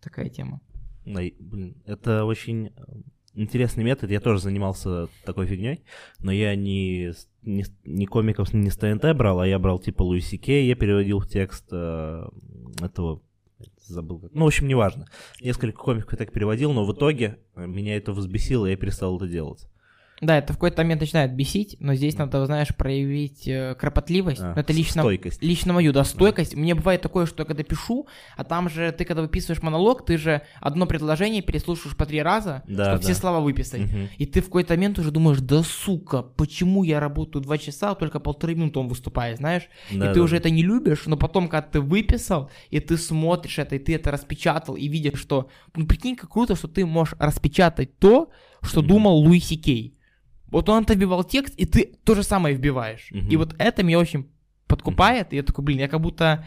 Такая 0.00 0.28
тема. 0.28 0.60
Блин, 1.04 1.76
это 1.86 2.24
очень 2.24 2.68
э, 2.68 2.70
интересный 3.34 3.84
метод. 3.84 4.10
Я 4.10 4.20
тоже 4.20 4.40
занимался 4.40 5.08
такой 5.24 5.46
фигней, 5.46 5.84
но 6.20 6.32
я 6.32 6.54
не, 6.56 7.12
не, 7.42 7.64
не 7.84 8.06
комиков 8.06 8.52
не 8.52 8.70
с 8.70 8.76
ТНТ 8.76 9.14
брал, 9.16 9.40
а 9.40 9.46
я 9.46 9.58
брал 9.58 9.78
типа 9.78 10.02
Луиси 10.02 10.36
Кей, 10.36 10.66
я 10.66 10.74
переводил 10.74 11.18
в 11.18 11.28
текст 11.28 11.66
э, 11.70 12.28
этого 12.80 13.20
забыл 13.86 14.18
как. 14.18 14.32
Ну, 14.32 14.44
в 14.44 14.46
общем, 14.46 14.66
неважно. 14.66 15.06
Несколько 15.40 15.78
комиков 15.78 16.12
я 16.12 16.18
так 16.18 16.32
переводил, 16.32 16.72
но 16.72 16.84
в 16.84 16.92
итоге 16.92 17.38
меня 17.54 17.96
это 17.96 18.12
взбесило, 18.12 18.66
и 18.66 18.70
я 18.70 18.76
перестал 18.76 19.16
это 19.16 19.28
делать. 19.28 19.68
Да, 20.24 20.38
это 20.38 20.52
в 20.52 20.56
какой-то 20.56 20.82
момент 20.82 21.00
начинает 21.02 21.34
бесить, 21.34 21.76
но 21.80 21.94
здесь 21.94 22.16
надо, 22.16 22.44
знаешь, 22.46 22.74
проявить 22.74 23.46
э, 23.46 23.74
кропотливость. 23.78 24.40
А, 24.40 24.54
это 24.56 24.72
лично, 24.72 25.02
стойкость. 25.02 25.42
лично 25.42 25.72
мою, 25.72 25.92
да, 25.92 26.04
стойкость. 26.04 26.54
Мне 26.54 26.74
бывает 26.74 27.02
такое, 27.02 27.26
что 27.26 27.42
я 27.42 27.46
когда 27.46 27.62
пишу, 27.62 28.06
а 28.36 28.44
там 28.44 28.68
же 28.70 28.90
ты, 28.92 29.04
когда 29.04 29.22
выписываешь 29.22 29.62
монолог, 29.62 30.04
ты 30.06 30.16
же 30.16 30.42
одно 30.60 30.86
предложение 30.86 31.42
переслушаешь 31.42 31.96
по 31.96 32.06
три 32.06 32.22
раза, 32.22 32.62
Да, 32.66 32.84
чтобы 32.84 32.98
да. 32.98 33.02
все 33.02 33.14
слова 33.14 33.40
выписать. 33.40 33.82
Мгм. 33.82 34.08
И 34.16 34.26
ты 34.26 34.40
в 34.40 34.46
какой-то 34.46 34.74
момент 34.74 34.98
уже 34.98 35.10
думаешь, 35.10 35.40
да 35.40 35.62
сука, 35.62 36.22
почему 36.22 36.84
я 36.84 37.00
работаю 37.00 37.42
два 37.42 37.58
часа, 37.58 37.90
а 37.90 37.94
только 37.94 38.18
полторы 38.20 38.54
минуты 38.54 38.78
он 38.78 38.88
выступает, 38.88 39.38
знаешь? 39.38 39.68
Да, 39.90 39.96
и 40.06 40.08
ты 40.08 40.14
да, 40.14 40.22
уже 40.22 40.32
да. 40.36 40.38
это 40.38 40.50
не 40.50 40.62
любишь, 40.62 41.02
но 41.06 41.16
потом, 41.16 41.48
когда 41.48 41.66
ты 41.68 41.80
выписал, 41.80 42.50
и 42.70 42.80
ты 42.80 42.96
смотришь 42.96 43.58
это, 43.58 43.76
и 43.76 43.78
ты 43.78 43.94
это 43.94 44.10
распечатал, 44.10 44.74
и 44.76 44.88
видишь, 44.88 45.20
что... 45.20 45.48
Ну, 45.76 45.86
прикинь, 45.86 46.16
как 46.16 46.30
круто, 46.30 46.56
что 46.56 46.68
ты 46.68 46.86
можешь 46.86 47.14
распечатать 47.18 47.98
то, 47.98 48.30
что 48.62 48.80
Мгм. 48.80 48.88
думал 48.88 49.16
Луиси 49.18 49.56
Кей. 49.56 49.98
Вот 50.54 50.68
он 50.68 50.86
вбивал 50.88 51.24
текст, 51.24 51.52
и 51.56 51.66
ты 51.66 51.96
то 52.04 52.14
же 52.14 52.22
самое 52.22 52.54
вбиваешь. 52.54 53.08
Мгм. 53.10 53.28
И 53.28 53.34
вот 53.34 53.56
это 53.58 53.82
меня 53.82 53.98
очень 53.98 54.30
подкупает, 54.68 55.32
и 55.32 55.36
я 55.36 55.42
такой, 55.42 55.64
блин, 55.64 55.80
я 55.80 55.88
как 55.88 56.00
будто, 56.00 56.46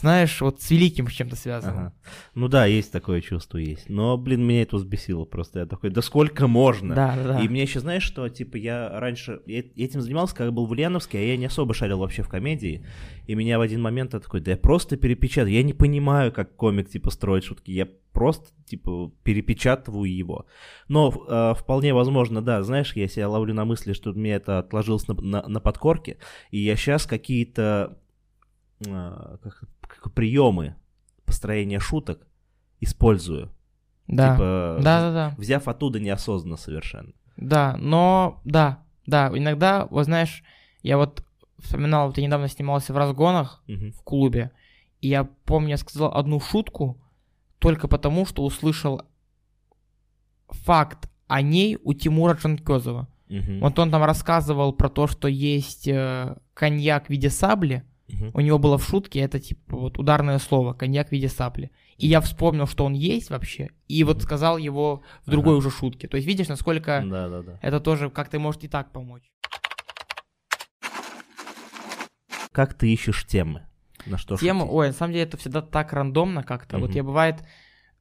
знаешь, 0.00 0.40
вот 0.40 0.60
с 0.62 0.70
великим 0.70 1.06
чем-то 1.06 1.36
связан. 1.36 1.70
Ага. 1.70 1.94
Ну 2.34 2.48
да, 2.48 2.66
есть 2.66 2.92
такое 2.92 3.20
чувство, 3.20 3.58
есть. 3.58 3.88
Но, 3.88 4.16
блин, 4.16 4.46
меня 4.46 4.62
это 4.62 4.76
взбесило 4.76 5.24
просто. 5.24 5.60
Я 5.60 5.66
такой, 5.66 5.90
да 5.90 6.02
сколько 6.02 6.46
можно? 6.46 6.94
Да, 6.94 7.16
да. 7.16 7.40
И 7.40 7.48
мне 7.48 7.62
еще, 7.62 7.80
знаешь, 7.80 8.02
что, 8.02 8.28
типа, 8.28 8.56
я 8.56 8.88
раньше 9.00 9.40
я 9.46 9.60
этим 9.60 10.00
занимался, 10.00 10.34
когда 10.34 10.50
был 10.50 10.66
в 10.66 10.70
Ульяновске, 10.70 11.18
а 11.18 11.22
я 11.22 11.36
не 11.36 11.46
особо 11.46 11.74
шарил 11.74 11.98
вообще 11.98 12.22
в 12.22 12.28
комедии. 12.28 12.84
И 13.26 13.34
меня 13.34 13.58
в 13.58 13.62
один 13.62 13.82
момент 13.82 14.14
я 14.14 14.20
такой, 14.20 14.40
да 14.40 14.52
я 14.52 14.56
просто 14.56 14.96
перепечатаю. 14.96 15.52
Я 15.52 15.62
не 15.62 15.74
понимаю, 15.74 16.32
как 16.32 16.56
комик, 16.56 16.88
типа, 16.88 17.10
строит 17.10 17.44
шутки. 17.44 17.70
Я 17.70 17.88
просто, 18.12 18.48
типа, 18.66 19.12
перепечатываю 19.22 20.12
его. 20.12 20.46
Но 20.88 21.12
э, 21.28 21.54
вполне 21.56 21.94
возможно, 21.94 22.42
да, 22.42 22.62
знаешь, 22.62 22.94
я 22.96 23.06
себя 23.06 23.28
ловлю 23.28 23.54
на 23.54 23.64
мысли, 23.64 23.92
что 23.92 24.10
у 24.10 24.14
меня 24.14 24.36
это 24.36 24.58
отложилось 24.58 25.06
на, 25.06 25.14
на, 25.14 25.46
на 25.46 25.60
подкорке, 25.60 26.18
и 26.50 26.58
я 26.58 26.74
сейчас 26.74 27.06
какие-то 27.06 27.96
э, 28.84 29.36
как, 29.42 29.60
как 29.60 29.68
приемы 30.14 30.76
построения 31.24 31.78
шуток 31.78 32.26
использую. 32.80 33.50
Да. 34.06 34.32
Типа, 34.32 34.78
да, 34.80 35.00
да, 35.00 35.12
да. 35.12 35.34
взяв 35.36 35.68
оттуда 35.68 36.00
неосознанно 36.00 36.56
совершенно. 36.56 37.12
Да, 37.36 37.76
но 37.78 38.40
да, 38.44 38.82
да, 39.06 39.30
иногда, 39.34 39.86
вот 39.86 40.04
знаешь, 40.04 40.42
я 40.82 40.96
вот 40.96 41.24
вспоминал, 41.58 42.08
вот 42.08 42.18
я 42.18 42.24
недавно 42.24 42.48
снимался 42.48 42.92
в 42.92 42.96
разгонах 42.96 43.62
Мгм. 43.66 43.92
в 43.92 44.02
клубе, 44.02 44.52
и 45.00 45.08
я 45.08 45.24
помню, 45.24 45.70
я 45.70 45.76
сказал 45.76 46.12
одну 46.14 46.40
шутку 46.40 47.00
только 47.58 47.88
потому, 47.88 48.26
что 48.26 48.44
услышал 48.44 49.02
факт 50.48 51.10
о 51.26 51.42
ней 51.42 51.78
у 51.82 51.92
Тимура 51.92 52.34
Джанкезова. 52.34 53.08
Мгм. 53.28 53.60
Вот 53.60 53.78
он 53.78 53.90
там 53.90 54.02
рассказывал 54.04 54.72
про 54.72 54.88
то, 54.88 55.06
что 55.06 55.28
есть 55.28 55.86
э, 55.86 56.36
коньяк 56.54 57.06
в 57.06 57.10
виде 57.10 57.28
сабли, 57.28 57.84
У 58.32 58.40
него 58.40 58.58
было 58.58 58.78
в 58.78 58.84
шутке, 58.84 59.20
это 59.20 59.38
типа 59.38 59.76
вот 59.76 59.98
ударное 59.98 60.38
слово, 60.38 60.72
коньяк 60.72 61.08
в 61.08 61.12
виде 61.12 61.28
сабли. 61.28 61.70
И 61.98 62.06
я 62.06 62.20
вспомнил, 62.20 62.66
что 62.66 62.84
он 62.86 62.94
есть 62.94 63.28
вообще, 63.30 63.70
и 63.86 64.02
вот 64.04 64.22
сказал 64.22 64.56
его 64.56 65.02
в 65.26 65.30
другой 65.30 65.54
Ага. 65.54 65.58
уже 65.58 65.70
шутке. 65.70 66.08
То 66.08 66.16
есть 66.16 66.26
видишь, 66.26 66.48
насколько 66.48 67.04
Да, 67.06 67.28
да, 67.28 67.42
да. 67.42 67.58
это 67.60 67.80
тоже 67.80 68.08
как-то 68.08 68.38
может 68.38 68.64
и 68.64 68.68
так 68.68 68.92
помочь. 68.92 69.30
Как 72.52 72.74
ты 72.74 72.92
ищешь 72.92 73.26
темы? 73.26 73.66
На 74.06 74.16
что 74.16 74.36
Тема, 74.36 74.60
шутить? 74.60 74.74
ой, 74.74 74.86
на 74.88 74.92
самом 74.92 75.12
деле 75.12 75.24
это 75.24 75.36
всегда 75.36 75.60
так 75.60 75.92
рандомно 75.92 76.42
как-то. 76.42 76.78
Вот 76.78 76.88
Мгм. 76.90 76.96
я 76.96 77.02
бывает, 77.04 77.36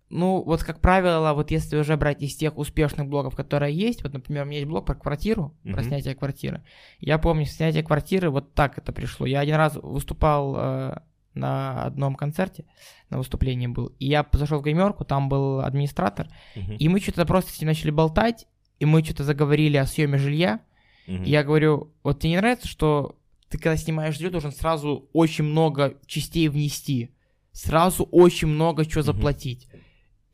ну 0.10 0.42
вот 0.42 0.64
как 0.64 0.80
правило, 0.80 1.34
вот 1.34 1.52
если 1.52 1.78
уже 1.78 1.98
брать 1.98 2.22
из 2.22 2.36
тех 2.36 2.58
успешных 2.58 3.08
блогов, 3.08 3.36
которые 3.36 3.76
есть, 3.76 4.04
вот, 4.04 4.14
например, 4.14 4.44
у 4.44 4.46
меня 4.48 4.60
есть 4.60 4.70
блог 4.70 4.86
про 4.86 4.96
квартиру, 4.96 5.54
про 5.64 5.72
Мгм. 5.82 5.84
снятие 5.84 6.16
квартиры. 6.16 6.64
Я 7.00 7.18
помню, 7.18 7.46
снятие 7.46 7.84
квартиры, 7.84 8.30
вот 8.30 8.54
так 8.54 8.78
это 8.78 8.92
пришло. 8.94 9.26
Я 9.26 9.42
один 9.42 9.56
раз 9.56 9.76
выступал 9.76 10.56
э, 10.58 10.98
на 11.34 11.84
одном 11.84 12.16
концерте, 12.16 12.66
на 13.10 13.18
выступлении 13.18 13.68
был, 13.68 13.88
и 14.00 14.08
я 14.08 14.26
зашел 14.32 14.60
в 14.60 14.64
гримерку, 14.64 15.04
там 15.06 15.30
был 15.30 15.60
администратор, 15.60 16.28
Мгм. 16.56 16.76
и 16.78 16.88
мы 16.90 17.00
что-то 17.00 17.26
просто 17.26 17.52
с 17.52 17.60
ним 17.60 17.68
начали 17.68 17.92
болтать, 17.92 18.48
и 18.80 18.86
мы 18.86 19.04
что-то 19.04 19.24
заговорили 19.24 19.78
о 19.78 19.86
съеме 19.86 20.18
жилья, 20.18 20.62
Мгм. 21.08 21.24
И 21.24 21.30
Я 21.30 21.44
говорю, 21.46 21.94
вот 22.04 22.20
тебе 22.20 22.32
не 22.32 22.38
нравится, 22.38 22.68
что 22.68 23.16
ты 23.50 23.58
когда 23.58 23.78
снимаешь 23.78 24.16
жилье, 24.16 24.30
должен 24.30 24.52
сразу 24.52 25.08
очень 25.14 25.46
много 25.46 25.98
частей 26.06 26.50
внести, 26.50 27.12
сразу 27.54 28.04
очень 28.12 28.50
много 28.50 28.86
чего 28.86 29.00
Мгм. 29.02 29.06
заплатить. 29.06 29.68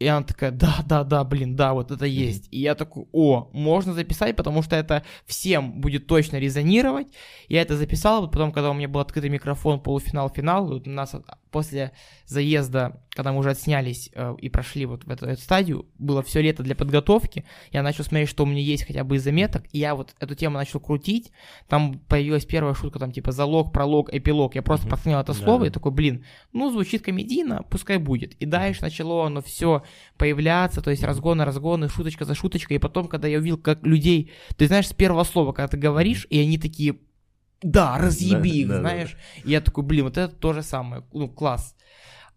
И 0.04 0.08
она 0.08 0.26
такая, 0.26 0.51
да, 0.51 0.84
да, 0.86 1.04
да, 1.04 1.24
блин, 1.24 1.56
да, 1.56 1.74
вот 1.74 1.91
это 1.91 2.06
есть. 2.06 2.49
И 2.51 2.60
я 2.60 2.76
такой, 2.76 3.06
о, 3.14 3.49
можно 3.54 3.93
записать, 3.93 4.36
потому 4.36 4.62
что 4.62 4.76
это 4.76 5.04
всем 5.26 5.80
будет 5.80 6.08
точно 6.08 6.39
резонировать. 6.39 7.08
Я 7.47 7.62
это 7.62 7.78
записал, 7.78 8.22
вот 8.22 8.32
потом, 8.32 8.51
когда 8.51 8.72
у 8.72 8.74
меня 8.74 8.89
был 8.89 8.99
открытый 8.99 9.30
микрофон, 9.30 9.80
полуфинал, 9.80 10.30
финал, 10.30 10.68
вот 10.68 10.88
у 10.88 10.91
нас 10.91 11.16
после 11.54 11.91
заезда, 12.26 13.01
когда 13.12 13.32
мы 13.32 13.39
уже 13.39 13.51
отснялись 13.51 14.10
э, 14.14 14.36
и 14.41 14.49
прошли 14.49 14.86
вот 14.86 15.06
в 15.06 15.10
эту, 15.10 15.26
эту 15.28 15.41
стадию, 15.41 15.86
было 15.99 16.22
все 16.24 16.41
лето 16.41 16.64
для 16.64 16.76
подготовки, 16.76 17.45
я 17.72 17.84
начал 17.84 18.04
смотреть, 18.04 18.28
что 18.28 18.43
у 18.43 18.45
меня 18.47 18.60
есть 18.62 18.86
хотя 18.86 19.04
бы 19.04 19.16
из 19.16 19.24
заметок, 19.24 19.64
и 19.72 19.78
я 19.80 19.95
вот 19.95 20.16
эту 20.20 20.36
тему 20.36 20.58
начал 20.58 20.80
крутить, 20.80 21.32
там 21.70 21.99
появилась 22.10 22.45
первая 22.45 22.74
шутка, 22.74 22.99
там 22.99 23.12
типа 23.12 23.32
залог, 23.32 23.72
пролог, 23.72 24.14
эпилог, 24.14 24.56
я 24.56 24.62
просто 24.62 24.88
Мгм. 24.88 24.91
подснял 24.95 25.22
это 25.22 25.34
Да. 25.34 25.39
слово 25.39 25.66
и 25.66 25.70
такой, 25.70 25.91
блин, 25.91 26.26
ну 26.51 26.72
звучит 26.72 27.04
комедийно, 27.04 27.64
пускай 27.70 27.97
будет. 27.97 28.34
И 28.36 28.45
дальше 28.45 28.82
начало 28.82 29.26
оно 29.28 29.41
все 29.41 29.84
появляться, 30.18 30.82
то 30.82 30.89
есть 30.89 31.04
разгоны, 31.04 31.45
разгоны, 31.45 31.88
шуточка 31.88 32.26
за 32.26 32.34
шуточкой, 32.36 32.78
и 32.78 32.80
потом, 32.80 33.08
когда 33.08 33.28
я 33.28 33.38
увидел, 33.38 33.58
как 33.58 33.86
людей, 33.86 34.32
ты 34.58 34.68
знаешь, 34.68 34.88
с 34.88 34.93
первого 34.93 35.24
слова, 35.24 35.51
когда 35.54 35.68
ты 35.68 35.78
говоришь, 35.78 36.26
и 36.30 36.39
они 36.39 36.58
такие, 36.58 36.95
да, 37.64 37.97
разъеби 37.97 38.49
Да, 38.49 38.55
их, 38.55 38.68
да, 38.68 38.74
да, 38.74 38.80
знаешь, 38.82 39.18
и 39.43 39.51
я 39.51 39.61
такой, 39.61 39.84
блин, 39.84 40.05
вот 40.05 40.18
это 40.18 40.34
то 40.36 40.53
же 40.53 40.64
самое, 40.64 41.03
ну, 41.14 41.28
класс. 41.30 41.76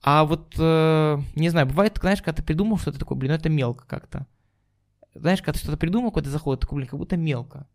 А 0.03 0.25
вот, 0.25 0.55
э, 0.59 1.19
не 1.35 1.49
знаю, 1.49 1.67
бывает, 1.67 1.99
знаешь, 2.01 2.21
когда 2.23 2.37
ты 2.37 2.43
придумал 2.43 2.79
что-то 2.79 2.99
такое, 2.99 3.19
блин, 3.19 3.33
ну 3.33 3.39
это 3.39 3.49
мелко 3.49 3.87
как-то. 3.87 4.27
Знаешь, 5.15 5.41
когда 5.41 5.55
ты 5.55 5.59
что-то 5.61 5.79
придумал, 5.79 6.11
какой-то 6.11 6.31
заход, 6.31 6.61
такой, 6.61 6.77
блин, 6.77 6.89
как 6.89 6.99
будто 6.99 7.17
мелко. 7.17 7.67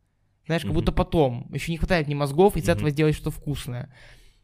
Знаешь, 0.45 0.61
как 0.61 0.69
Мгм. 0.69 0.75
будто 0.79 0.91
потом. 0.91 1.47
Еще 1.53 1.71
не 1.71 1.77
хватает 1.77 2.07
ни 2.07 2.13
мозгов, 2.13 2.55
и 2.55 2.61
с 2.61 2.69
этого 2.69 2.87
Мгм. 2.87 2.93
сделать 2.93 3.15
что-то 3.15 3.31
вкусное. 3.31 3.93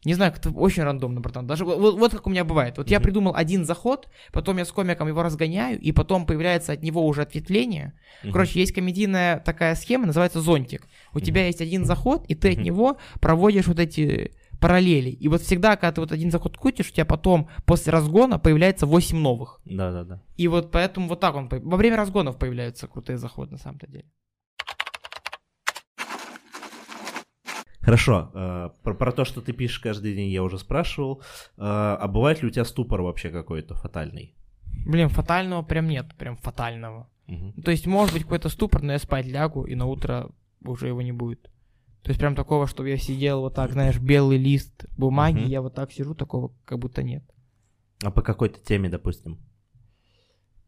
Не 0.06 0.14
знаю, 0.14 0.32
как-то 0.32 0.52
очень 0.52 0.84
рандомно, 0.84 1.22
братан. 1.22 1.48
Даже 1.48 1.66
вот, 1.66 1.98
вот- 1.98 2.12
как 2.12 2.28
у 2.28 2.30
меня 2.30 2.46
бывает. 2.46 2.78
Вот 2.78 2.90
я 2.90 2.98
Мгм. 2.98 3.04
придумал 3.04 3.36
один 3.36 3.66
заход, 3.66 4.08
потом 4.32 4.58
я 4.58 4.66
с 4.66 4.72
комиком 4.72 5.08
его 5.08 5.24
разгоняю, 5.24 5.80
и 5.80 5.92
потом 5.92 6.26
появляется 6.26 6.74
от 6.74 6.84
него 6.84 7.06
уже 7.06 7.24
ответвление. 7.24 7.94
Мгм. 8.24 8.32
Короче, 8.34 8.60
есть 8.60 8.74
комедийная 8.74 9.40
такая 9.40 9.76
схема, 9.76 10.06
называется 10.06 10.40
зонтик. 10.40 10.88
У 11.14 11.18
Мгм. 11.18 11.26
тебя 11.26 11.48
есть 11.48 11.62
один 11.62 11.84
заход, 11.86 12.26
и 12.28 12.36
ты 12.36 12.50
от 12.52 12.56
Мгм. 12.58 12.64
него 12.64 12.98
проводишь 13.20 13.68
вот 13.68 13.80
эти 13.80 14.32
параллели. 14.60 15.10
И 15.10 15.28
вот 15.28 15.42
всегда, 15.42 15.76
когда 15.76 15.92
ты 15.92 16.02
вот 16.02 16.12
один 16.12 16.32
заход 16.32 16.58
крутишь, 16.58 16.90
у 16.90 16.94
тебя 16.94 17.06
потом 17.06 17.48
после 17.66 17.92
разгона 17.92 18.40
появляется 18.40 18.86
8 18.86 19.18
новых. 19.20 19.60
Да-да-да. 19.66 20.22
И 20.36 20.48
вот 20.48 20.72
поэтому 20.72 21.08
вот 21.10 21.20
так 21.20 21.36
он... 21.36 21.48
Во 21.50 21.78
время 21.78 21.98
разгонов 21.98 22.38
появляются 22.38 22.88
крутые 22.88 23.18
заходы, 23.18 23.52
на 23.52 23.58
самом-то 23.58 23.88
деле. 23.88 24.06
Хорошо, 27.88 28.30
э, 28.34 28.70
про, 28.84 28.94
про 28.96 29.14
то, 29.14 29.24
что 29.24 29.40
ты 29.40 29.54
пишешь 29.54 29.80
каждый 29.80 30.14
день, 30.14 30.30
я 30.30 30.44
уже 30.44 30.60
спрашивал. 30.60 31.22
Э, 31.56 31.96
а 31.98 32.06
бывает 32.10 32.42
ли 32.42 32.50
у 32.50 32.52
тебя 32.52 32.66
ступор 32.66 33.02
вообще 33.02 33.30
какой-то 33.30 33.76
фатальный? 33.76 34.36
Блин, 34.86 35.08
фатального 35.08 35.62
прям 35.62 35.88
нет, 35.88 36.14
прям 36.18 36.36
фатального. 36.36 37.08
Мгм. 37.28 37.54
То 37.64 37.72
есть 37.72 37.88
может 37.88 38.14
быть 38.14 38.24
какой-то 38.24 38.50
ступор, 38.50 38.82
но 38.82 38.92
я 38.92 39.00
спать 39.00 39.26
лягу, 39.26 39.64
и 39.64 39.76
на 39.76 39.86
утро 39.86 40.30
уже 40.66 40.88
его 40.88 41.02
не 41.02 41.14
будет. 41.14 41.44
То 42.04 42.10
есть 42.10 42.20
прям 42.20 42.36
такого, 42.36 42.68
чтобы 42.68 42.90
я 42.90 42.98
сидел 42.98 43.40
вот 43.40 43.54
так, 43.54 43.72
знаешь, 43.72 44.00
белый 44.00 44.38
лист 44.38 44.86
бумаги, 44.98 45.40
Мгм. 45.40 45.48
я 45.48 45.62
вот 45.62 45.74
так 45.74 45.94
сижу, 45.94 46.14
такого 46.14 46.52
как 46.66 46.80
будто 46.80 47.04
нет. 47.04 47.24
А 48.04 48.12
по 48.12 48.22
какой-то 48.22 48.60
теме, 48.60 48.90
допустим? 48.90 49.38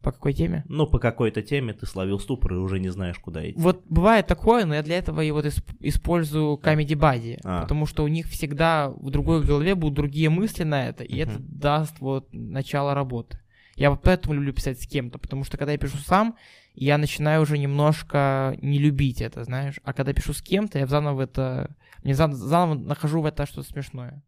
По 0.02 0.12
какой 0.14 0.32
теме? 0.34 0.64
Ну, 0.70 0.88
по 0.88 0.98
какой-то 0.98 1.42
теме 1.42 1.74
ты 1.74 1.86
словил 1.86 2.20
ступор 2.20 2.54
и 2.54 2.58
уже 2.58 2.80
не 2.80 2.88
знаешь, 2.90 3.20
куда 3.20 3.48
идти. 3.50 3.60
Вот 3.60 3.84
бывает 3.90 4.28
такое, 4.28 4.66
но 4.66 4.76
я 4.76 4.82
для 4.82 4.98
этого 4.98 5.20
и 5.22 5.30
вот 5.32 5.46
исп- 5.46 5.76
использую 5.82 6.56
Comedy 6.58 6.96
Buddy, 6.96 7.40
А. 7.44 7.64
потому 7.64 7.86
что 7.86 8.04
у 8.06 8.08
них 8.08 8.28
всегда 8.28 8.90
в 8.90 9.10
другой 9.10 9.44
голове 9.44 9.76
будут 9.76 9.96
другие 9.96 10.30
мысли 10.30 10.64
на 10.64 10.88
это, 10.88 11.04
и 11.04 11.18
это 11.18 11.34
Мгм. 11.34 11.46
даст 11.50 12.00
вот 12.00 12.28
начало 12.32 12.94
работы. 12.94 13.40
Я 13.76 13.90
вот 13.92 14.02
поэтому 14.02 14.36
люблю 14.36 14.54
писать 14.54 14.82
с 14.82 14.88
кем-то, 14.88 15.20
потому 15.20 15.44
что 15.44 15.58
когда 15.58 15.74
я 15.74 15.78
пишу 15.78 15.98
сам, 15.98 16.36
я 16.76 16.98
начинаю 16.98 17.42
уже 17.42 17.58
немножко 17.58 18.58
не 18.62 18.78
любить 18.78 19.22
это, 19.22 19.44
знаешь, 19.44 19.80
а 19.84 19.92
когда 19.94 20.14
пишу 20.14 20.32
с 20.34 20.42
кем-то, 20.42 20.80
я 20.80 20.88
заново 20.88 21.24
это, 21.24 21.76
мне 22.04 22.14
зан- 22.14 22.32
заново 22.34 22.76
нахожу 22.80 23.22
в 23.22 23.26
это 23.26 23.46
что-то 23.46 23.68
смешное. 23.70 24.24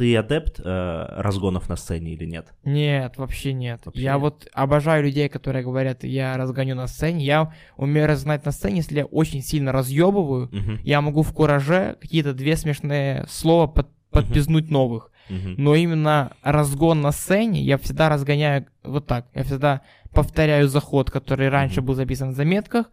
Ты 0.00 0.16
адепт 0.16 0.58
э, 0.64 1.06
разгонов 1.18 1.68
на 1.68 1.76
сцене 1.76 2.12
или 2.14 2.24
нет? 2.24 2.54
Нет, 2.64 3.18
вообще 3.18 3.52
нет. 3.52 3.82
Вообще 3.84 4.00
я 4.02 4.12
нет? 4.14 4.20
вот 4.22 4.48
обожаю 4.54 5.04
людей, 5.04 5.28
которые 5.28 5.62
говорят, 5.62 6.04
я 6.04 6.38
разгоню 6.38 6.74
на 6.74 6.86
сцене. 6.86 7.22
Я 7.22 7.52
умею 7.76 8.06
разгонять 8.08 8.46
на 8.46 8.50
сцене, 8.50 8.78
если 8.78 8.96
я 9.00 9.04
очень 9.04 9.42
сильно 9.42 9.72
разъебываю, 9.72 10.48
Мгм. 10.52 10.78
я 10.84 11.02
могу 11.02 11.20
в 11.22 11.34
кураже 11.34 11.98
какие-то 12.00 12.32
две 12.32 12.56
смешные 12.56 13.26
слова 13.28 13.66
под- 13.66 13.90
подпизнуть 14.10 14.70
новых. 14.70 15.10
Мгм. 15.28 15.56
Но 15.58 15.74
именно 15.74 16.32
разгон 16.42 17.02
на 17.02 17.12
сцене 17.12 17.60
я 17.60 17.76
всегда 17.76 18.08
разгоняю 18.08 18.68
вот 18.82 19.06
так. 19.06 19.26
Я 19.34 19.44
всегда 19.44 19.82
повторяю 20.14 20.66
заход, 20.68 21.10
который 21.10 21.50
раньше 21.50 21.80
Мгм. 21.80 21.88
был 21.88 21.94
записан 21.94 22.30
в 22.30 22.36
заметках, 22.36 22.90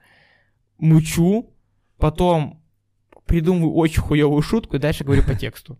мучу, 0.78 1.52
потом 1.98 2.62
придумываю 3.26 3.74
очень 3.76 4.02
хуевую 4.02 4.42
шутку 4.42 4.76
и 4.76 4.80
дальше 4.80 5.04
говорю 5.04 5.24
по 5.24 5.36
тексту. 5.36 5.78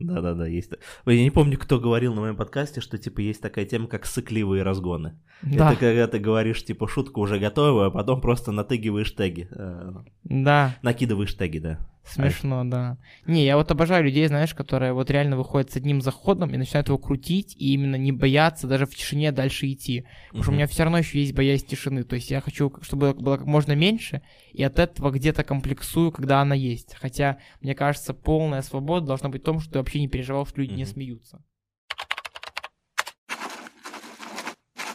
Да-да-да, 0.00 0.46
есть. 0.46 0.72
Я 1.06 1.22
не 1.22 1.30
помню, 1.30 1.56
кто 1.58 1.78
говорил 1.78 2.14
на 2.14 2.20
моем 2.20 2.36
подкасте, 2.36 2.80
что 2.80 2.98
типа 2.98 3.20
есть 3.20 3.40
такая 3.40 3.64
тема, 3.64 3.86
как 3.86 4.06
сыкливые 4.06 4.62
разгоны. 4.62 5.20
Да, 5.42 5.72
Это 5.72 5.80
когда 5.80 6.08
ты 6.08 6.18
говоришь, 6.18 6.64
типа, 6.64 6.88
шутку 6.88 7.20
уже 7.20 7.38
готовую, 7.38 7.86
а 7.86 7.90
потом 7.90 8.20
просто 8.20 8.50
натыгиваешь 8.50 9.12
теги. 9.12 9.48
э, 9.50 9.92
да. 10.24 10.76
накидываешь 10.82 11.34
теги, 11.34 11.58
да. 11.58 11.78
Смешно, 12.06 12.64
да. 12.64 12.98
Не, 13.26 13.44
я 13.44 13.56
вот 13.56 13.70
обожаю 13.70 14.04
людей, 14.04 14.26
знаешь, 14.28 14.54
которые 14.54 14.92
вот 14.92 15.10
реально 15.10 15.36
выходят 15.36 15.70
с 15.70 15.76
одним 15.76 16.00
заходом 16.02 16.50
и 16.50 16.56
начинают 16.56 16.88
его 16.88 16.98
крутить, 16.98 17.56
и 17.56 17.72
именно 17.72 17.96
не 17.96 18.12
бояться 18.12 18.66
даже 18.66 18.86
в 18.86 18.94
тишине 18.94 19.32
дальше 19.32 19.70
идти. 19.72 20.06
Потому 20.28 20.42
что 20.42 20.52
у 20.52 20.54
меня 20.54 20.66
все 20.66 20.82
равно 20.84 20.98
еще 20.98 21.18
есть 21.18 21.34
боязнь 21.34 21.66
тишины. 21.66 22.04
То 22.04 22.16
есть 22.16 22.30
я 22.30 22.40
хочу, 22.40 22.72
чтобы 22.82 23.14
было 23.14 23.38
как 23.38 23.46
можно 23.46 23.72
меньше, 23.72 24.22
и 24.52 24.62
от 24.62 24.78
этого 24.78 25.10
где-то 25.10 25.44
комплексую, 25.44 26.12
когда 26.12 26.40
она 26.40 26.54
есть. 26.54 26.94
Хотя, 26.94 27.38
мне 27.62 27.74
кажется, 27.74 28.12
полная 28.12 28.62
свобода 28.62 29.06
должна 29.06 29.30
быть 29.30 29.42
в 29.42 29.46
том, 29.46 29.60
что 29.60 29.72
ты 29.72 29.78
вообще 29.78 30.00
не 30.00 30.08
переживал, 30.08 30.46
что 30.46 30.60
люди 30.60 30.72
не 30.72 30.84
Мгм. 30.84 30.92
смеются. 30.92 31.42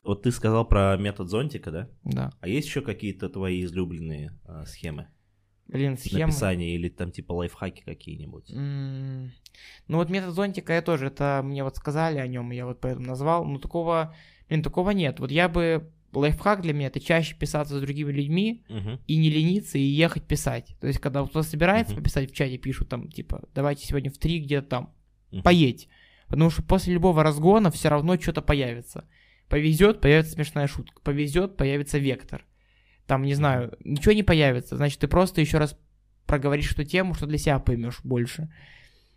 Вот 0.04 0.24
ты 0.24 0.32
сказал 0.32 0.66
про 0.66 0.96
метод 0.98 1.30
зонтика, 1.30 1.72
да? 1.72 1.90
Да. 2.04 2.32
А 2.40 2.48
есть 2.48 2.68
еще 2.68 2.82
какие-то 2.82 3.30
твои 3.30 3.64
излюбленные 3.64 4.32
а, 4.46 4.66
схемы? 4.66 5.08
Блин, 5.70 5.98
схема... 5.98 6.26
Написания 6.28 6.74
или 6.76 6.90
там 6.90 7.12
типа 7.12 7.32
лайфхаки 7.34 7.82
какие-нибудь? 7.86 8.52
М, 8.52 9.32
Ну 9.88 9.98
вот 9.98 10.10
метод 10.10 10.34
зонтика 10.34 10.74
я 10.74 10.82
тоже, 10.82 11.08
это 11.08 11.42
мне 11.44 11.64
вот 11.64 11.76
сказали 11.78 12.18
о 12.18 12.28
нем, 12.28 12.52
я 12.52 12.66
вот 12.66 12.82
поэтому 12.82 13.06
назвал, 13.08 13.46
но 13.46 13.60
такого, 13.60 14.16
блин, 14.50 14.64
такого 14.64 14.92
нет. 14.92 15.20
Вот 15.20 15.32
я 15.32 15.48
бы, 15.48 15.92
лайфхак 16.12 16.62
для 16.62 16.74
меня, 16.74 16.88
это 16.88 17.00
чаще 17.00 17.36
писаться 17.36 17.78
с 17.78 17.82
другими 17.82 18.12
людьми 18.12 18.64
Мгм. 18.68 19.00
и 19.06 19.18
не 19.18 19.30
лениться 19.30 19.78
и 19.78 19.82
ехать 19.84 20.24
писать. 20.24 20.76
То 20.82 20.88
есть 20.88 21.00
когда 21.00 21.24
кто-то 21.24 21.44
собирается 21.44 21.94
Мгм. 21.94 22.02
пописать 22.04 22.32
в 22.32 22.36
чате, 22.36 22.58
пишут 22.58 22.90
там, 22.90 23.08
типа, 23.10 23.48
давайте 23.54 23.86
сегодня 23.86 24.10
в 24.10 24.18
три 24.18 24.40
где-то 24.40 24.68
там, 24.68 24.94
Мгм. 25.32 25.44
поедь. 25.44 25.88
Потому 26.28 26.50
что 26.50 26.64
после 26.64 26.94
любого 26.96 27.22
разгона 27.24 27.70
все 27.70 27.90
равно 27.90 28.20
что-то 28.20 28.42
появится. 28.42 29.08
Повезет, 29.50 30.00
появится 30.02 30.34
смешная 30.34 30.68
шутка. 30.68 31.00
Повезет, 31.02 31.58
появится 31.58 31.98
вектор. 31.98 32.46
Там, 33.10 33.24
не 33.24 33.34
знаю, 33.34 33.76
ничего 33.84 34.14
не 34.14 34.22
появится. 34.22 34.78
Значит, 34.78 35.00
ты 35.00 35.08
просто 35.08 35.42
еще 35.42 35.58
раз 35.58 35.76
проговоришь 36.28 36.74
эту 36.74 36.84
тему, 36.84 37.16
что 37.16 37.26
для 37.26 37.40
себя 37.40 37.58
поймешь 37.58 38.02
больше. 38.04 38.54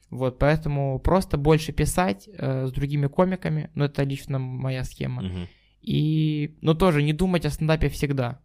Вот, 0.09 0.39
поэтому 0.39 0.99
просто 0.99 1.37
больше 1.37 1.73
писать 1.73 2.27
э, 2.27 2.69
с 2.69 2.73
другими 2.73 3.07
комиками. 3.07 3.69
Ну, 3.75 3.85
это 3.85 4.03
лично 4.05 4.39
моя 4.39 4.85
схема. 4.85 5.23
Мгм. 5.23 5.47
И, 5.83 6.57
но 6.63 6.73
тоже 6.73 7.03
не 7.03 7.13
думать 7.13 7.45
о 7.45 7.51
стендапе 7.51 7.91
всегда. 7.91 8.41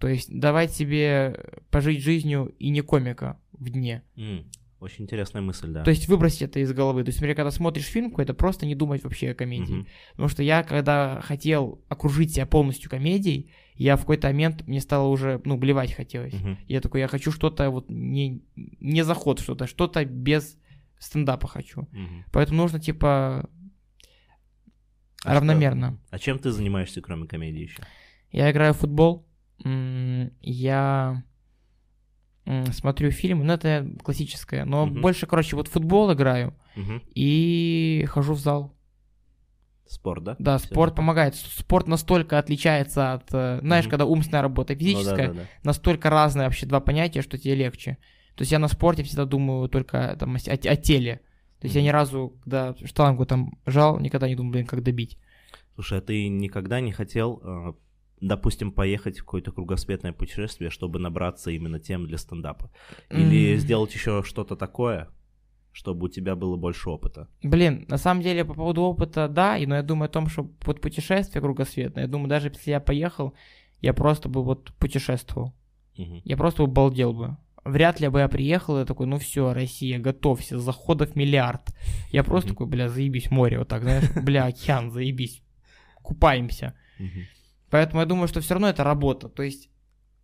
То 0.00 0.08
есть 0.08 0.36
давать 0.36 0.72
себе 0.72 1.38
пожить 1.70 2.02
жизнью 2.02 2.52
и 2.58 2.70
не 2.70 2.80
комика 2.80 3.38
в 3.52 3.70
дне. 3.70 4.02
М, 4.16 4.50
Очень 4.84 5.04
интересная 5.04 5.40
мысль, 5.40 5.68
да. 5.68 5.82
То 5.82 5.90
есть 5.90 6.08
выбросить 6.08 6.42
это 6.42 6.60
из 6.60 6.72
головы. 6.74 7.02
То 7.04 7.08
есть, 7.08 7.18
например, 7.18 7.36
когда 7.36 7.50
смотришь 7.50 7.86
фильм 7.86 8.10
какой-то, 8.10 8.34
просто 8.34 8.66
не 8.66 8.74
думать 8.74 9.02
вообще 9.02 9.30
о 9.30 9.34
комедии. 9.34 9.72
Мгм. 9.76 9.86
Потому 10.12 10.28
что 10.28 10.42
я, 10.42 10.62
когда 10.62 11.22
хотел 11.22 11.82
окружить 11.88 12.34
себя 12.34 12.44
полностью 12.44 12.90
комедией, 12.90 13.50
я 13.76 13.96
в 13.96 14.00
какой-то 14.00 14.28
момент, 14.28 14.66
мне 14.66 14.80
стало 14.80 15.08
уже, 15.08 15.40
ну, 15.44 15.56
блевать 15.56 15.92
хотелось. 15.94 16.34
Мгм. 16.34 16.58
Я 16.68 16.80
такой, 16.82 17.00
я 17.00 17.08
хочу 17.08 17.32
что-то 17.32 17.70
вот 17.70 17.86
не, 17.88 18.42
не 18.56 19.02
заход 19.04 19.40
что-то, 19.40 19.66
что-то 19.66 20.04
без 20.04 20.58
стендапа 20.98 21.48
хочу. 21.48 21.88
Мгм. 21.90 22.24
Поэтому 22.30 22.58
нужно, 22.62 22.78
типа, 22.78 23.48
А 25.24 25.34
равномерно. 25.34 25.98
что- 26.08 26.16
А 26.16 26.18
чем 26.18 26.38
ты 26.38 26.50
занимаешься, 26.50 27.00
кроме 27.00 27.26
комедии 27.26 27.62
еще? 27.62 27.82
Я 28.32 28.50
играю 28.50 28.74
в 28.74 28.78
футбол, 28.78 29.26
я 30.42 31.22
смотрю 32.72 33.10
фильмы, 33.10 33.44
ну 33.44 33.52
это 33.54 33.88
классическое, 34.02 34.64
но 34.64 34.86
Мгм. 34.86 35.00
больше, 35.00 35.26
короче, 35.26 35.56
вот 35.56 35.68
футбол 35.68 36.12
играю 36.12 36.54
Мгм. 36.76 37.02
и 37.14 38.04
хожу 38.08 38.34
в 38.34 38.38
зал. 38.38 38.74
Спорт, 39.86 40.24
да? 40.24 40.36
Да, 40.38 40.58
спорт 40.58 40.94
помогает. 40.94 41.34
С- 41.34 41.58
Спорт 41.58 41.86
настолько 41.86 42.38
отличается 42.38 43.12
от, 43.14 43.28
э, 43.32 43.58
знаешь, 43.60 43.84
Мгм. 43.84 43.90
когда 43.90 44.06
умственная 44.06 44.42
работа 44.42 44.72
Ну 44.72 44.78
физическая, 44.80 45.28
да, 45.28 45.34
да, 45.34 45.40
да. 45.40 45.46
настолько 45.62 46.10
разные 46.10 46.46
вообще 46.46 46.66
два 46.66 46.80
понятия, 46.80 47.20
что 47.22 47.36
тебе 47.38 47.54
легче. 47.54 47.98
То 48.34 48.42
есть 48.42 48.50
я 48.52 48.58
на 48.58 48.68
спорте 48.68 49.02
всегда 49.02 49.26
думаю 49.26 49.68
только 49.68 50.16
там, 50.18 50.34
о, 50.34 50.38
о- 50.38 50.52
о 50.72 50.76
теле. 50.76 51.20
То 51.60 51.66
есть 51.66 51.74
я 51.76 51.80
Мгм. 51.82 51.86
ни 51.86 51.90
разу, 51.90 52.38
когда 52.42 52.74
штангу 52.84 53.26
там 53.26 53.58
жал, 53.66 53.98
никогда 54.00 54.26
не 54.26 54.34
думал, 54.36 54.52
блин, 54.52 54.66
как 54.66 54.82
добить. 54.82 55.18
Слушай, 55.74 55.98
а 55.98 56.00
ты 56.00 56.28
никогда 56.28 56.80
не 56.80 56.92
хотел, 56.92 57.40
э, 57.44 57.72
допустим, 58.28 58.72
поехать 58.72 59.18
в 59.18 59.24
какое-то 59.24 59.52
кругосветное 59.52 60.12
путешествие, 60.12 60.70
чтобы 60.70 60.98
набраться 60.98 61.50
именно 61.50 61.78
тем 61.78 62.06
для 62.06 62.18
стендапа? 62.18 62.70
Или 63.10 63.54
М. 63.54 63.58
сделать 63.58 63.94
еще 63.94 64.22
что-то 64.24 64.56
такое, 64.56 65.08
чтобы 65.72 66.06
у 66.06 66.08
тебя 66.08 66.34
было 66.34 66.56
больше 66.56 66.88
опыта? 66.90 67.28
Блин, 67.42 67.84
на 67.88 67.98
самом 67.98 68.22
деле, 68.22 68.44
по 68.44 68.54
поводу 68.54 68.82
опыта, 68.82 69.28
да, 69.28 69.58
и, 69.58 69.66
но 69.66 69.76
я 69.76 69.82
думаю 69.82 70.06
о 70.06 70.12
том, 70.12 70.28
что 70.28 70.50
вот 70.64 70.80
путешествие 70.80 71.42
кругосветное, 71.42 72.04
я 72.04 72.08
думаю, 72.08 72.28
даже 72.28 72.48
если 72.48 72.70
я 72.70 72.80
поехал, 72.80 73.34
я 73.80 73.92
просто 73.92 74.28
бы 74.28 74.42
вот 74.42 74.72
путешествовал. 74.78 75.54
Мгм. 75.98 76.22
Я 76.24 76.36
просто 76.36 76.62
бы 76.64 76.72
балдел 76.72 77.12
бы. 77.12 77.36
Вряд 77.64 78.00
ли 78.00 78.08
бы 78.08 78.20
я 78.20 78.28
приехал 78.28 78.80
и 78.80 78.84
такой, 78.84 79.06
ну 79.06 79.18
все, 79.18 79.52
Россия, 79.54 79.98
готовься, 79.98 80.58
заходов 80.58 81.16
миллиард. 81.16 81.74
Я 82.10 82.22
просто 82.22 82.48
Мгм. 82.48 82.54
такой, 82.54 82.66
бля, 82.68 82.88
заебись, 82.88 83.30
море, 83.30 83.58
вот 83.58 83.68
так, 83.68 83.82
знаешь, 83.82 84.04
бля, 84.22 84.46
океан, 84.46 84.90
заебись, 84.90 85.42
купаемся. 86.02 86.74
Мгм. 86.98 87.26
Поэтому 87.74 88.02
я 88.02 88.06
думаю, 88.06 88.28
что 88.28 88.40
все 88.40 88.54
равно 88.54 88.68
это 88.68 88.84
работа. 88.84 89.28
То 89.28 89.42
есть 89.42 89.68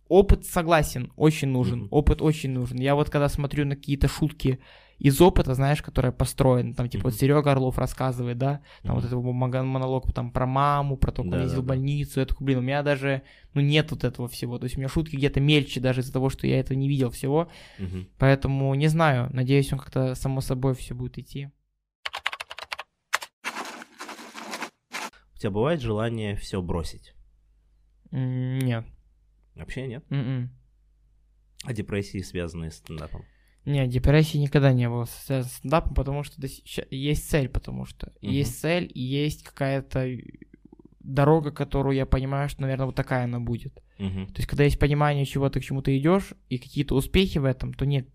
опыт, 0.07 0.45
согласен, 0.45 1.11
очень 1.17 1.49
нужен. 1.49 1.79
Мгм. 1.79 1.87
Опыт 1.91 2.21
очень 2.21 2.51
нужен. 2.51 2.79
Я 2.79 2.95
вот 2.95 3.09
когда 3.09 3.27
смотрю 3.27 3.65
на 3.65 3.75
какие-то 3.75 4.07
шутки 4.07 4.61
из 4.99 5.19
опыта, 5.19 5.53
знаешь, 5.53 5.81
которые 5.81 6.13
построены, 6.13 6.73
там 6.73 6.87
типа 6.87 7.03
вот 7.03 7.11
Мгм. 7.11 7.19
Серега 7.19 7.51
Орлов 7.51 7.77
рассказывает, 7.77 8.37
да, 8.37 8.61
там 8.83 8.95
вот 8.95 9.03
Мгм. 9.03 9.43
этот 9.51 9.65
монолог 9.65 10.13
там 10.13 10.31
про 10.31 10.45
маму, 10.45 10.95
про 10.95 11.11
то, 11.11 11.23
как 11.23 11.33
он 11.33 11.41
ездил 11.41 11.61
в 11.61 11.65
больницу, 11.65 12.21
я 12.21 12.25
такой, 12.25 12.45
блин, 12.45 12.59
у 12.59 12.61
меня 12.61 12.83
даже, 12.83 13.23
ну, 13.53 13.59
нет 13.59 13.91
вот 13.91 14.05
этого 14.05 14.29
всего. 14.29 14.57
То 14.57 14.63
есть 14.63 14.77
у 14.77 14.79
меня 14.79 14.87
шутки 14.87 15.17
где-то 15.17 15.41
мельче 15.41 15.81
даже 15.81 15.99
из-за 15.99 16.13
того, 16.13 16.29
что 16.29 16.47
я 16.47 16.57
этого 16.57 16.77
не 16.77 16.87
видел 16.87 17.09
всего. 17.09 17.49
Мгм. 17.79 18.07
Поэтому 18.17 18.73
не 18.75 18.87
знаю, 18.87 19.29
надеюсь, 19.33 19.73
он 19.73 19.79
как-то 19.79 20.15
само 20.15 20.39
собой 20.39 20.73
все 20.73 20.95
будет 20.95 21.17
идти. 21.17 21.49
У 25.35 25.37
тебя 25.37 25.51
бывает 25.51 25.81
желание 25.81 26.37
все 26.37 26.61
бросить? 26.61 27.13
Нет. 28.11 28.85
Вообще 29.55 29.87
нет? 29.87 30.03
М-м. 30.09 30.49
А 31.63 31.73
депрессии, 31.73 32.21
связанные 32.21 32.71
с 32.71 32.75
стендапом? 32.77 33.25
Не, 33.65 33.87
депрессии 33.87 34.37
никогда 34.37 34.73
не 34.73 34.89
было 34.89 35.05
с 35.05 35.43
стендапом, 35.43 35.93
потому 35.93 36.23
что 36.23 36.41
есть 36.89 37.29
цель, 37.29 37.47
потому 37.47 37.85
что 37.85 38.07
угу. 38.07 38.31
есть 38.31 38.59
цель, 38.59 38.91
и 38.93 39.01
есть 39.01 39.43
какая-то 39.43 40.07
дорога, 40.99 41.51
которую 41.51 41.95
я 41.95 42.05
понимаю, 42.05 42.49
что, 42.49 42.61
наверное, 42.61 42.87
вот 42.87 42.95
такая 42.95 43.25
она 43.25 43.39
будет. 43.39 43.83
Угу. 43.99 44.27
То 44.27 44.37
есть, 44.37 44.47
когда 44.47 44.63
есть 44.63 44.79
понимание, 44.79 45.25
чего 45.25 45.49
ты 45.49 45.59
к 45.59 45.63
чему 45.63 45.81
ты 45.81 45.97
идешь, 45.97 46.33
и 46.49 46.57
какие-то 46.57 46.95
успехи 46.95 47.37
в 47.37 47.45
этом, 47.45 47.73
то 47.73 47.85
нет. 47.85 48.07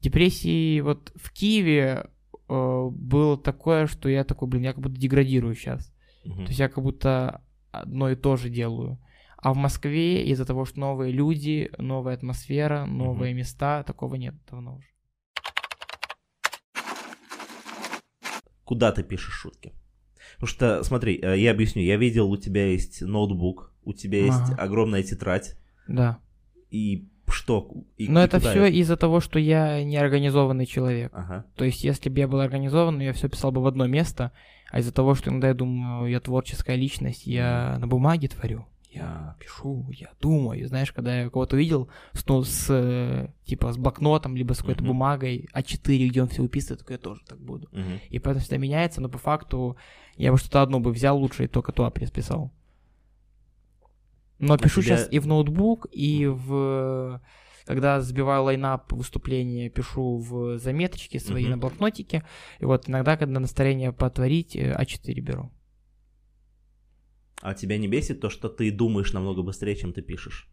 Депрессии 0.00 0.80
вот 0.80 1.12
в 1.14 1.30
Киеве 1.30 2.06
э, 2.48 2.88
было 2.90 3.36
такое, 3.36 3.86
что 3.86 4.08
я 4.08 4.24
такой, 4.24 4.48
блин, 4.48 4.62
я 4.62 4.72
как 4.72 4.82
будто 4.82 4.98
деградирую 4.98 5.54
сейчас. 5.54 5.92
Угу. 6.24 6.34
То 6.34 6.48
есть 6.48 6.58
я 6.58 6.70
как 6.70 6.82
будто 6.82 7.42
одно 7.70 8.10
и 8.10 8.16
то 8.16 8.36
же 8.36 8.48
делаю. 8.48 8.98
А 9.42 9.54
в 9.54 9.56
Москве 9.56 10.22
из-за 10.24 10.44
того, 10.44 10.64
что 10.64 10.80
новые 10.80 11.12
люди, 11.12 11.70
новая 11.78 12.14
атмосфера, 12.14 12.84
новые 12.84 13.32
mm-hmm. 13.32 13.36
места, 13.36 13.82
такого 13.84 14.16
нет 14.16 14.34
давно 14.50 14.76
уже. 14.76 14.86
Куда 18.64 18.92
ты 18.92 19.02
пишешь 19.02 19.34
шутки? 19.34 19.72
Потому 20.34 20.48
что, 20.48 20.82
смотри, 20.84 21.18
э, 21.20 21.38
я 21.38 21.50
объясню, 21.50 21.82
я 21.82 21.96
видел, 21.96 22.30
у 22.30 22.36
тебя 22.36 22.66
есть 22.66 23.02
ноутбук, 23.02 23.72
у 23.82 23.92
тебя 23.92 24.20
есть 24.24 24.52
ага. 24.52 24.62
огромная 24.62 25.02
тетрадь. 25.02 25.56
Да. 25.88 26.18
И 26.70 27.08
что? 27.28 27.70
И, 27.96 28.08
Но 28.08 28.20
и 28.20 28.24
это 28.24 28.38
все 28.38 28.66
из-за 28.66 28.96
того, 28.96 29.20
что 29.20 29.38
я 29.38 29.82
неорганизованный 29.82 30.66
человек. 30.66 31.10
Ага. 31.14 31.46
То 31.56 31.64
есть, 31.64 31.82
если 31.82 32.10
бы 32.10 32.18
я 32.18 32.28
был 32.28 32.40
организован, 32.40 33.00
я 33.00 33.12
все 33.12 33.28
писал 33.28 33.52
бы 33.52 33.62
в 33.62 33.66
одно 33.66 33.86
место, 33.86 34.32
а 34.70 34.78
из-за 34.80 34.92
того, 34.92 35.14
что 35.14 35.30
иногда 35.30 35.48
я 35.48 35.54
думаю, 35.54 36.10
я 36.10 36.20
творческая 36.20 36.76
личность, 36.76 37.26
я 37.26 37.76
на 37.80 37.88
бумаге 37.88 38.28
творю 38.28 38.66
я 38.90 39.36
пишу, 39.38 39.86
я 39.90 40.10
думаю. 40.20 40.66
Знаешь, 40.66 40.92
когда 40.92 41.20
я 41.20 41.30
кого-то 41.30 41.56
увидел 41.56 41.88
с, 42.12 42.26
ну, 42.26 42.42
с 42.42 42.66
э, 42.68 43.28
типа 43.44 43.72
с 43.72 43.76
блокнотом, 43.76 44.36
либо 44.36 44.52
с 44.52 44.58
какой-то 44.58 44.82
mm-hmm. 44.82 44.86
бумагой 44.86 45.48
А4, 45.54 46.08
где 46.08 46.22
он 46.22 46.28
все 46.28 46.42
выписывает, 46.42 46.80
так 46.80 46.90
я 46.90 46.98
тоже 46.98 47.20
так 47.26 47.38
буду. 47.38 47.68
Mm-hmm. 47.72 48.00
И 48.10 48.18
поэтому 48.18 48.40
всегда 48.40 48.56
меняется, 48.56 49.00
но 49.00 49.08
по 49.08 49.18
факту 49.18 49.76
я 50.16 50.32
бы 50.32 50.38
что-то 50.38 50.62
одно 50.62 50.80
бы 50.80 50.92
взял 50.92 51.16
лучше 51.16 51.44
и 51.44 51.48
только 51.48 51.72
то 51.72 51.88
писал. 51.90 52.52
Но 54.38 54.54
а 54.54 54.58
пишу 54.58 54.82
тебя... 54.82 54.96
сейчас 54.96 55.12
и 55.12 55.18
в 55.18 55.26
ноутбук, 55.26 55.86
и 55.92 56.26
в 56.26 57.20
когда 57.66 58.00
сбиваю 58.00 58.42
лайнап 58.44 58.92
выступления, 58.92 59.68
пишу 59.68 60.16
в 60.16 60.58
заметочки 60.58 61.18
свои 61.18 61.44
mm-hmm. 61.44 61.50
на 61.50 61.58
блокнотике. 61.58 62.24
И 62.58 62.64
вот 62.64 62.88
иногда, 62.88 63.16
когда 63.16 63.38
настроение 63.38 63.92
потворить, 63.92 64.56
э, 64.56 64.74
А4 64.76 65.20
беру. 65.20 65.52
А 67.40 67.54
тебя 67.54 67.78
не 67.78 67.88
бесит 67.88 68.20
то, 68.20 68.30
что 68.30 68.48
ты 68.48 68.70
думаешь 68.70 69.12
намного 69.12 69.42
быстрее, 69.42 69.76
чем 69.76 69.92
ты 69.92 70.02
пишешь? 70.02 70.48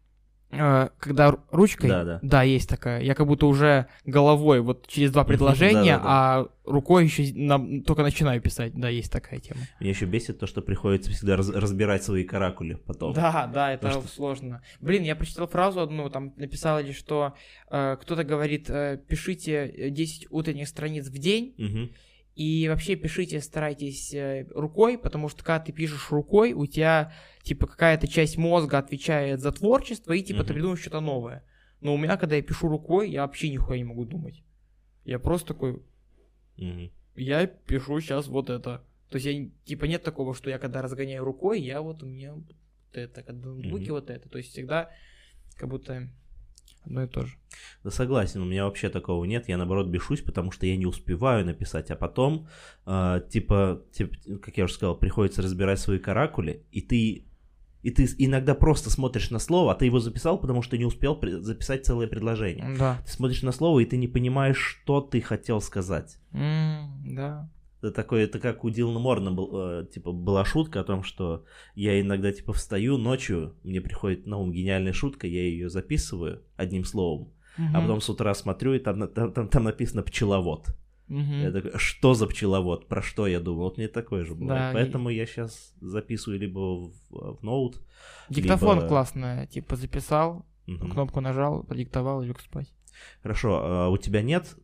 А, 0.50 0.90
когда 0.98 1.36
ручкой? 1.50 1.88
Да, 1.88 2.04
да. 2.04 2.20
Да, 2.22 2.42
есть 2.42 2.68
такая. 2.68 3.02
Я 3.02 3.14
как 3.14 3.26
будто 3.26 3.46
уже 3.46 3.86
головой 4.06 4.60
вот 4.60 4.86
через 4.86 5.10
два 5.10 5.24
предложения, 5.26 6.00
а 6.02 6.46
рукой 6.64 7.04
еще 7.04 7.34
на, 7.34 7.82
только 7.82 8.02
начинаю 8.02 8.40
писать. 8.40 8.72
Да, 8.74 8.88
есть 8.88 9.12
такая 9.12 9.40
тема. 9.40 9.60
Меня 9.78 9.90
еще 9.90 10.06
бесит 10.06 10.38
то, 10.38 10.46
что 10.46 10.62
приходится 10.62 11.10
всегда 11.10 11.36
раз, 11.36 11.50
разбирать 11.50 12.02
свои 12.02 12.24
каракули 12.24 12.78
потом. 12.86 13.12
Да, 13.12 13.46
да, 13.52 13.74
это 13.74 13.90
что... 13.90 14.08
сложно. 14.08 14.62
Блин, 14.80 15.02
я 15.02 15.16
прочитал 15.16 15.46
фразу 15.48 15.80
одну, 15.80 16.08
там 16.08 16.32
написали, 16.36 16.92
что 16.92 17.34
э, 17.70 17.96
кто-то 18.00 18.24
говорит, 18.24 18.70
э, 18.70 18.98
пишите 19.06 19.90
10 19.90 20.28
утренних 20.30 20.68
страниц 20.68 21.08
в 21.08 21.18
день. 21.18 21.54
Угу 21.58 21.94
и 22.38 22.68
вообще 22.68 22.94
пишите, 22.94 23.40
старайтесь 23.40 24.14
э, 24.14 24.46
рукой, 24.54 24.96
потому 24.96 25.28
что 25.28 25.42
когда 25.42 25.58
ты 25.58 25.72
пишешь 25.72 26.12
рукой, 26.12 26.52
у 26.52 26.66
тебя 26.66 27.12
типа 27.42 27.66
какая-то 27.66 28.06
часть 28.06 28.36
мозга 28.38 28.78
отвечает 28.78 29.40
за 29.40 29.50
творчество, 29.50 30.12
и 30.12 30.22
типа 30.22 30.42
uh-huh. 30.42 30.46
ты 30.46 30.54
придумаешь 30.54 30.80
что-то 30.80 31.00
новое. 31.00 31.44
Но 31.80 31.92
у 31.92 31.98
меня, 31.98 32.16
когда 32.16 32.36
я 32.36 32.42
пишу 32.42 32.68
рукой, 32.68 33.10
я 33.10 33.22
вообще 33.22 33.48
нихуя 33.48 33.78
не 33.78 33.82
могу 33.82 34.04
думать. 34.04 34.44
Я 35.04 35.18
просто 35.18 35.48
такой... 35.48 35.82
Uh-huh. 36.58 36.92
Я 37.16 37.48
пишу 37.48 38.00
сейчас 38.00 38.28
вот 38.28 38.50
это. 38.50 38.84
То 39.10 39.16
есть 39.16 39.26
я 39.26 39.50
типа 39.64 39.86
нет 39.86 40.04
такого, 40.04 40.32
что 40.32 40.48
я 40.48 40.60
когда 40.60 40.80
разгоняю 40.80 41.24
рукой, 41.24 41.60
я 41.60 41.82
вот 41.82 42.04
у 42.04 42.06
меня 42.06 42.34
вот 42.34 42.44
это, 42.92 43.24
когда 43.24 43.48
на 43.48 43.54
ноутбуке 43.54 43.86
uh-huh. 43.86 43.94
вот 43.94 44.10
это. 44.10 44.28
То 44.28 44.38
есть 44.38 44.52
всегда 44.52 44.90
как 45.56 45.68
будто 45.68 46.08
одно 46.88 47.04
и 47.04 47.06
то 47.06 47.26
же. 47.26 47.36
Да 47.84 47.90
согласен, 47.90 48.42
у 48.42 48.44
меня 48.44 48.64
вообще 48.64 48.88
такого 48.88 49.24
нет. 49.24 49.48
Я 49.48 49.56
наоборот 49.56 49.88
бешусь, 49.88 50.20
потому 50.20 50.50
что 50.50 50.66
я 50.66 50.76
не 50.76 50.86
успеваю 50.86 51.44
написать, 51.44 51.90
а 51.90 51.96
потом, 51.96 52.48
э, 52.86 53.20
типа, 53.30 53.82
типа, 53.92 54.14
как 54.42 54.56
я 54.56 54.64
уже 54.64 54.74
сказал, 54.74 54.96
приходится 54.96 55.42
разбирать 55.42 55.78
свои 55.78 55.98
каракули, 55.98 56.66
и 56.72 56.80
ты 56.80 57.24
и 57.82 57.90
ты 57.90 58.08
иногда 58.18 58.54
просто 58.54 58.90
смотришь 58.90 59.30
на 59.30 59.38
слово, 59.38 59.72
а 59.72 59.74
ты 59.76 59.84
его 59.86 60.00
записал, 60.00 60.38
потому 60.38 60.62
что 60.62 60.76
не 60.76 60.84
успел 60.84 61.18
записать 61.40 61.86
целое 61.86 62.08
предложение. 62.08 62.76
Да. 62.76 63.00
Ты 63.06 63.12
смотришь 63.12 63.42
на 63.42 63.52
слово, 63.52 63.80
и 63.80 63.84
ты 63.84 63.96
не 63.96 64.08
понимаешь, 64.08 64.58
что 64.58 65.00
ты 65.00 65.20
хотел 65.20 65.60
сказать. 65.60 66.18
Mm, 66.32 67.14
да. 67.14 67.50
Это 67.80 67.92
такое, 67.92 68.24
это 68.24 68.40
как 68.40 68.64
у 68.64 68.70
Дилана 68.70 68.98
Морна 68.98 69.30
был, 69.30 69.50
э, 69.52 69.86
типа, 69.86 70.10
была 70.10 70.44
шутка 70.44 70.80
о 70.80 70.84
том, 70.84 71.04
что 71.04 71.44
я 71.74 72.00
иногда, 72.00 72.32
типа, 72.32 72.52
встаю 72.52 72.98
ночью, 72.98 73.54
мне 73.62 73.80
приходит 73.80 74.26
на 74.26 74.36
ум 74.36 74.50
гениальная 74.50 74.92
шутка, 74.92 75.28
я 75.28 75.42
ее 75.42 75.70
записываю 75.70 76.42
одним 76.56 76.84
словом, 76.84 77.32
угу. 77.56 77.68
а 77.74 77.80
потом 77.80 78.00
с 78.00 78.08
утра 78.10 78.34
смотрю, 78.34 78.74
и 78.74 78.80
там, 78.80 79.06
там, 79.08 79.32
там, 79.32 79.48
там 79.48 79.64
написано 79.64 80.02
«пчеловод». 80.02 80.66
Угу. 81.08 81.18
Я 81.18 81.52
такой, 81.52 81.72
что 81.76 82.14
за 82.14 82.26
пчеловод? 82.26 82.86
Про 82.86 83.00
что 83.00 83.26
я 83.26 83.40
думал? 83.40 83.62
Вот 83.62 83.78
мне 83.78 83.88
такое 83.88 84.24
же 84.26 84.34
было. 84.34 84.48
Да, 84.48 84.70
Поэтому 84.74 85.08
и... 85.08 85.14
я 85.14 85.24
сейчас 85.24 85.72
записываю 85.80 86.38
либо 86.38 86.58
в, 86.58 86.92
в 87.10 87.42
ноут. 87.42 87.80
Диктофон 88.28 88.78
либо... 88.78 88.88
классно, 88.88 89.46
типа 89.46 89.76
записал, 89.76 90.44
угу. 90.66 90.88
кнопку 90.88 91.20
нажал, 91.20 91.62
продиктовал 91.62 92.22
и 92.22 92.26
лег 92.26 92.40
спать. 92.40 92.74
Хорошо, 93.22 93.60
а 93.62 93.88
у 93.88 93.96
тебя 93.96 94.22
нет 94.22 94.56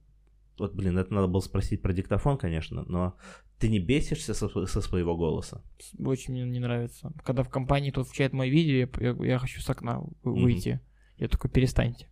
вот, 0.58 0.74
блин, 0.74 0.98
это 0.98 1.12
надо 1.12 1.26
было 1.26 1.40
спросить 1.40 1.82
про 1.82 1.92
диктофон, 1.92 2.38
конечно, 2.38 2.84
но 2.86 3.16
ты 3.58 3.68
не 3.68 3.78
бесишься 3.78 4.34
со, 4.34 4.48
со 4.48 4.80
своего 4.80 5.16
голоса? 5.16 5.62
Очень 5.98 6.34
мне 6.34 6.44
не 6.44 6.60
нравится. 6.60 7.12
Когда 7.24 7.42
в 7.42 7.48
компании 7.48 7.90
тут 7.90 8.06
включает 8.06 8.32
мое 8.32 8.50
видео, 8.50 8.88
я, 9.00 9.08
я, 9.08 9.26
я 9.26 9.38
хочу 9.38 9.60
с 9.60 9.70
окна 9.70 10.02
выйти. 10.22 10.68
Mm-hmm. 10.68 11.22
Я 11.22 11.28
такой, 11.28 11.50
перестаньте. 11.50 12.08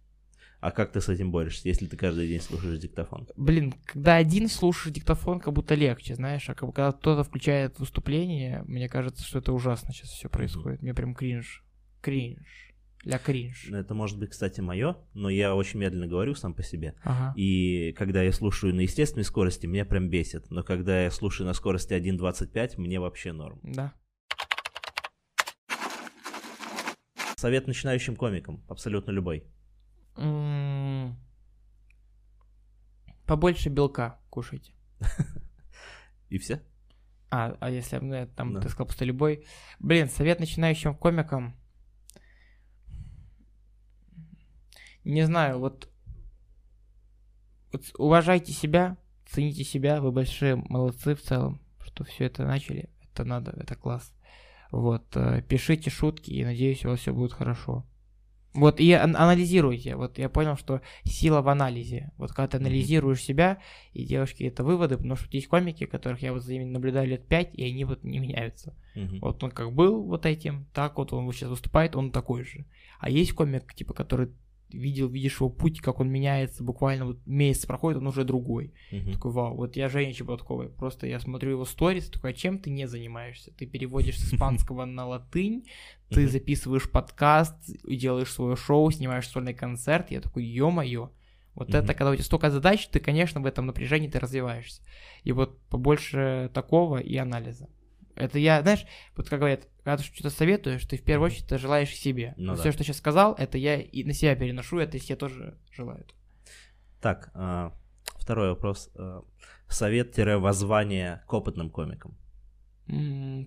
А 0.61 0.71
как 0.71 0.93
ты 0.93 1.01
с 1.01 1.09
этим 1.09 1.33
борешься, 1.33 1.69
если 1.69 1.87
ты 1.87 1.97
каждый 1.97 2.29
день 2.29 2.41
слушаешь 2.41 2.79
диктофон? 2.79 3.27
Блин, 3.37 3.75
когда 3.85 4.15
один 4.15 4.49
слушаешь 4.49 4.95
диктофон, 4.95 5.41
как 5.41 5.53
будто 5.53 5.75
легче, 5.75 6.15
знаешь, 6.15 6.49
а 6.49 6.55
когда 6.55 6.93
кто-то 6.93 7.25
включает 7.25 7.81
выступление, 7.81 8.63
мне 8.67 8.89
кажется, 8.89 9.25
что 9.25 9.41
это 9.41 9.53
ужасно 9.53 9.93
сейчас 9.93 10.11
все 10.11 10.29
происходит. 10.29 10.81
Мне 10.81 10.95
прям 10.95 11.17
кринж. 11.17 11.65
Кринж. 12.01 12.72
Ля 13.05 13.19
кринж. 13.19 13.67
Ну, 13.69 13.79
это 13.79 13.95
может 13.95 14.19
быть, 14.19 14.31
кстати, 14.31 14.61
мое, 14.61 14.97
но 15.13 15.29
я 15.29 15.57
очень 15.57 15.81
медленно 15.81 16.07
говорю 16.07 16.37
сам 16.37 16.55
по 16.55 16.63
себе. 16.63 16.95
Ага. 17.03 17.35
И 17.37 17.93
когда 17.99 18.23
я 18.23 18.33
слушаю 18.33 18.75
на 18.75 18.81
естественной 18.81 19.25
скорости, 19.25 19.67
меня 19.67 19.85
прям 19.85 20.09
бесит. 20.09 20.51
Но 20.51 20.63
когда 20.63 21.03
я 21.03 21.11
слушаю 21.11 21.47
на 21.47 21.53
скорости 21.53 21.95
1.25, 21.95 22.75
мне 22.77 23.01
вообще 23.01 23.33
норм. 23.33 23.59
Да. 23.65 23.93
Совет 27.37 27.67
начинающим 27.67 28.15
комикам, 28.15 28.63
абсолютно 28.69 29.11
любой. 29.11 29.45
М-м. 30.17 31.17
Побольше 33.27 33.69
белка 33.69 34.21
кушайте. 34.31 34.73
И 36.29 36.39
все? 36.39 36.63
А, 37.31 37.57
а 37.61 37.71
если 37.71 37.97
ну, 37.97 38.29
там 38.37 38.61
ты 38.61 38.69
сказал 38.69 38.87
просто 38.87 39.05
любой. 39.05 39.45
Блин, 39.81 40.09
совет 40.09 40.39
начинающим 40.39 40.95
комикам 40.95 41.57
не 45.05 45.25
знаю, 45.27 45.59
вот, 45.59 45.89
вот 47.73 47.83
уважайте 47.99 48.53
себя, 48.53 48.97
цените 49.27 49.65
себя, 49.65 50.01
вы 50.01 50.13
большие 50.13 50.57
молодцы 50.57 51.15
в 51.15 51.23
целом, 51.23 51.61
что 51.85 52.05
все 52.05 52.25
это 52.25 52.45
начали, 52.45 52.91
это 53.13 53.25
надо, 53.25 53.53
это 53.57 53.75
класс. 53.75 54.13
Вот, 54.71 55.05
э, 55.17 55.43
пишите 55.43 55.91
шутки, 55.91 56.31
и 56.31 56.45
надеюсь, 56.45 56.85
у 56.85 56.89
вас 56.89 57.01
все 57.01 57.13
будет 57.13 57.33
хорошо. 57.33 57.85
Вот, 58.55 58.81
и 58.81 58.93
анализируйте. 58.93 59.97
Вот 59.97 60.19
я 60.19 60.29
понял, 60.29 60.57
что 60.57 60.83
сила 61.05 61.41
в 61.41 61.49
анализе. 61.49 62.13
Вот 62.19 62.33
когда 62.33 62.49
ты 62.49 62.57
анализируешь 62.59 63.23
себя 63.23 63.59
и 63.95 64.05
делаешь 64.05 64.33
какие-то 64.33 64.63
выводы, 64.63 64.97
потому 64.99 65.17
что 65.17 65.27
есть 65.31 65.49
комики, 65.49 65.87
которых 65.87 66.21
я 66.21 66.35
вот 66.35 66.43
за 66.43 66.53
ними 66.53 66.65
наблюдаю 66.65 67.09
лет 67.09 67.27
пять, 67.27 67.55
и 67.55 67.65
они 67.65 67.85
вот 67.85 68.05
не 68.05 68.19
меняются. 68.19 68.77
Mm-hmm. 68.95 69.19
Вот 69.21 69.43
он 69.43 69.53
как 69.53 69.73
был 69.73 70.03
вот 70.03 70.27
этим, 70.27 70.67
так 70.75 70.99
вот 70.99 71.15
он 71.15 71.31
сейчас 71.33 71.49
выступает, 71.49 71.97
он 71.97 72.11
такой 72.11 72.45
же. 72.45 72.67
А 72.99 73.09
есть 73.09 73.33
комик, 73.33 73.75
типа, 73.75 73.95
который 73.95 74.29
видел, 74.75 75.09
видишь 75.09 75.41
его 75.41 75.51
путь, 75.51 75.81
как 75.81 76.01
он 76.01 76.11
меняется, 76.11 76.65
буквально 76.65 77.07
вот 77.07 77.27
месяц 77.27 77.67
проходит, 77.67 77.99
он 77.99 78.07
уже 78.07 78.25
другой. 78.25 78.73
Uh-huh. 78.91 79.13
Такой, 79.13 79.33
вау, 79.33 79.57
вот 79.57 79.77
я 79.77 79.89
Женя 79.89 80.13
Чеботковый, 80.13 80.69
просто 80.69 81.07
я 81.07 81.21
смотрю 81.21 81.53
его 81.53 81.65
сторис, 81.65 82.09
такой, 82.09 82.31
а 82.31 82.35
чем 82.35 82.59
ты 82.59 82.71
не 82.71 82.87
занимаешься? 82.87 83.53
Ты 83.53 83.67
переводишь 83.67 84.19
с 84.19 84.33
испанского 84.33 84.85
на 84.85 85.07
латынь, 85.07 85.67
ты 86.09 86.29
записываешь 86.29 86.91
подкаст, 86.91 87.57
делаешь 87.85 88.33
свое 88.33 88.57
шоу, 88.57 88.91
снимаешь 88.91 89.29
сольный 89.29 89.55
концерт, 89.55 90.11
я 90.11 90.21
такой, 90.21 90.45
ё-моё, 90.45 91.11
вот 91.55 91.71
mm-hmm. 91.71 91.79
это, 91.79 91.95
когда 91.95 92.11
у 92.11 92.15
тебя 92.15 92.25
столько 92.25 92.51
задач, 92.51 92.87
ты, 92.89 92.99
конечно, 92.99 93.41
в 93.41 93.47
этом 93.47 93.67
напряжении 93.67 94.09
ты 94.09 94.19
развиваешься. 94.19 94.83
И 95.23 95.33
вот 95.33 95.61
побольше 95.69 96.51
такого 96.55 96.99
и 96.99 97.17
анализа. 97.17 97.69
Это 98.15 98.39
я, 98.39 98.61
знаешь, 98.63 98.85
вот 99.17 99.29
как 99.29 99.39
говорят, 99.39 99.69
когда 99.85 99.97
ты 99.97 100.05
что-то 100.05 100.31
советуешь, 100.31 100.85
ты 100.85 100.97
в 100.99 101.03
первую 101.03 101.27
очередь 101.27 101.47
ты 101.47 101.59
желаешь 101.59 101.95
себе. 101.95 102.35
Ну, 102.37 102.55
Все, 102.55 102.65
да. 102.65 102.73
что 102.73 102.85
сейчас 102.85 102.99
сказал, 102.99 103.35
это 103.39 103.57
я 103.59 103.81
и 103.81 104.05
на 104.05 104.13
себя 104.13 104.35
переношу, 104.37 104.79
это 104.79 104.99
все 104.99 105.17
тоже 105.17 105.59
желают. 105.73 106.15
Так, 107.01 107.31
а, 107.35 107.73
второй 108.19 108.51
вопрос. 108.51 108.91
А, 108.97 109.23
Совет-воззвание 109.69 111.23
к 111.27 111.33
опытным 111.33 111.71
комикам. 111.71 112.17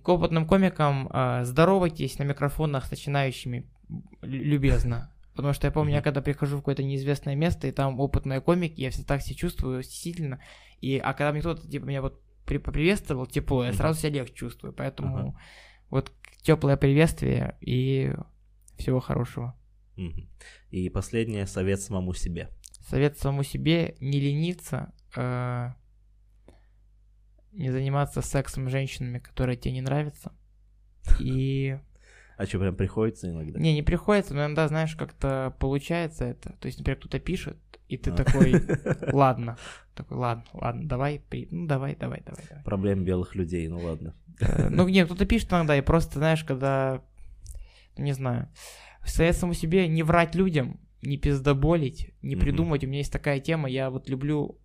К 0.02 0.08
опытным 0.08 0.46
комикам 0.46 1.08
а, 1.12 1.44
здоровайтесь 1.44 2.18
на 2.18 2.24
микрофонах 2.24 2.86
с 2.86 2.90
начинающими 2.90 3.68
лю- 4.22 4.42
любезно. 4.44 5.12
Потому 5.34 5.52
что 5.52 5.66
я 5.66 5.70
помню, 5.70 5.92
я 5.92 5.98
Мгм. 5.98 6.04
когда 6.04 6.22
прихожу 6.22 6.56
в 6.56 6.60
какое-то 6.60 6.82
неизвестное 6.82 7.34
место, 7.34 7.66
и 7.66 7.72
там 7.72 8.00
опытные 8.00 8.40
комики, 8.40 8.80
я 8.80 8.90
всегда 8.90 9.14
так 9.16 9.22
себя 9.22 9.36
чувствую 9.36 9.82
стеснительно. 9.82 10.40
И, 10.80 10.96
а 10.98 11.12
когда 11.12 11.30
мне 11.32 11.40
кто-то 11.40 11.68
типа 11.68 11.84
меня 11.84 12.00
вот 12.02 12.20
при- 12.46 12.58
поприветствовал 12.58 13.26
тепло, 13.26 13.64
я 13.64 13.72
сразу 13.72 14.00
себя 14.00 14.10
легче 14.10 14.34
чувствую. 14.34 14.72
Поэтому 14.72 15.16
Ага. 15.18 15.38
вот 15.90 16.12
теплое 16.42 16.76
приветствие 16.76 17.56
и 17.60 18.14
всего 18.78 19.00
хорошего. 19.00 19.54
И 20.70 20.88
последнее, 20.90 21.46
совет 21.46 21.80
самому 21.80 22.12
себе. 22.14 22.50
Совет 22.88 23.18
самому 23.18 23.42
себе 23.42 23.96
не 24.00 24.20
лениться, 24.20 24.92
э, 25.16 25.70
не 27.52 27.70
заниматься 27.70 28.20
сексом 28.22 28.68
с 28.68 28.72
женщинами, 28.72 29.18
которые 29.18 29.56
тебе 29.56 29.72
не 29.74 29.80
нравятся. 29.80 30.32
И 31.18 31.78
А 32.36 32.44
что, 32.44 32.58
прям 32.58 32.76
приходится 32.76 33.30
иногда? 33.30 33.58
Не, 33.58 33.72
не 33.72 33.82
приходится, 33.82 34.34
но 34.34 34.40
иногда, 34.44 34.68
знаешь, 34.68 34.94
как-то 34.94 35.56
получается 35.58 36.26
это. 36.26 36.52
То 36.60 36.66
есть, 36.66 36.78
например, 36.78 36.98
кто-то 36.98 37.18
пишет, 37.18 37.56
и 37.88 37.96
ты 37.96 38.10
А. 38.10 38.14
такой, 38.14 38.52
ладно, 39.12 39.56
такой, 39.94 40.16
ладно, 40.16 40.44
ладно, 40.52 40.88
давай, 40.88 41.20
при- 41.28 41.48
ну 41.50 41.66
давай, 41.66 41.94
давай, 41.96 42.22
давай, 42.24 42.44
давай. 42.48 42.64
Проблем 42.64 43.04
белых 43.04 43.34
людей, 43.34 43.68
ну 43.68 43.80
ладно. 43.80 44.14
Э, 44.40 44.68
Ну, 44.70 44.88
нет, 44.88 45.06
кто-то 45.06 45.24
пишет 45.26 45.50
иногда, 45.52 45.76
и 45.76 45.80
просто, 45.82 46.18
знаешь, 46.18 46.44
когда, 46.44 47.02
не 47.96 48.12
знаю, 48.12 48.48
совет 49.04 49.36
самому 49.36 49.54
себе 49.54 49.88
не 49.88 50.02
врать 50.02 50.34
людям, 50.34 50.80
не 51.02 51.16
пиздоболить, 51.18 52.12
не 52.22 52.36
придумать. 52.36 52.82
У 52.84 52.86
меня 52.88 52.98
есть 52.98 53.12
такая 53.12 53.38
тема, 53.40 53.68
я 53.68 53.90
вот 53.90 54.08
люблю 54.08 54.58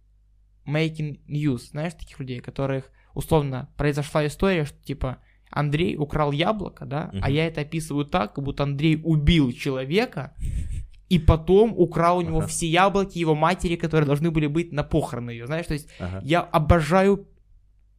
making 0.68 1.20
news, 1.28 1.70
знаешь, 1.72 1.94
таких 1.94 2.20
людей, 2.20 2.40
которых, 2.40 2.90
условно, 3.14 3.70
произошла 3.78 4.26
история, 4.26 4.66
что, 4.66 4.82
типа, 4.84 5.18
Андрей 5.50 5.98
украл 5.98 6.32
яблоко, 6.32 6.86
да, 6.86 7.10
а 7.14 7.18
Мгм. 7.18 7.32
я 7.34 7.48
это 7.48 7.62
описываю 7.62 8.06
так, 8.06 8.34
как 8.36 8.44
будто 8.44 8.64
Андрей 8.64 9.00
убил 9.04 9.52
человека, 9.52 10.34
и 11.12 11.20
потом 11.20 11.74
украл 11.78 12.20
у 12.20 12.22
него 12.22 12.38
Ага. 12.38 12.48
все 12.48 12.68
яблоки 12.68 13.20
его 13.20 13.36
матери, 13.36 13.76
которые 13.76 14.08
должны 14.08 14.32
были 14.32 14.48
быть 14.48 14.72
на 14.72 14.84
похороны 14.84 15.32
ее, 15.32 15.46
знаешь, 15.46 15.66
то 15.66 15.74
есть 15.74 15.90
Ага, 16.00 16.22
я 16.24 16.40
обожаю 16.40 17.28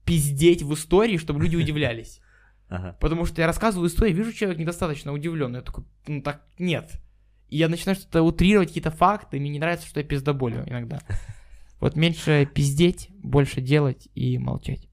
пиздеть 0.07 0.63
в 0.63 0.73
истории, 0.73 1.19
чтобы 1.19 1.43
люди 1.43 1.57
удивлялись. 1.57 2.21
ага. 2.71 2.97
Потому 3.01 3.27
что 3.27 3.43
я 3.43 3.47
рассказываю 3.47 3.89
историю, 3.89 4.17
вижу 4.17 4.33
человек 4.33 4.59
недостаточно 4.59 5.13
удивленный. 5.13 5.59
Я 5.59 5.63
такой, 5.63 5.85
ну 6.07 6.23
так 6.23 6.43
нет. 6.59 6.91
И 7.51 7.59
я 7.59 7.69
начинаю 7.69 7.97
что-то 7.97 8.23
утрировать, 8.23 8.69
какие-то 8.69 8.91
факты, 8.91 9.37
и 9.37 9.41
мне 9.41 9.51
не 9.51 9.59
нравится, 9.59 9.87
что 9.87 10.01
я 10.01 10.07
пиздоболю 10.07 10.65
иногда. 10.67 11.01
Вот 11.81 11.97
меньше 11.97 12.49
пиздеть, 12.55 13.09
больше 13.25 13.61
делать 13.61 14.09
и 14.15 14.39
молчать. 14.39 14.89